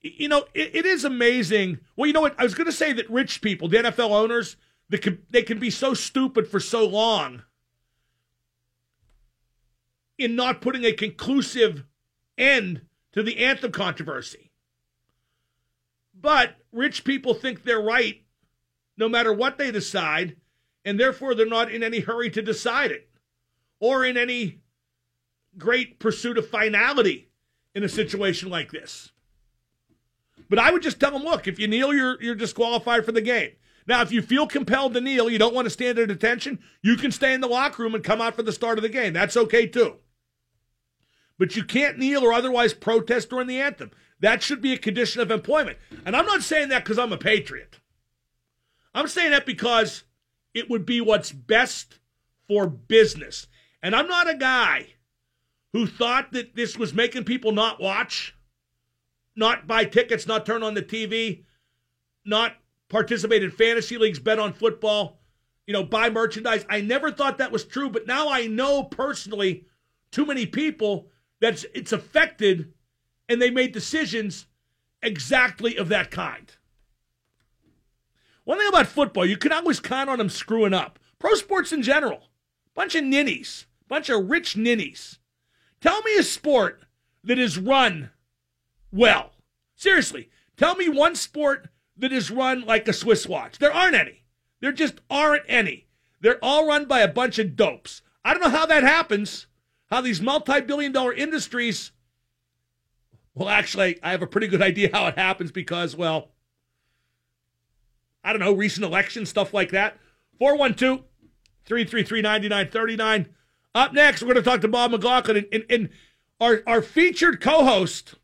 You 0.00 0.28
know, 0.28 0.44
it, 0.54 0.76
it 0.76 0.86
is 0.86 1.04
amazing. 1.04 1.78
Well, 1.96 2.06
you 2.06 2.12
know 2.12 2.20
what? 2.20 2.38
I 2.38 2.44
was 2.44 2.54
going 2.54 2.66
to 2.66 2.72
say 2.72 2.92
that 2.92 3.10
rich 3.10 3.42
people, 3.42 3.68
the 3.68 3.78
NFL 3.78 4.10
owners, 4.10 4.56
they 4.88 4.98
can, 4.98 5.22
they 5.30 5.42
can 5.42 5.58
be 5.58 5.70
so 5.70 5.94
stupid 5.94 6.46
for 6.46 6.60
so 6.60 6.86
long 6.86 7.42
in 10.18 10.34
not 10.34 10.60
putting 10.60 10.84
a 10.84 10.92
conclusive 10.92 11.84
end 12.38 12.82
to 13.12 13.22
the 13.22 13.38
anthem 13.38 13.72
controversy. 13.72 14.52
But 16.18 16.56
rich 16.72 17.04
people 17.04 17.34
think 17.34 17.62
they're 17.62 17.80
right 17.80 18.22
no 18.96 19.08
matter 19.08 19.32
what 19.32 19.58
they 19.58 19.70
decide, 19.70 20.36
and 20.84 20.98
therefore 20.98 21.34
they're 21.34 21.46
not 21.46 21.70
in 21.70 21.82
any 21.82 22.00
hurry 22.00 22.30
to 22.30 22.42
decide 22.42 22.90
it 22.90 23.10
or 23.78 24.04
in 24.04 24.16
any 24.16 24.60
great 25.58 25.98
pursuit 25.98 26.38
of 26.38 26.48
finality 26.48 27.28
in 27.74 27.84
a 27.84 27.88
situation 27.88 28.48
like 28.48 28.70
this. 28.70 29.12
But 30.48 30.58
I 30.58 30.70
would 30.70 30.82
just 30.82 31.00
tell 31.00 31.10
them, 31.10 31.24
look, 31.24 31.46
if 31.46 31.58
you 31.58 31.66
kneel, 31.66 31.92
you're 31.92 32.22
you're 32.22 32.34
disqualified 32.34 33.04
for 33.04 33.12
the 33.12 33.20
game. 33.20 33.50
Now, 33.86 34.02
if 34.02 34.12
you 34.12 34.22
feel 34.22 34.46
compelled 34.46 34.94
to 34.94 35.00
kneel, 35.00 35.30
you 35.30 35.38
don't 35.38 35.54
want 35.54 35.66
to 35.66 35.70
stand 35.70 35.98
at 35.98 36.10
attention, 36.10 36.58
you 36.82 36.96
can 36.96 37.12
stay 37.12 37.34
in 37.34 37.40
the 37.40 37.46
locker 37.46 37.82
room 37.82 37.94
and 37.94 38.02
come 38.02 38.20
out 38.20 38.34
for 38.34 38.42
the 38.42 38.52
start 38.52 38.78
of 38.78 38.82
the 38.82 38.88
game. 38.88 39.12
That's 39.12 39.36
okay 39.36 39.66
too. 39.66 39.96
But 41.38 41.56
you 41.56 41.64
can't 41.64 41.98
kneel 41.98 42.24
or 42.24 42.32
otherwise 42.32 42.72
protest 42.74 43.30
during 43.30 43.46
the 43.46 43.60
anthem. 43.60 43.90
That 44.20 44.42
should 44.42 44.62
be 44.62 44.72
a 44.72 44.78
condition 44.78 45.20
of 45.20 45.30
employment. 45.30 45.78
And 46.04 46.16
I'm 46.16 46.26
not 46.26 46.42
saying 46.42 46.70
that 46.70 46.84
because 46.84 46.98
I'm 46.98 47.12
a 47.12 47.18
patriot. 47.18 47.80
I'm 48.94 49.08
saying 49.08 49.32
that 49.32 49.44
because 49.44 50.04
it 50.54 50.70
would 50.70 50.86
be 50.86 51.02
what's 51.02 51.32
best 51.32 51.98
for 52.48 52.66
business. 52.66 53.46
And 53.82 53.94
I'm 53.94 54.08
not 54.08 54.30
a 54.30 54.34
guy 54.34 54.94
who 55.72 55.86
thought 55.86 56.32
that 56.32 56.56
this 56.56 56.78
was 56.78 56.94
making 56.94 57.24
people 57.24 57.52
not 57.52 57.80
watch, 57.80 58.34
not 59.34 59.66
buy 59.66 59.84
tickets, 59.84 60.26
not 60.26 60.46
turn 60.46 60.62
on 60.62 60.72
the 60.72 60.82
TV, 60.82 61.44
not 62.24 62.54
participate 62.88 63.44
in 63.44 63.50
fantasy 63.50 63.98
leagues, 63.98 64.18
bet 64.18 64.38
on 64.38 64.54
football, 64.54 65.20
you 65.66 65.74
know, 65.74 65.82
buy 65.82 66.08
merchandise. 66.08 66.64
I 66.70 66.80
never 66.80 67.12
thought 67.12 67.36
that 67.38 67.52
was 67.52 67.64
true, 67.64 67.90
but 67.90 68.06
now 68.06 68.30
I 68.30 68.46
know 68.46 68.84
personally 68.84 69.66
too 70.10 70.24
many 70.24 70.46
people 70.46 71.10
that 71.40 71.64
it's 71.74 71.92
affected 71.92 72.72
and 73.28 73.40
they 73.40 73.50
made 73.50 73.72
decisions 73.72 74.46
exactly 75.02 75.76
of 75.76 75.88
that 75.88 76.10
kind. 76.10 76.52
One 78.44 78.58
thing 78.58 78.68
about 78.68 78.86
football, 78.86 79.26
you 79.26 79.36
can 79.36 79.52
always 79.52 79.80
count 79.80 80.08
on 80.08 80.18
them 80.18 80.28
screwing 80.28 80.74
up. 80.74 80.98
Pro 81.18 81.34
sports 81.34 81.72
in 81.72 81.82
general, 81.82 82.28
bunch 82.74 82.94
of 82.94 83.04
ninnies, 83.04 83.66
bunch 83.88 84.08
of 84.08 84.30
rich 84.30 84.56
ninnies. 84.56 85.18
Tell 85.80 86.00
me 86.02 86.16
a 86.16 86.22
sport 86.22 86.82
that 87.24 87.38
is 87.38 87.58
run 87.58 88.10
well. 88.92 89.32
Seriously, 89.74 90.30
tell 90.56 90.76
me 90.76 90.88
one 90.88 91.16
sport 91.16 91.68
that 91.96 92.12
is 92.12 92.30
run 92.30 92.62
like 92.62 92.86
a 92.86 92.92
Swiss 92.92 93.26
watch. 93.26 93.58
There 93.58 93.72
aren't 93.72 93.96
any. 93.96 94.22
There 94.60 94.72
just 94.72 95.00
aren't 95.10 95.44
any. 95.48 95.88
They're 96.20 96.42
all 96.42 96.66
run 96.66 96.86
by 96.86 97.00
a 97.00 97.08
bunch 97.08 97.38
of 97.38 97.56
dopes. 97.56 98.02
I 98.24 98.32
don't 98.32 98.42
know 98.42 98.50
how 98.50 98.66
that 98.66 98.82
happens, 98.82 99.46
how 99.90 100.00
these 100.00 100.20
multi 100.20 100.60
billion 100.60 100.92
dollar 100.92 101.12
industries. 101.12 101.92
Well, 103.34 103.48
actually, 103.48 103.98
I 104.02 104.10
have 104.12 104.22
a 104.22 104.26
pretty 104.26 104.48
good 104.48 104.62
idea 104.70 104.90
how 104.92 105.06
it 105.06 105.18
happens 105.18 105.52
because, 105.52 105.96
well, 105.96 106.28
I 108.24 108.32
don't 108.32 108.40
know, 108.40 108.52
recent 108.52 108.84
elections, 108.84 109.28
stuff 109.28 109.54
like 109.54 109.70
that. 109.70 109.98
412 110.38 111.04
333 111.64 112.22
9939. 112.22 113.34
Up 113.74 113.92
next, 113.92 114.22
we're 114.22 114.32
going 114.32 114.42
to 114.42 114.50
talk 114.50 114.60
to 114.62 114.68
Bob 114.68 114.90
McLaughlin 114.90 115.36
and, 115.36 115.46
and, 115.52 115.64
and 115.68 115.88
our, 116.40 116.62
our 116.66 116.82
featured 116.82 117.40
co 117.40 117.64
host, 117.64 118.14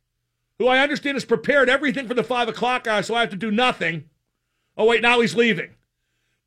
who 0.58 0.66
I 0.66 0.78
understand 0.78 1.16
has 1.16 1.24
prepared 1.24 1.68
everything 1.68 2.08
for 2.08 2.14
the 2.14 2.24
5 2.24 2.48
o'clock 2.48 2.86
hour, 2.86 3.02
so 3.02 3.14
I 3.14 3.20
have 3.20 3.30
to 3.30 3.36
do 3.36 3.50
nothing. 3.50 4.04
Oh, 4.76 4.86
wait, 4.86 5.02
now 5.02 5.20
he's 5.20 5.34
leaving. 5.34 5.70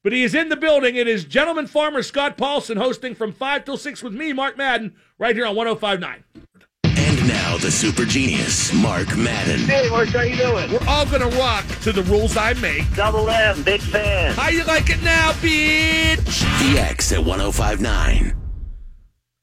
But 0.05 0.13
he 0.13 0.23
is 0.23 0.35
in 0.35 0.49
the 0.49 0.55
building. 0.55 0.97
It 0.97 1.07
is 1.07 1.25
Gentleman 1.25 1.65
Farmer 1.65 2.03
Scott 2.03 2.37
Paulson 2.37 2.77
hosting 2.77 3.15
from 3.15 3.33
5 3.33 3.65
till 3.65 3.75
6 3.75 4.03
with 4.03 4.13
me, 4.13 4.33
Mark 4.33 4.55
Madden, 4.55 4.93
right 5.17 5.35
here 5.35 5.47
on 5.47 5.55
1059. 5.55 6.23
And 6.83 7.27
now 7.27 7.57
the 7.57 7.71
super 7.71 8.05
genius, 8.05 8.71
Mark 8.71 9.17
Madden. 9.17 9.61
Hey, 9.61 9.89
Mark, 9.89 10.09
how 10.09 10.21
you 10.21 10.35
doing? 10.35 10.71
We're 10.71 10.87
all 10.87 11.07
going 11.07 11.27
to 11.27 11.37
rock 11.39 11.65
to 11.81 11.91
the 11.91 12.03
rules 12.03 12.37
I 12.37 12.53
make. 12.53 12.83
Double 12.93 13.27
M, 13.27 13.63
big 13.63 13.81
fan. 13.81 14.35
How 14.35 14.49
you 14.49 14.63
like 14.65 14.91
it 14.91 15.01
now, 15.01 15.31
bitch? 15.31 16.19
The 16.59 16.79
X 16.79 17.11
at 17.11 17.25
1059. 17.25 18.35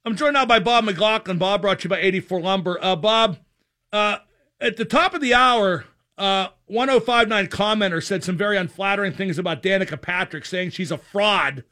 I'm 0.04 0.14
joined 0.14 0.34
now 0.34 0.46
by 0.46 0.60
Bob 0.60 0.84
McLaughlin. 0.84 1.38
Bob 1.38 1.62
brought 1.62 1.80
to 1.80 1.86
you 1.86 1.90
by 1.90 1.98
84 1.98 2.40
Lumber. 2.40 2.78
Uh, 2.80 2.94
Bob, 2.94 3.38
uh, 3.92 4.18
at 4.60 4.76
the 4.76 4.84
top 4.84 5.12
of 5.12 5.20
the 5.20 5.34
hour, 5.34 5.86
uh, 6.18 6.48
1059 6.66 7.46
commenter 7.48 8.02
said 8.02 8.22
some 8.22 8.36
very 8.36 8.56
unflattering 8.56 9.12
things 9.12 9.38
about 9.38 9.62
Danica 9.62 10.00
Patrick, 10.00 10.44
saying 10.44 10.70
she's 10.70 10.90
a 10.90 10.98
fraud 10.98 11.64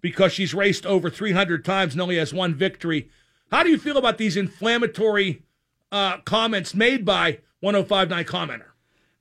because 0.00 0.32
she's 0.32 0.54
raced 0.54 0.84
over 0.86 1.08
300 1.08 1.64
times 1.64 1.94
and 1.94 2.02
only 2.02 2.16
has 2.16 2.34
one 2.34 2.54
victory. 2.54 3.08
How 3.50 3.62
do 3.62 3.70
you 3.70 3.78
feel 3.78 3.96
about 3.96 4.18
these 4.18 4.36
inflammatory 4.36 5.42
uh, 5.90 6.18
comments 6.18 6.74
made 6.74 7.04
by 7.04 7.38
1059 7.60 8.24
commenter? 8.24 8.72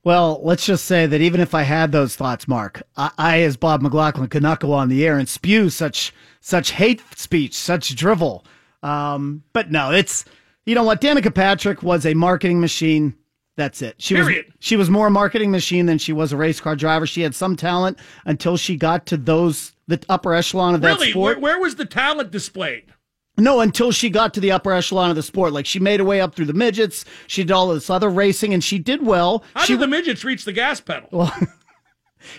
Well, 0.03 0.39
let's 0.41 0.65
just 0.65 0.85
say 0.85 1.05
that 1.05 1.21
even 1.21 1.41
if 1.41 1.53
I 1.53 1.61
had 1.61 1.91
those 1.91 2.15
thoughts, 2.15 2.47
Mark, 2.47 2.81
I, 2.97 3.11
I 3.17 3.41
as 3.41 3.55
Bob 3.55 3.81
McLaughlin 3.83 4.29
could 4.29 4.41
not 4.41 4.59
go 4.59 4.73
on 4.73 4.89
the 4.89 5.05
air 5.05 5.17
and 5.17 5.29
spew 5.29 5.69
such 5.69 6.11
such 6.39 6.71
hate 6.71 7.03
speech, 7.15 7.53
such 7.53 7.95
drivel. 7.95 8.43
Um, 8.81 9.43
but 9.53 9.69
no, 9.69 9.91
it's 9.91 10.25
you 10.65 10.73
know 10.73 10.83
what? 10.83 11.01
Danica 11.01 11.33
Patrick 11.33 11.83
was 11.83 12.05
a 12.05 12.15
marketing 12.15 12.59
machine. 12.59 13.15
That's 13.57 13.81
it. 13.81 13.95
She 13.99 14.15
Period. 14.15 14.45
was 14.47 14.55
she 14.59 14.77
was 14.77 14.89
more 14.89 15.07
a 15.07 15.11
marketing 15.11 15.51
machine 15.51 15.85
than 15.85 15.97
she 15.97 16.13
was 16.13 16.31
a 16.31 16.37
race 16.37 16.59
car 16.61 16.75
driver. 16.75 17.05
She 17.05 17.21
had 17.21 17.35
some 17.35 17.55
talent 17.55 17.97
until 18.25 18.55
she 18.57 18.75
got 18.77 19.05
to 19.07 19.17
those 19.17 19.73
the 19.87 20.01
upper 20.09 20.33
echelon 20.33 20.73
of 20.73 20.81
that 20.81 20.95
Really, 20.95 21.11
sport. 21.11 21.39
where, 21.41 21.55
where 21.55 21.59
was 21.61 21.75
the 21.75 21.85
talent 21.85 22.31
displayed? 22.31 22.85
No, 23.37 23.59
until 23.61 23.91
she 23.91 24.09
got 24.09 24.33
to 24.35 24.39
the 24.39 24.51
upper 24.51 24.71
echelon 24.71 25.09
of 25.09 25.15
the 25.15 25.23
sport. 25.23 25.51
Like 25.53 25.65
she 25.65 25.79
made 25.79 25.99
her 25.99 26.05
way 26.05 26.21
up 26.21 26.33
through 26.35 26.45
the 26.45 26.53
midgets. 26.53 27.03
She 27.27 27.43
did 27.43 27.51
all 27.51 27.69
this 27.73 27.89
other 27.89 28.09
racing 28.09 28.53
and 28.53 28.63
she 28.63 28.79
did 28.79 29.05
well. 29.05 29.43
How 29.53 29.63
she 29.65 29.73
did 29.73 29.81
the 29.81 29.87
midgets 29.87 30.23
reach 30.23 30.45
the 30.45 30.53
gas 30.53 30.79
pedal? 30.79 31.09
well, 31.11 31.35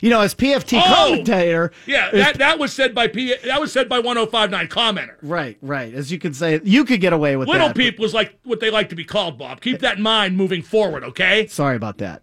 you 0.01 0.11
know, 0.11 0.21
as 0.21 0.35
PFT 0.35 0.79
Oh! 0.79 0.95
commentator. 0.95 1.73
yeah, 1.87 2.11
that, 2.11 2.39
that 2.39 2.59
was 2.59 2.73
said 2.73 2.95
by 2.95 3.09
P. 3.09 3.35
That 3.45 3.61
was 3.61 3.73
said 3.73 3.89
by 3.89 4.01
105.9 4.01 4.69
commenter. 4.69 5.17
right, 5.23 5.57
right. 5.63 5.93
As 5.95 6.11
you 6.13 6.19
could 6.19 6.35
say, 6.37 6.61
you 6.65 6.85
could 6.85 7.01
get 7.01 7.13
away 7.13 7.37
with 7.37 7.49
Little 7.49 7.69
that. 7.69 7.77
people 7.77 8.05
is 8.05 8.15
like 8.15 8.39
what 8.45 8.61
they 8.61 8.71
like 8.71 8.89
to 8.91 8.97
be 8.97 9.05
called, 9.05 9.39
Bob. 9.39 9.61
Keep 9.61 9.81
that 9.81 9.97
in 9.99 10.03
mind 10.03 10.37
moving 10.37 10.63
forward, 10.63 11.05
okay? 11.05 11.47
Sorry 11.47 11.77
about 11.77 11.99
that. 11.99 12.23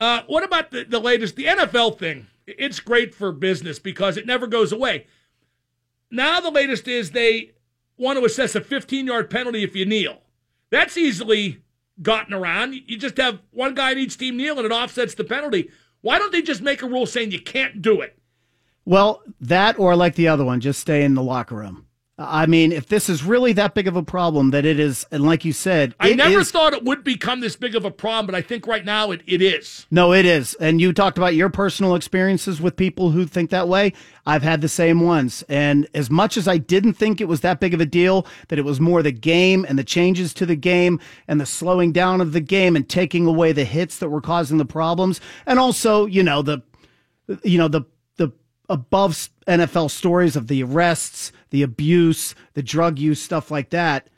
Uh, 0.00 0.22
what 0.26 0.44
about 0.44 0.70
the, 0.70 0.84
the 0.84 1.00
latest, 1.00 1.36
the 1.36 1.44
NFL 1.46 1.98
thing? 1.98 2.26
It's 2.46 2.80
great 2.80 3.14
for 3.14 3.32
business 3.32 3.78
because 3.78 4.16
it 4.16 4.26
never 4.26 4.46
goes 4.46 4.72
away. 4.72 5.06
Now 6.10 6.40
the 6.40 6.50
latest 6.50 6.88
is 6.88 7.10
they 7.10 7.52
want 7.96 8.18
to 8.18 8.24
assess 8.24 8.54
a 8.54 8.60
15 8.60 9.06
yard 9.06 9.28
penalty 9.28 9.62
if 9.62 9.74
you 9.76 9.84
kneel. 9.84 10.22
That's 10.70 10.96
easily 10.96 11.62
gotten 12.00 12.32
around. 12.32 12.74
You 12.86 12.96
just 12.96 13.16
have 13.16 13.40
one 13.50 13.74
guy 13.74 13.90
in 13.92 13.98
each 13.98 14.16
team 14.16 14.36
kneel 14.36 14.56
and 14.56 14.64
it 14.64 14.72
offsets 14.72 15.14
the 15.14 15.24
penalty. 15.24 15.70
Why 16.00 16.18
don't 16.18 16.32
they 16.32 16.42
just 16.42 16.62
make 16.62 16.82
a 16.82 16.86
rule 16.86 17.06
saying 17.06 17.32
you 17.32 17.40
can't 17.40 17.82
do 17.82 18.00
it? 18.00 18.18
Well, 18.84 19.22
that 19.40 19.78
or 19.78 19.96
like 19.96 20.14
the 20.14 20.28
other 20.28 20.44
one, 20.44 20.60
just 20.60 20.80
stay 20.80 21.04
in 21.04 21.14
the 21.14 21.22
locker 21.22 21.56
room. 21.56 21.87
I 22.20 22.46
mean, 22.46 22.72
if 22.72 22.88
this 22.88 23.08
is 23.08 23.22
really 23.22 23.52
that 23.52 23.74
big 23.74 23.86
of 23.86 23.94
a 23.94 24.02
problem 24.02 24.50
that 24.50 24.64
it 24.64 24.80
is, 24.80 25.06
and 25.12 25.24
like 25.24 25.44
you 25.44 25.52
said, 25.52 25.94
I 26.00 26.14
never 26.14 26.40
is- 26.40 26.50
thought 26.50 26.72
it 26.72 26.82
would 26.82 27.04
become 27.04 27.38
this 27.38 27.54
big 27.54 27.76
of 27.76 27.84
a 27.84 27.92
problem, 27.92 28.26
but 28.26 28.34
I 28.34 28.42
think 28.42 28.66
right 28.66 28.84
now 28.84 29.12
it, 29.12 29.22
it 29.24 29.40
is. 29.40 29.86
No, 29.88 30.12
it 30.12 30.26
is. 30.26 30.54
And 30.54 30.80
you 30.80 30.92
talked 30.92 31.16
about 31.16 31.36
your 31.36 31.48
personal 31.48 31.94
experiences 31.94 32.60
with 32.60 32.74
people 32.74 33.12
who 33.12 33.24
think 33.24 33.50
that 33.50 33.68
way. 33.68 33.92
I've 34.26 34.42
had 34.42 34.62
the 34.62 34.68
same 34.68 35.00
ones. 35.00 35.44
And 35.48 35.86
as 35.94 36.10
much 36.10 36.36
as 36.36 36.48
I 36.48 36.58
didn't 36.58 36.94
think 36.94 37.20
it 37.20 37.28
was 37.28 37.40
that 37.42 37.60
big 37.60 37.72
of 37.72 37.80
a 37.80 37.86
deal, 37.86 38.26
that 38.48 38.58
it 38.58 38.64
was 38.64 38.80
more 38.80 39.00
the 39.00 39.12
game 39.12 39.64
and 39.68 39.78
the 39.78 39.84
changes 39.84 40.34
to 40.34 40.46
the 40.46 40.56
game 40.56 40.98
and 41.28 41.40
the 41.40 41.46
slowing 41.46 41.92
down 41.92 42.20
of 42.20 42.32
the 42.32 42.40
game 42.40 42.74
and 42.74 42.88
taking 42.88 43.26
away 43.26 43.52
the 43.52 43.64
hits 43.64 43.98
that 43.98 44.08
were 44.08 44.20
causing 44.20 44.58
the 44.58 44.64
problems. 44.64 45.20
And 45.46 45.60
also, 45.60 46.04
you 46.04 46.24
know, 46.24 46.42
the, 46.42 46.62
you 47.44 47.58
know, 47.58 47.68
the, 47.68 47.82
the 48.16 48.32
above 48.68 49.30
NFL 49.46 49.90
stories 49.92 50.34
of 50.34 50.48
the 50.48 50.64
arrests, 50.64 51.30
the 51.50 51.62
abuse, 51.62 52.34
the 52.54 52.62
drug 52.62 52.98
use, 52.98 53.20
stuff 53.20 53.50
like 53.50 53.70
that 53.70 54.08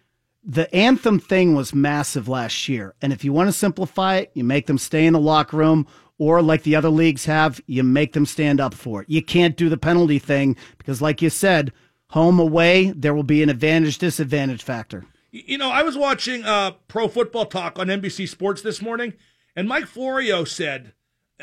the 0.42 0.74
anthem 0.74 1.18
thing 1.18 1.54
was 1.54 1.74
massive 1.74 2.28
last 2.28 2.68
year. 2.68 2.94
And 3.02 3.12
if 3.12 3.24
you 3.24 3.32
want 3.32 3.48
to 3.48 3.52
simplify 3.52 4.16
it, 4.16 4.30
you 4.34 4.44
make 4.44 4.66
them 4.66 4.78
stay 4.78 5.06
in 5.06 5.12
the 5.12 5.20
locker 5.20 5.56
room, 5.56 5.86
or 6.18 6.42
like 6.42 6.62
the 6.62 6.76
other 6.76 6.90
leagues 6.90 7.24
have, 7.26 7.60
you 7.66 7.82
make 7.82 8.12
them 8.12 8.26
stand 8.26 8.60
up 8.60 8.74
for 8.74 9.02
it. 9.02 9.10
You 9.10 9.22
can't 9.22 9.56
do 9.56 9.68
the 9.68 9.76
penalty 9.76 10.18
thing 10.18 10.56
because, 10.78 11.00
like 11.00 11.22
you 11.22 11.30
said, 11.30 11.72
home 12.08 12.38
away, 12.38 12.90
there 12.90 13.14
will 13.14 13.22
be 13.22 13.42
an 13.42 13.48
advantage 13.48 13.98
disadvantage 13.98 14.62
factor. 14.62 15.04
You 15.30 15.58
know, 15.58 15.70
I 15.70 15.82
was 15.82 15.96
watching 15.96 16.44
uh, 16.44 16.72
Pro 16.88 17.08
Football 17.08 17.46
Talk 17.46 17.78
on 17.78 17.86
NBC 17.86 18.28
Sports 18.28 18.62
this 18.62 18.82
morning, 18.82 19.14
and 19.54 19.68
Mike 19.68 19.86
Florio 19.86 20.44
said, 20.44 20.92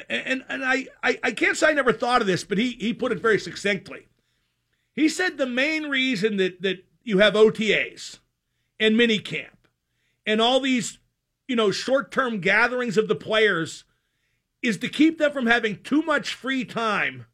and 0.09 0.43
and 0.49 0.63
I, 0.63 0.87
I, 1.01 1.19
I 1.23 1.31
can't 1.31 1.57
say 1.57 1.69
I 1.69 1.73
never 1.73 1.93
thought 1.93 2.21
of 2.21 2.27
this, 2.27 2.43
but 2.43 2.57
he, 2.57 2.71
he 2.73 2.93
put 2.93 3.11
it 3.11 3.19
very 3.19 3.39
succinctly. 3.39 4.07
He 4.97 5.07
said 5.07 5.37
the 5.37 5.45
main 5.45 5.83
reason 5.83 6.37
that, 6.37 6.63
that 6.63 6.83
you 7.03 7.19
have 7.19 7.35
OTAs 7.35 8.17
and 8.79 8.95
minicamp 8.95 9.69
and 10.25 10.41
all 10.41 10.59
these, 10.59 10.97
you 11.47 11.55
know, 11.55 11.69
short 11.69 12.11
term 12.11 12.41
gatherings 12.41 12.97
of 12.97 13.07
the 13.07 13.15
players 13.15 13.83
is 14.63 14.79
to 14.79 14.89
keep 14.89 15.19
them 15.19 15.31
from 15.31 15.45
having 15.45 15.83
too 15.83 16.01
much 16.01 16.33
free 16.33 16.65
time 16.65 17.27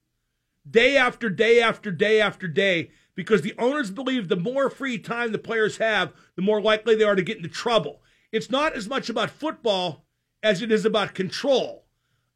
day 0.69 0.97
after 0.97 1.29
day 1.29 1.61
after 1.61 1.89
day 1.89 2.19
after 2.19 2.49
day 2.49 2.91
because 3.15 3.43
the 3.43 3.55
owners 3.57 3.91
believe 3.91 4.27
the 4.27 4.35
more 4.35 4.69
free 4.69 4.97
time 4.97 5.31
the 5.31 5.39
players 5.39 5.77
have, 5.77 6.11
the 6.35 6.41
more 6.41 6.61
likely 6.61 6.95
they 6.95 7.05
are 7.05 7.15
to 7.15 7.21
get 7.21 7.37
into 7.37 7.47
trouble. 7.47 8.01
It's 8.33 8.51
not 8.51 8.75
as 8.75 8.89
much 8.89 9.07
about 9.07 9.29
football 9.29 10.03
as 10.41 10.61
it 10.61 10.69
is 10.69 10.83
about 10.83 11.13
control. 11.13 11.85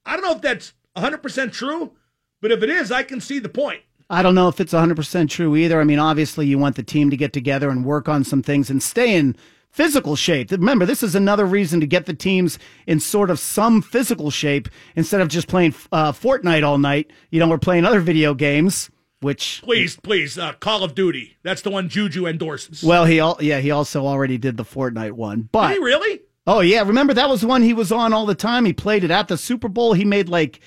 I 0.06 0.14
don't 0.14 0.24
know 0.24 0.36
if 0.36 0.42
that's 0.42 0.72
100% 0.96 1.52
true, 1.52 1.98
but 2.40 2.52
if 2.52 2.64
it 2.64 2.70
is, 2.70 2.94
I 2.94 3.04
can 3.04 3.20
see 3.20 3.40
the 3.40 3.50
point. 3.50 3.82
I 4.10 4.22
don't 4.24 4.36
know 4.36 4.48
if 4.48 4.60
it's 4.62 4.74
100% 4.74 5.30
true 5.30 5.56
either. 5.56 5.82
I 5.82 5.84
mean, 5.84 6.00
obviously, 6.00 6.48
you 6.48 6.58
want 6.58 6.76
the 6.78 6.84
team 6.84 7.10
to 7.10 7.18
get 7.18 7.34
together 7.34 7.70
and 7.70 7.84
work 7.84 8.08
on 8.08 8.24
some 8.24 8.42
things 8.42 8.70
and 8.70 8.82
stay 8.82 9.16
in 9.16 9.36
physical 9.70 10.16
shape. 10.16 10.50
Remember, 10.52 10.86
this 10.86 11.04
is 11.04 11.14
another 11.14 11.46
reason 11.46 11.80
to 11.82 11.86
get 11.88 12.06
the 12.06 12.14
teams 12.14 12.58
in 12.88 13.00
sort 13.02 13.30
of 13.30 13.38
some 13.38 13.82
physical 13.82 14.32
shape 14.32 14.70
instead 14.96 15.20
of 15.20 15.28
just 15.28 15.48
playing 15.48 15.76
uh, 15.92 16.14
Fortnite 16.14 16.64
all 16.64 16.78
night. 16.78 17.12
You 17.32 17.40
know, 17.40 17.50
we're 17.50 17.58
playing 17.58 17.84
other 17.84 18.00
video 18.00 18.34
games, 18.34 18.90
which. 19.20 19.62
Please, 19.64 19.98
please, 19.98 20.38
uh, 20.38 20.54
Call 20.54 20.84
of 20.86 20.96
Duty. 20.96 21.36
That's 21.44 21.62
the 21.62 21.70
one 21.70 21.90
Juju 21.90 22.26
endorses. 22.28 22.82
Well, 22.84 23.04
he 23.06 23.20
al- 23.20 23.38
yeah, 23.42 23.60
he 23.60 23.72
also 23.72 24.06
already 24.08 24.38
did 24.38 24.56
the 24.56 24.66
Fortnite 24.66 25.12
one, 25.12 25.50
but 25.52 25.68
Did 25.68 25.78
he 25.80 25.84
really? 25.84 26.22
oh 26.48 26.62
yeah, 26.62 26.82
remember 26.84 27.14
that 27.14 27.28
was 27.30 27.42
the 27.42 27.48
one 27.48 27.62
he 27.62 27.74
was 27.74 27.92
on 27.92 28.14
all 28.14 28.26
the 28.26 28.36
time. 28.36 28.64
He 28.64 28.72
played 28.72 29.04
it 29.04 29.12
at 29.12 29.28
the 29.28 29.38
Super 29.38 29.68
Bowl. 29.68 29.92
He 29.94 30.06
made 30.06 30.30
like 30.30 30.62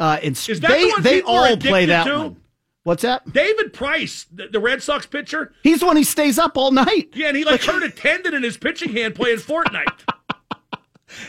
uh, 0.00 0.18
ins- 0.20 0.48
Is 0.48 0.58
that 0.60 0.68
they 0.72 0.90
the 0.96 1.00
they 1.00 1.22
all 1.22 1.56
play 1.56 1.86
that 1.86 2.04
to? 2.04 2.18
one. 2.18 2.36
What's 2.84 3.02
that? 3.02 3.32
David 3.32 3.72
Price, 3.72 4.26
the, 4.32 4.48
the 4.48 4.58
Red 4.58 4.82
Sox 4.82 5.06
pitcher, 5.06 5.52
He's 5.62 5.80
the 5.80 5.86
one 5.86 5.96
who 5.96 6.02
stays 6.04 6.38
up 6.38 6.56
all 6.58 6.72
night. 6.72 7.10
yeah, 7.14 7.28
and 7.28 7.36
he 7.36 7.44
like 7.44 7.62
hurt 7.62 7.82
a 7.84 7.90
tendon 7.90 8.34
in 8.34 8.42
his 8.42 8.56
pitching 8.56 8.92
hand 8.92 9.14
playing 9.14 9.38
Fortnite. 9.38 10.00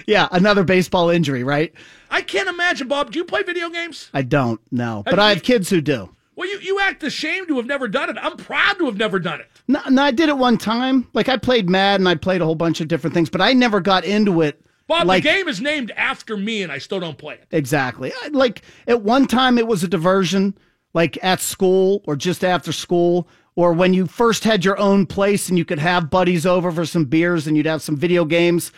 Yeah, 0.08 0.30
another 0.32 0.64
baseball 0.64 1.10
injury, 1.10 1.44
right? 1.44 1.74
I 2.10 2.22
can't 2.22 2.48
imagine, 2.48 2.88
Bob. 2.88 3.12
Do 3.12 3.20
you 3.20 3.26
play 3.26 3.44
video 3.44 3.70
games? 3.70 4.10
I 4.14 4.22
don't 4.22 4.62
know, 4.72 5.02
but 5.04 5.16
Have 5.16 5.20
I 5.20 5.30
have 5.34 5.44
kids 5.44 5.70
who 5.70 5.82
do. 5.82 6.10
Well, 6.38 6.48
you, 6.50 6.58
you 6.60 6.80
act 6.80 7.04
ashamed 7.04 7.50
to 7.50 7.58
have 7.58 7.66
never 7.66 7.90
done 7.90 8.10
it. 8.10 8.16
I'm 8.20 8.38
proud 8.38 8.78
to 8.80 8.86
have 8.86 8.96
never 8.96 9.20
done 9.20 9.42
it. 9.42 9.50
No, 9.68 9.82
no, 9.90 10.04
I 10.04 10.12
did 10.12 10.30
it 10.30 10.38
one 10.38 10.58
time. 10.58 11.08
Like 11.14 11.28
I 11.28 11.36
played 11.36 11.70
Mad 11.70 12.00
and 12.00 12.08
I 12.08 12.16
played 12.16 12.42
a 12.42 12.46
whole 12.46 12.56
bunch 12.56 12.80
of 12.80 12.88
different 12.88 13.14
things, 13.14 13.30
but 13.30 13.42
I 13.42 13.52
never 13.52 13.82
got 13.82 14.06
into 14.06 14.42
it. 14.42 14.62
Bob, 14.88 15.06
like 15.06 15.24
the 15.24 15.30
game 15.30 15.48
is 15.50 15.60
named 15.60 15.92
after 15.98 16.38
me, 16.38 16.64
and 16.64 16.72
I 16.72 16.78
still 16.78 17.02
don't 17.02 17.18
play 17.18 17.34
it. 17.36 17.48
exactly. 17.52 18.14
I- 18.24 18.30
Like 18.30 18.62
at 18.88 19.02
one 19.02 19.28
time, 19.28 19.58
it 19.58 19.68
was 19.68 19.84
a 19.84 19.88
diversion, 19.90 20.58
like 20.94 21.22
at 21.24 21.40
school 21.40 22.04
or 22.06 22.16
just 22.16 22.44
after 22.44 22.72
school, 22.72 23.28
or 23.56 23.74
when 23.74 23.94
you 23.94 24.08
first 24.08 24.44
had 24.44 24.66
your 24.66 24.78
own 24.78 25.06
place 25.06 25.50
and 25.50 25.58
you 25.58 25.66
could 25.66 25.80
have 25.80 26.10
buddies 26.10 26.46
over 26.46 26.72
for 26.72 26.86
some 26.86 27.06
beers 27.06 27.48
and 27.48 27.56
you'd 27.56 27.66
have 27.66 27.82
some 27.82 27.96
video 27.98 28.26
games. 28.26 28.72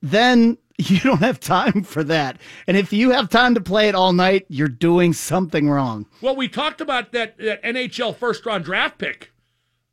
Then 0.00 0.58
you 0.78 0.98
don't 1.00 1.20
have 1.20 1.38
time 1.38 1.82
for 1.82 2.02
that, 2.04 2.38
and 2.66 2.76
if 2.76 2.92
you 2.92 3.10
have 3.10 3.28
time 3.28 3.54
to 3.54 3.60
play 3.60 3.88
it 3.88 3.94
all 3.94 4.12
night, 4.12 4.46
you're 4.48 4.68
doing 4.68 5.12
something 5.12 5.68
wrong. 5.68 6.06
Well, 6.20 6.34
we 6.34 6.48
talked 6.48 6.80
about 6.80 7.12
that, 7.12 7.36
that 7.38 7.62
NHL 7.62 8.16
first 8.16 8.46
round 8.46 8.64
draft 8.64 8.98
pick, 8.98 9.32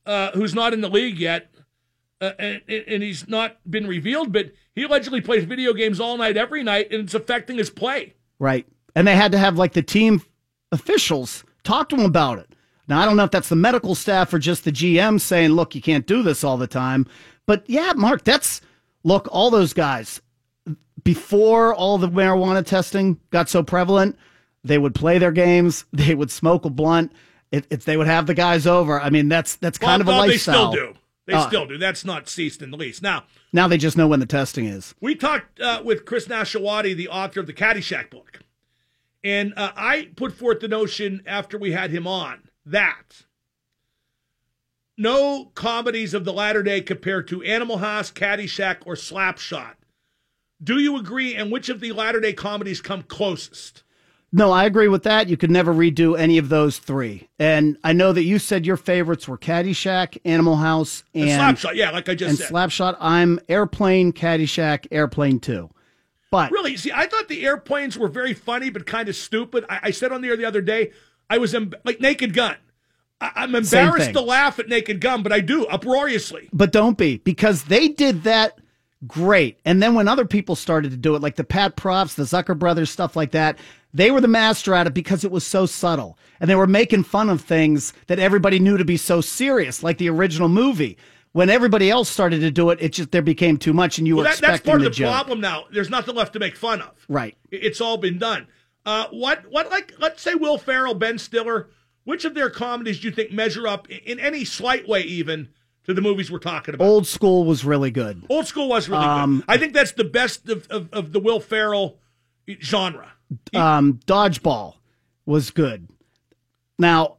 uh, 0.05 0.31
who's 0.31 0.55
not 0.55 0.73
in 0.73 0.81
the 0.81 0.89
league 0.89 1.19
yet, 1.19 1.51
uh, 2.21 2.31
and, 2.39 2.61
and 2.67 3.03
he's 3.03 3.27
not 3.27 3.57
been 3.69 3.87
revealed, 3.87 4.31
but 4.31 4.51
he 4.75 4.83
allegedly 4.83 5.21
plays 5.21 5.43
video 5.43 5.73
games 5.73 5.99
all 5.99 6.17
night, 6.17 6.37
every 6.37 6.63
night, 6.63 6.91
and 6.91 7.03
it's 7.03 7.13
affecting 7.13 7.57
his 7.57 7.69
play. 7.69 8.15
Right. 8.39 8.65
And 8.95 9.07
they 9.07 9.15
had 9.15 9.31
to 9.33 9.37
have 9.37 9.57
like 9.57 9.73
the 9.73 9.81
team 9.81 10.21
officials 10.71 11.43
talk 11.63 11.89
to 11.89 11.95
him 11.95 12.05
about 12.05 12.39
it. 12.39 12.47
Now, 12.87 12.99
I 13.01 13.05
don't 13.05 13.15
know 13.17 13.23
if 13.23 13.31
that's 13.31 13.49
the 13.49 13.55
medical 13.55 13.93
staff 13.95 14.33
or 14.33 14.39
just 14.39 14.63
the 14.63 14.71
GM 14.71 15.21
saying, 15.21 15.51
look, 15.51 15.75
you 15.75 15.81
can't 15.81 16.07
do 16.07 16.23
this 16.23 16.43
all 16.43 16.57
the 16.57 16.67
time. 16.67 17.05
But 17.45 17.63
yeah, 17.69 17.93
Mark, 17.95 18.23
that's 18.23 18.61
look, 19.03 19.27
all 19.31 19.49
those 19.51 19.73
guys 19.73 20.21
before 21.03 21.73
all 21.73 21.97
the 21.97 22.09
marijuana 22.09 22.65
testing 22.65 23.19
got 23.31 23.49
so 23.49 23.63
prevalent, 23.63 24.17
they 24.63 24.77
would 24.77 24.93
play 24.95 25.17
their 25.17 25.31
games, 25.31 25.85
they 25.93 26.15
would 26.15 26.31
smoke 26.31 26.65
a 26.65 26.69
blunt. 26.69 27.11
If, 27.51 27.65
if 27.71 27.83
they 27.85 27.97
would 27.97 28.05
have 28.07 28.27
the 28.27 28.35
guys 28.35 28.67
over, 28.67 29.01
I 29.01 29.09
mean, 29.09 29.27
that's 29.27 29.55
that's 29.55 29.79
kind 29.79 30.03
Well, 30.05 30.21
of 30.21 30.25
a 30.25 30.27
lifestyle. 30.29 30.71
They 30.71 30.77
still 30.77 30.93
do. 30.93 30.99
They 31.25 31.33
Uh, 31.33 31.47
still 31.47 31.65
do. 31.65 31.77
That's 31.79 32.05
not 32.05 32.29
ceased 32.29 32.61
in 32.61 32.69
the 32.69 32.77
least. 32.77 33.01
Now, 33.01 33.23
Now 33.53 33.67
they 33.67 33.77
just 33.77 33.97
know 33.97 34.07
when 34.07 34.19
the 34.19 34.25
testing 34.27 34.65
is. 34.65 34.93
We 35.01 35.15
talked 35.15 35.59
uh, 35.59 35.81
with 35.83 36.05
Chris 36.05 36.27
Nashawaty, 36.27 36.95
the 36.95 37.07
author 37.07 37.39
of 37.39 37.47
the 37.47 37.53
Caddyshack 37.53 38.09
book. 38.11 38.39
And 39.23 39.53
uh, 39.57 39.71
I 39.75 40.09
put 40.15 40.33
forth 40.33 40.59
the 40.61 40.67
notion 40.67 41.21
after 41.25 41.57
we 41.57 41.71
had 41.71 41.91
him 41.91 42.07
on 42.07 42.49
that 42.65 43.23
no 44.99 45.45
comedies 45.55 46.13
of 46.13 46.25
the 46.25 46.33
latter 46.33 46.61
day 46.61 46.81
compare 46.81 47.23
to 47.23 47.41
Animal 47.43 47.77
House, 47.77 48.11
Caddyshack, 48.11 48.79
or 48.85 48.95
Slapshot. 48.95 49.75
Do 50.61 50.77
you 50.77 50.97
agree? 50.97 51.35
And 51.35 51.51
which 51.51 51.69
of 51.69 51.79
the 51.79 51.93
latter 51.93 52.19
day 52.19 52.33
comedies 52.33 52.81
come 52.81 53.03
closest? 53.03 53.83
No, 54.31 54.51
I 54.51 54.65
agree 54.65 54.89
with 54.89 55.03
that. 55.03 55.29
You 55.29 55.37
could 55.37 55.49
never 55.49 55.73
redo 55.73 56.19
any 56.19 56.37
of 56.37 56.49
those 56.49 56.77
three. 56.77 57.29
And 57.39 57.77
I 57.83 57.93
know 57.93 58.11
that 58.11 58.25
you 58.25 58.37
said 58.37 58.65
your 58.65 58.77
favorites 58.77 59.27
were 59.27 59.37
Caddyshack, 59.37 60.19
Animal 60.25 60.57
House, 60.57 61.03
And 61.15 61.29
and 61.29 61.57
Slapshot, 61.57 61.75
yeah, 61.75 61.91
like 61.91 62.09
I 62.09 62.15
just 62.15 62.29
and 62.29 62.37
said. 62.37 62.51
Slapshot. 62.51 62.97
I'm 62.99 63.39
Airplane, 63.47 64.11
Caddyshack, 64.11 64.85
Airplane 64.91 65.39
Two. 65.39 65.71
But 66.31 66.51
Really, 66.51 66.77
see, 66.77 66.91
I 66.93 67.07
thought 67.07 67.27
the 67.27 67.45
airplanes 67.45 67.97
were 67.97 68.07
very 68.07 68.33
funny, 68.33 68.69
but 68.69 68.85
kind 68.85 69.09
of 69.09 69.15
stupid. 69.15 69.65
I, 69.69 69.79
I 69.83 69.91
said 69.91 70.11
on 70.11 70.21
the 70.21 70.27
air 70.29 70.37
the 70.37 70.45
other 70.45 70.61
day, 70.61 70.91
I 71.29 71.37
was 71.37 71.55
em- 71.55 71.73
like 71.83 71.99
Naked 71.99 72.33
Gun. 72.33 72.55
I, 73.21 73.31
I'm 73.35 73.55
embarrassed 73.55 74.13
to 74.13 74.21
laugh 74.21 74.59
at 74.59 74.67
Naked 74.69 75.01
Gun, 75.01 75.23
but 75.23 75.31
I 75.31 75.39
do 75.39 75.65
uproariously. 75.65 76.49
but 76.53 76.71
don't 76.71 76.97
be 76.97 77.17
because 77.17 77.63
they 77.65 77.87
did 77.87 78.23
that 78.23 78.59
great. 79.07 79.59
And 79.65 79.81
then 79.81 79.95
when 79.95 80.07
other 80.07 80.25
people 80.25 80.55
started 80.55 80.91
to 80.91 80.97
do 80.97 81.15
it, 81.15 81.21
like 81.21 81.35
the 81.35 81.43
Pat 81.43 81.75
Profs, 81.75 82.13
the 82.15 82.23
Zucker 82.23 82.57
brothers, 82.57 82.89
stuff 82.89 83.15
like 83.15 83.31
that, 83.31 83.57
they 83.93 84.11
were 84.11 84.21
the 84.21 84.27
master 84.27 84.75
at 84.75 84.87
it 84.87 84.93
because 84.93 85.23
it 85.23 85.31
was 85.31 85.45
so 85.47 85.65
subtle. 85.65 86.17
And 86.39 86.49
they 86.49 86.55
were 86.55 86.67
making 86.67 87.03
fun 87.05 87.29
of 87.29 87.41
things 87.41 87.93
that 88.07 88.19
everybody 88.19 88.59
knew 88.59 88.77
to 88.77 88.85
be 88.85 88.97
so 88.97 89.19
serious, 89.21 89.81
like 89.83 89.97
the 89.97 90.09
original 90.09 90.49
movie. 90.49 90.97
When 91.31 91.49
everybody 91.49 91.91
else 91.91 92.09
started 92.09 92.39
to 92.41 92.49
do 92.51 92.71
it, 92.71 92.79
it 92.81 92.93
just 92.93 93.11
there 93.11 93.21
became 93.21 93.57
too 93.57 93.71
much, 93.73 93.97
and 93.99 94.07
you 94.07 94.15
Well, 94.15 94.25
were 94.25 94.31
that, 94.31 94.39
that's 94.41 94.61
part 94.63 94.79
of 94.79 94.85
the 94.85 94.89
joke. 94.89 95.11
problem 95.11 95.39
now. 95.39 95.65
There's 95.71 95.89
nothing 95.89 96.15
left 96.15 96.33
to 96.33 96.39
make 96.39 96.55
fun 96.55 96.81
of. 96.81 96.91
Right. 97.07 97.37
It's 97.51 97.79
all 97.79 97.97
been 97.97 98.17
done. 98.17 98.47
Uh, 98.85 99.05
what, 99.11 99.43
what, 99.51 99.69
like, 99.69 99.93
let's 99.99 100.21
say 100.23 100.33
Will 100.33 100.57
Ferrell, 100.57 100.95
Ben 100.95 101.19
Stiller, 101.19 101.69
which 102.03 102.25
of 102.25 102.33
their 102.33 102.49
comedies 102.49 102.99
do 103.01 103.07
you 103.09 103.13
think 103.13 103.31
measure 103.31 103.67
up 103.67 103.87
in 103.91 104.19
any 104.19 104.43
slight 104.43 104.87
way, 104.87 105.01
even 105.01 105.49
to 105.83 105.93
the 105.93 106.01
movies 106.01 106.31
we're 106.31 106.39
talking 106.39 106.73
about? 106.73 106.83
Old 106.85 107.05
school 107.05 107.45
was 107.45 107.63
really 107.63 107.91
good. 107.91 108.25
Old 108.29 108.47
School 108.47 108.67
was 108.67 108.89
really 108.89 109.05
Um, 109.05 109.37
good. 109.37 109.45
I 109.47 109.57
think 109.59 109.73
that's 109.73 109.91
the 109.91 110.05
best 110.05 110.49
of, 110.49 110.65
of, 110.71 110.89
of 110.91 111.11
the 111.11 111.19
Will 111.19 111.39
Ferrell 111.39 111.99
genre. 112.59 113.11
um, 113.53 113.99
dodgeball 114.07 114.77
was 115.27 115.51
good. 115.51 115.87
Now, 116.79 117.17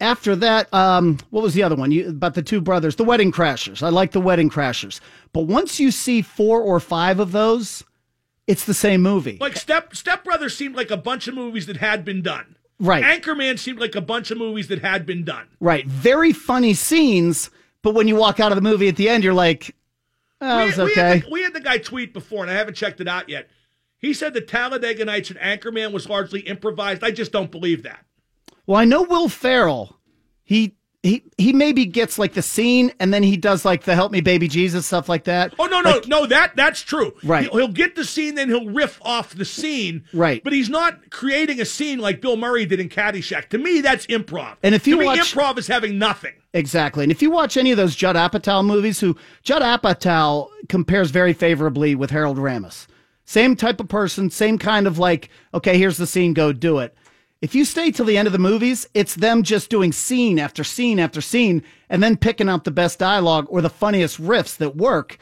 after 0.00 0.36
that, 0.36 0.72
um, 0.72 1.18
what 1.30 1.42
was 1.42 1.54
the 1.54 1.62
other 1.62 1.74
one? 1.76 1.90
You, 1.90 2.08
about 2.08 2.34
the 2.34 2.42
two 2.42 2.60
brothers, 2.60 2.96
the 2.96 3.04
Wedding 3.04 3.32
Crashers. 3.32 3.82
I 3.82 3.88
like 3.88 4.12
the 4.12 4.20
Wedding 4.20 4.50
Crashers, 4.50 5.00
but 5.32 5.42
once 5.42 5.80
you 5.80 5.90
see 5.90 6.22
four 6.22 6.60
or 6.60 6.80
five 6.80 7.18
of 7.20 7.32
those, 7.32 7.84
it's 8.46 8.64
the 8.64 8.74
same 8.74 9.02
movie. 9.02 9.38
Like 9.40 9.56
Step 9.56 9.94
Step 9.96 10.24
Brothers 10.24 10.56
seemed 10.56 10.76
like 10.76 10.90
a 10.90 10.96
bunch 10.96 11.28
of 11.28 11.34
movies 11.34 11.66
that 11.66 11.78
had 11.78 12.04
been 12.04 12.22
done. 12.22 12.56
Right. 12.80 13.04
Anchorman 13.04 13.58
seemed 13.58 13.80
like 13.80 13.96
a 13.96 14.00
bunch 14.00 14.30
of 14.30 14.38
movies 14.38 14.68
that 14.68 14.80
had 14.80 15.04
been 15.04 15.24
done. 15.24 15.48
Right, 15.58 15.84
very 15.86 16.32
funny 16.32 16.74
scenes, 16.74 17.50
but 17.82 17.94
when 17.94 18.06
you 18.06 18.14
walk 18.14 18.38
out 18.38 18.52
of 18.52 18.56
the 18.56 18.62
movie 18.62 18.88
at 18.88 18.96
the 18.96 19.08
end, 19.08 19.24
you're 19.24 19.34
like, 19.34 19.74
oh, 20.40 20.58
we, 20.58 20.68
it's 20.68 20.76
we 20.76 20.84
okay. 20.84 21.00
had 21.00 21.22
the, 21.22 21.30
we 21.30 21.42
had 21.42 21.54
the 21.54 21.60
guy 21.60 21.78
tweet 21.78 22.12
before, 22.12 22.42
and 22.42 22.50
I 22.50 22.54
haven't 22.54 22.74
checked 22.74 23.00
it 23.00 23.08
out 23.08 23.28
yet. 23.28 23.48
He 23.98 24.14
said 24.14 24.32
the 24.32 24.40
Talladega 24.40 25.04
Nights 25.04 25.30
and 25.30 25.40
Anchorman 25.40 25.90
was 25.90 26.08
largely 26.08 26.40
improvised. 26.40 27.02
I 27.02 27.10
just 27.10 27.32
don't 27.32 27.50
believe 27.50 27.82
that. 27.82 28.04
Well, 28.68 28.78
I 28.78 28.84
know 28.84 29.02
Will 29.02 29.30
Ferrell. 29.30 29.98
He 30.44 30.76
he 31.02 31.22
he 31.38 31.54
maybe 31.54 31.86
gets 31.86 32.18
like 32.18 32.34
the 32.34 32.42
scene, 32.42 32.92
and 33.00 33.14
then 33.14 33.22
he 33.22 33.38
does 33.38 33.64
like 33.64 33.84
the 33.84 33.94
"Help 33.94 34.12
Me, 34.12 34.20
Baby 34.20 34.46
Jesus" 34.46 34.84
stuff 34.84 35.08
like 35.08 35.24
that. 35.24 35.54
Oh 35.58 35.64
no, 35.64 35.80
no, 35.80 36.02
no! 36.06 36.26
That 36.26 36.54
that's 36.54 36.82
true. 36.82 37.14
Right. 37.24 37.44
He'll, 37.44 37.56
he'll 37.56 37.68
get 37.68 37.96
the 37.96 38.04
scene, 38.04 38.34
then 38.34 38.50
he'll 38.50 38.68
riff 38.68 39.00
off 39.00 39.34
the 39.34 39.46
scene. 39.46 40.04
Right. 40.12 40.44
But 40.44 40.52
he's 40.52 40.68
not 40.68 41.10
creating 41.10 41.62
a 41.62 41.64
scene 41.64 41.98
like 41.98 42.20
Bill 42.20 42.36
Murray 42.36 42.66
did 42.66 42.78
in 42.78 42.90
Caddyshack. 42.90 43.48
To 43.50 43.58
me, 43.58 43.80
that's 43.80 44.06
improv. 44.08 44.56
And 44.62 44.74
if 44.74 44.86
you 44.86 44.96
to 44.96 45.00
me, 45.00 45.06
watch- 45.06 45.34
improv 45.34 45.56
is 45.56 45.66
having 45.66 45.98
nothing. 45.98 46.34
Exactly. 46.52 47.04
And 47.04 47.10
if 47.10 47.22
you 47.22 47.30
watch 47.30 47.56
any 47.56 47.70
of 47.70 47.78
those 47.78 47.96
Judd 47.96 48.16
Apatow 48.16 48.62
movies, 48.62 49.00
who 49.00 49.16
Judd 49.44 49.62
Apatow 49.62 50.48
compares 50.68 51.10
very 51.10 51.32
favorably 51.32 51.94
with 51.94 52.10
Harold 52.10 52.36
Ramis. 52.36 52.86
Same 53.24 53.56
type 53.56 53.80
of 53.80 53.88
person, 53.88 54.28
same 54.28 54.58
kind 54.58 54.86
of 54.86 54.98
like, 54.98 55.30
okay, 55.54 55.78
here's 55.78 55.96
the 55.96 56.06
scene, 56.06 56.34
go 56.34 56.52
do 56.52 56.78
it. 56.78 56.94
If 57.40 57.54
you 57.54 57.64
stay 57.64 57.92
till 57.92 58.04
the 58.06 58.18
end 58.18 58.26
of 58.26 58.32
the 58.32 58.38
movies, 58.38 58.88
it's 58.94 59.14
them 59.14 59.44
just 59.44 59.70
doing 59.70 59.92
scene 59.92 60.40
after 60.40 60.64
scene 60.64 60.98
after 60.98 61.20
scene 61.20 61.62
and 61.88 62.02
then 62.02 62.16
picking 62.16 62.48
out 62.48 62.64
the 62.64 62.72
best 62.72 62.98
dialogue 62.98 63.46
or 63.48 63.60
the 63.60 63.70
funniest 63.70 64.20
riffs 64.20 64.56
that 64.56 64.74
work. 64.74 65.18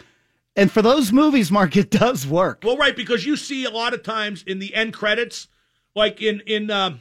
And 0.56 0.72
for 0.72 0.80
those 0.80 1.12
movies, 1.12 1.50
Mark, 1.50 1.76
it 1.76 1.90
does 1.90 2.26
work. 2.26 2.62
Well, 2.64 2.78
right, 2.78 2.96
because 2.96 3.26
you 3.26 3.36
see 3.36 3.66
a 3.66 3.70
lot 3.70 3.92
of 3.92 4.02
times 4.02 4.42
in 4.46 4.58
the 4.58 4.74
end 4.74 4.94
credits, 4.94 5.48
like 5.94 6.22
in 6.22 6.40
in 6.46 6.70
um, 6.70 7.00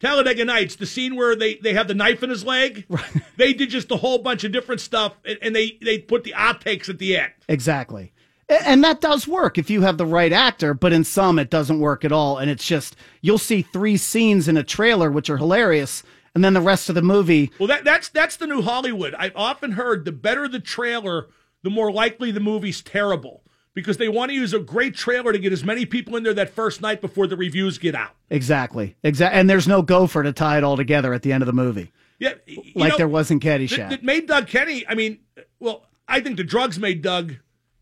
Talladega 0.00 0.46
Nights, 0.46 0.76
the 0.76 0.86
scene 0.86 1.16
where 1.16 1.36
they, 1.36 1.56
they 1.56 1.74
have 1.74 1.88
the 1.88 1.94
knife 1.94 2.22
in 2.22 2.30
his 2.30 2.44
leg. 2.44 2.86
They 3.36 3.54
did 3.54 3.70
just 3.70 3.90
a 3.90 3.96
whole 3.96 4.18
bunch 4.18 4.44
of 4.44 4.52
different 4.52 4.82
stuff, 4.82 5.14
and, 5.24 5.38
and 5.40 5.56
they 5.56 5.78
they 5.82 5.98
put 5.98 6.24
the 6.24 6.34
outtakes 6.36 6.90
at 6.90 6.98
the 6.98 7.16
end. 7.16 7.32
Exactly. 7.48 8.12
And 8.50 8.82
that 8.84 9.00
does 9.00 9.28
work 9.28 9.58
if 9.58 9.70
you 9.70 9.82
have 9.82 9.96
the 9.96 10.06
right 10.06 10.32
actor, 10.32 10.74
but 10.74 10.92
in 10.92 11.04
some 11.04 11.38
it 11.38 11.50
doesn't 11.50 11.78
work 11.80 12.04
at 12.04 12.12
all. 12.12 12.38
And 12.38 12.50
it's 12.50 12.66
just, 12.66 12.96
you'll 13.22 13.38
see 13.38 13.62
three 13.62 13.96
scenes 13.96 14.48
in 14.48 14.56
a 14.56 14.64
trailer, 14.64 15.10
which 15.10 15.30
are 15.30 15.36
hilarious. 15.36 16.02
And 16.34 16.44
then 16.44 16.54
the 16.54 16.60
rest 16.60 16.88
of 16.88 16.94
the 16.94 17.02
movie, 17.02 17.50
Well, 17.58 17.68
that 17.68 17.84
that's 17.84 18.08
that's 18.08 18.36
the 18.36 18.46
new 18.46 18.62
Hollywood. 18.62 19.14
I've 19.14 19.34
often 19.34 19.72
heard 19.72 20.04
the 20.04 20.12
better 20.12 20.46
the 20.46 20.60
trailer, 20.60 21.28
the 21.62 21.70
more 21.70 21.90
likely 21.90 22.30
the 22.30 22.40
movie's 22.40 22.82
terrible 22.82 23.42
because 23.74 23.96
they 23.96 24.08
want 24.08 24.30
to 24.30 24.34
use 24.36 24.52
a 24.52 24.58
great 24.58 24.94
trailer 24.94 25.32
to 25.32 25.38
get 25.38 25.52
as 25.52 25.64
many 25.64 25.86
people 25.86 26.16
in 26.16 26.22
there 26.22 26.34
that 26.34 26.50
first 26.50 26.80
night 26.80 27.00
before 27.00 27.26
the 27.26 27.36
reviews 27.36 27.78
get 27.78 27.94
out. 27.94 28.10
exactly. 28.30 28.96
Exactly. 29.02 29.38
And 29.38 29.48
there's 29.48 29.68
no 29.68 29.82
gopher 29.82 30.22
to 30.22 30.32
tie 30.32 30.58
it 30.58 30.64
all 30.64 30.76
together 30.76 31.12
at 31.14 31.22
the 31.22 31.32
end 31.32 31.42
of 31.42 31.46
the 31.46 31.52
movie, 31.52 31.92
Yeah, 32.18 32.34
like 32.74 32.92
know, 32.92 32.96
there 32.96 33.08
was 33.08 33.30
in 33.30 33.38
that, 33.40 33.60
Caddyshack. 33.60 33.92
It 33.92 34.02
made 34.04 34.26
Doug 34.26 34.46
Kenney. 34.48 34.84
I 34.88 34.94
mean, 34.94 35.18
well, 35.60 35.86
I 36.08 36.20
think 36.20 36.36
the 36.36 36.44
drugs 36.44 36.78
made 36.78 37.02
Doug 37.02 37.36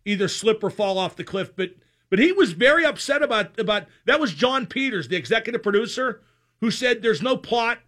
either 0.04 0.28
slip 0.28 0.62
or 0.62 0.70
fall 0.70 0.98
off 0.98 1.16
the 1.16 1.24
cliff. 1.24 1.54
But 1.56 1.70
but 2.10 2.18
he 2.18 2.32
was 2.32 2.52
very 2.52 2.84
upset 2.84 3.22
about 3.22 3.58
about 3.58 3.86
that 4.06 4.20
was 4.20 4.34
Jon 4.34 4.66
Peters, 4.66 5.08
the 5.08 5.16
executive 5.16 5.62
producer, 5.62 6.22
who 6.60 6.70
said 6.70 7.02
there's 7.02 7.22
no 7.22 7.36
plot, 7.36 7.78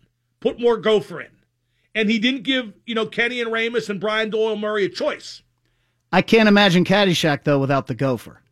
put 0.41 0.61
more 0.61 0.77
gopher 0.77 1.21
in, 1.21 1.31
and 1.95 2.11
he 2.11 2.19
didn't 2.19 2.43
give 2.43 2.73
you 2.87 2.95
know 2.95 3.07
Kenney 3.07 3.41
and 3.41 3.51
Ramis 3.51 3.89
and 3.89 4.01
Brian 4.01 4.31
Doyle 4.31 4.57
Murray 4.57 4.85
a 4.85 4.89
choice. 4.89 5.43
I 6.13 6.23
can't 6.23 6.49
imagine 6.49 6.85
Caddyshack, 6.85 7.45
though, 7.45 7.61
without 7.61 7.87
the 7.87 7.95
gopher. 7.95 8.43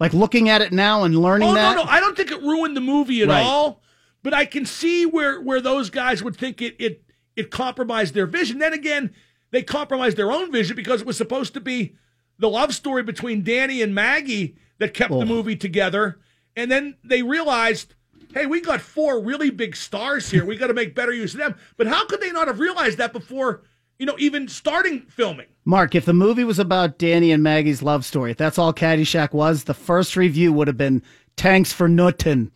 Like 0.00 0.12
looking 0.12 0.48
at 0.48 0.60
it 0.62 0.72
now 0.72 1.04
and 1.04 1.16
learning 1.16 1.48
Oh 1.50 1.54
that. 1.54 1.76
no, 1.76 1.84
no, 1.84 1.88
I 1.88 2.00
don't 2.00 2.16
think 2.16 2.32
it 2.32 2.40
ruined 2.42 2.76
the 2.76 2.80
movie 2.80 3.22
at 3.22 3.28
Right. 3.28 3.44
all. 3.44 3.80
But 4.24 4.34
I 4.34 4.44
can 4.46 4.66
see 4.66 5.06
where 5.06 5.40
where 5.40 5.60
those 5.60 5.90
guys 5.90 6.22
would 6.22 6.36
think 6.36 6.60
it 6.60 6.74
it 6.80 7.02
it 7.36 7.50
compromised 7.50 8.14
their 8.14 8.26
vision. 8.26 8.58
Then 8.58 8.72
again, 8.72 9.14
they 9.52 9.62
compromised 9.62 10.16
their 10.16 10.32
own 10.32 10.50
vision 10.50 10.74
because 10.76 11.02
it 11.02 11.06
was 11.06 11.16
supposed 11.16 11.54
to 11.54 11.60
be 11.60 11.94
the 12.38 12.48
love 12.48 12.74
story 12.74 13.02
between 13.02 13.42
Danny 13.44 13.82
and 13.82 13.94
Maggie 13.94 14.56
that 14.78 14.94
kept 14.94 15.12
Oh. 15.12 15.20
the 15.20 15.26
movie 15.26 15.56
together. 15.56 16.18
And 16.56 16.70
then 16.70 16.96
they 17.04 17.22
realized, 17.22 17.94
hey, 18.32 18.46
we 18.46 18.60
got 18.60 18.80
four 18.80 19.20
really 19.22 19.50
big 19.50 19.76
stars 19.76 20.30
here. 20.30 20.44
We 20.44 20.56
got 20.56 20.68
to 20.68 20.74
make 20.74 20.94
better 20.94 21.12
use 21.12 21.34
of 21.34 21.40
them. 21.40 21.56
But 21.76 21.86
how 21.86 22.06
could 22.06 22.20
they 22.20 22.32
not 22.32 22.46
have 22.48 22.58
realized 22.60 22.98
that 22.98 23.12
before, 23.12 23.62
you 23.98 24.06
know, 24.06 24.16
even 24.18 24.48
starting 24.48 25.02
filming? 25.02 25.46
Mark, 25.64 25.94
if 25.94 26.04
the 26.04 26.12
movie 26.12 26.44
was 26.44 26.58
about 26.58 26.98
Danny 26.98 27.32
and 27.32 27.42
Maggie's 27.42 27.82
love 27.82 28.04
story, 28.04 28.32
if 28.32 28.36
that's 28.36 28.58
all 28.58 28.72
Caddyshack 28.74 29.32
was, 29.32 29.64
the 29.64 29.74
first 29.74 30.16
review 30.16 30.52
would 30.52 30.68
have 30.68 30.76
been 30.76 31.02
tanks 31.36 31.72
for 31.72 31.88
Newton. 31.88 32.50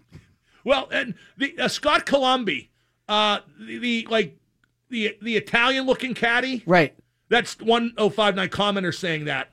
Well, 0.65 0.89
and 0.93 1.15
the 1.37 1.59
uh, 1.59 1.69
Scott 1.69 2.05
Colomby, 2.05 2.71
uh, 3.09 3.39
the, 3.59 3.79
the 3.79 4.07
like 4.11 4.37
the 4.91 5.17
the 5.23 5.37
Italian 5.37 5.87
looking 5.87 6.13
caddy. 6.15 6.63
Right. 6.67 6.95
That's 7.31 7.59
one 7.59 7.95
oh 7.97 8.11
five 8.11 8.35
nine 8.37 8.49
commenter 8.51 8.95
saying 8.95 9.25
that. 9.25 9.49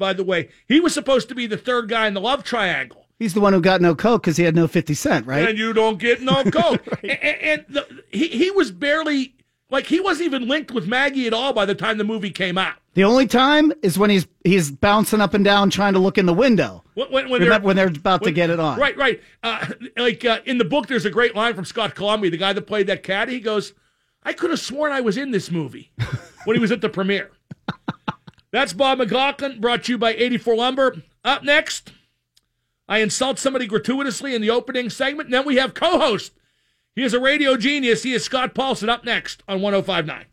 By 0.00 0.14
the 0.14 0.24
way, 0.24 0.48
he 0.66 0.80
was 0.80 0.92
supposed 0.92 1.28
to 1.28 1.36
be 1.36 1.46
the 1.46 1.56
third 1.56 1.88
guy 1.88 2.08
in 2.08 2.14
the 2.14 2.20
love 2.20 2.42
triangle, 2.42 3.06
He's 3.20 3.34
the 3.34 3.40
one 3.42 3.52
who 3.52 3.60
got 3.60 3.82
no 3.82 3.94
coke 3.94 4.22
because 4.22 4.38
he 4.38 4.44
had 4.44 4.56
no 4.56 4.66
50 4.66 4.94
cent, 4.94 5.26
right? 5.26 5.46
and 5.50 5.58
you 5.58 5.74
don't 5.74 5.98
get 5.98 6.22
no 6.22 6.42
coke. 6.50 6.82
And, 7.02 7.20
and 7.20 7.64
the, 7.68 8.02
he 8.10 8.28
he 8.28 8.50
was 8.50 8.70
barely 8.70 9.34
like 9.68 9.86
he 9.86 10.00
wasn't 10.00 10.24
even 10.24 10.48
linked 10.48 10.70
with 10.70 10.86
Maggie 10.88 11.26
at 11.26 11.34
all 11.34 11.52
by 11.52 11.66
the 11.66 11.74
time 11.74 11.98
the 11.98 12.04
movie 12.04 12.30
came 12.30 12.56
out. 12.56 12.76
The 12.94 13.04
only 13.04 13.26
time 13.26 13.74
is 13.82 13.98
when 13.98 14.08
he's 14.08 14.26
he's 14.42 14.70
bouncing 14.70 15.20
up 15.20 15.34
and 15.34 15.44
down 15.44 15.68
trying 15.68 15.92
to 15.92 15.98
look 15.98 16.16
in 16.16 16.24
the 16.24 16.32
window. 16.32 16.82
When, 16.94 17.12
when, 17.12 17.28
when 17.28 17.42
they're 17.42 17.60
when 17.60 17.76
they're 17.76 17.88
about 17.88 18.24
to 18.24 18.32
get 18.32 18.48
it 18.48 18.58
on. 18.58 18.80
Right, 18.80 18.96
right. 18.96 19.20
Uh, 19.42 19.66
like 19.98 20.24
uh, 20.24 20.40
in 20.46 20.56
the 20.56 20.64
book, 20.64 20.86
there's 20.86 21.04
a 21.04 21.10
great 21.10 21.36
line 21.36 21.54
from 21.54 21.66
Scott 21.66 21.94
Colomby, 21.94 22.30
the 22.30 22.38
guy 22.38 22.54
that 22.54 22.62
played 22.62 22.86
that 22.86 23.02
caddy. 23.02 23.34
He 23.34 23.40
goes, 23.40 23.74
"I 24.22 24.32
could 24.32 24.48
have 24.48 24.60
sworn 24.60 24.92
I 24.92 25.02
was 25.02 25.18
in 25.18 25.30
this 25.30 25.50
movie 25.50 25.92
when 26.46 26.56
he 26.56 26.60
was 26.60 26.72
at 26.72 26.80
the 26.80 26.88
premiere." 26.88 27.32
That's 28.52 28.72
Bob 28.72 28.98
McLaughlin, 28.98 29.60
brought 29.60 29.84
to 29.84 29.92
you 29.92 29.98
by 29.98 30.14
84 30.14 30.56
Lumber. 30.56 31.02
Up 31.24 31.44
next, 31.44 31.92
I 32.88 32.98
insult 32.98 33.38
somebody 33.38 33.66
gratuitously 33.66 34.34
in 34.34 34.42
the 34.42 34.50
opening 34.50 34.90
segment. 34.90 35.30
Then 35.30 35.46
we 35.46 35.56
have 35.56 35.74
co-host. 35.74 36.32
He 36.96 37.04
is 37.04 37.14
a 37.14 37.20
radio 37.20 37.56
genius. 37.56 38.02
He 38.02 38.12
is 38.12 38.24
Scott 38.24 38.54
Paulsen. 38.54 38.88
Up 38.88 39.04
next 39.04 39.42
on 39.46 39.60
105.9. 39.60 40.24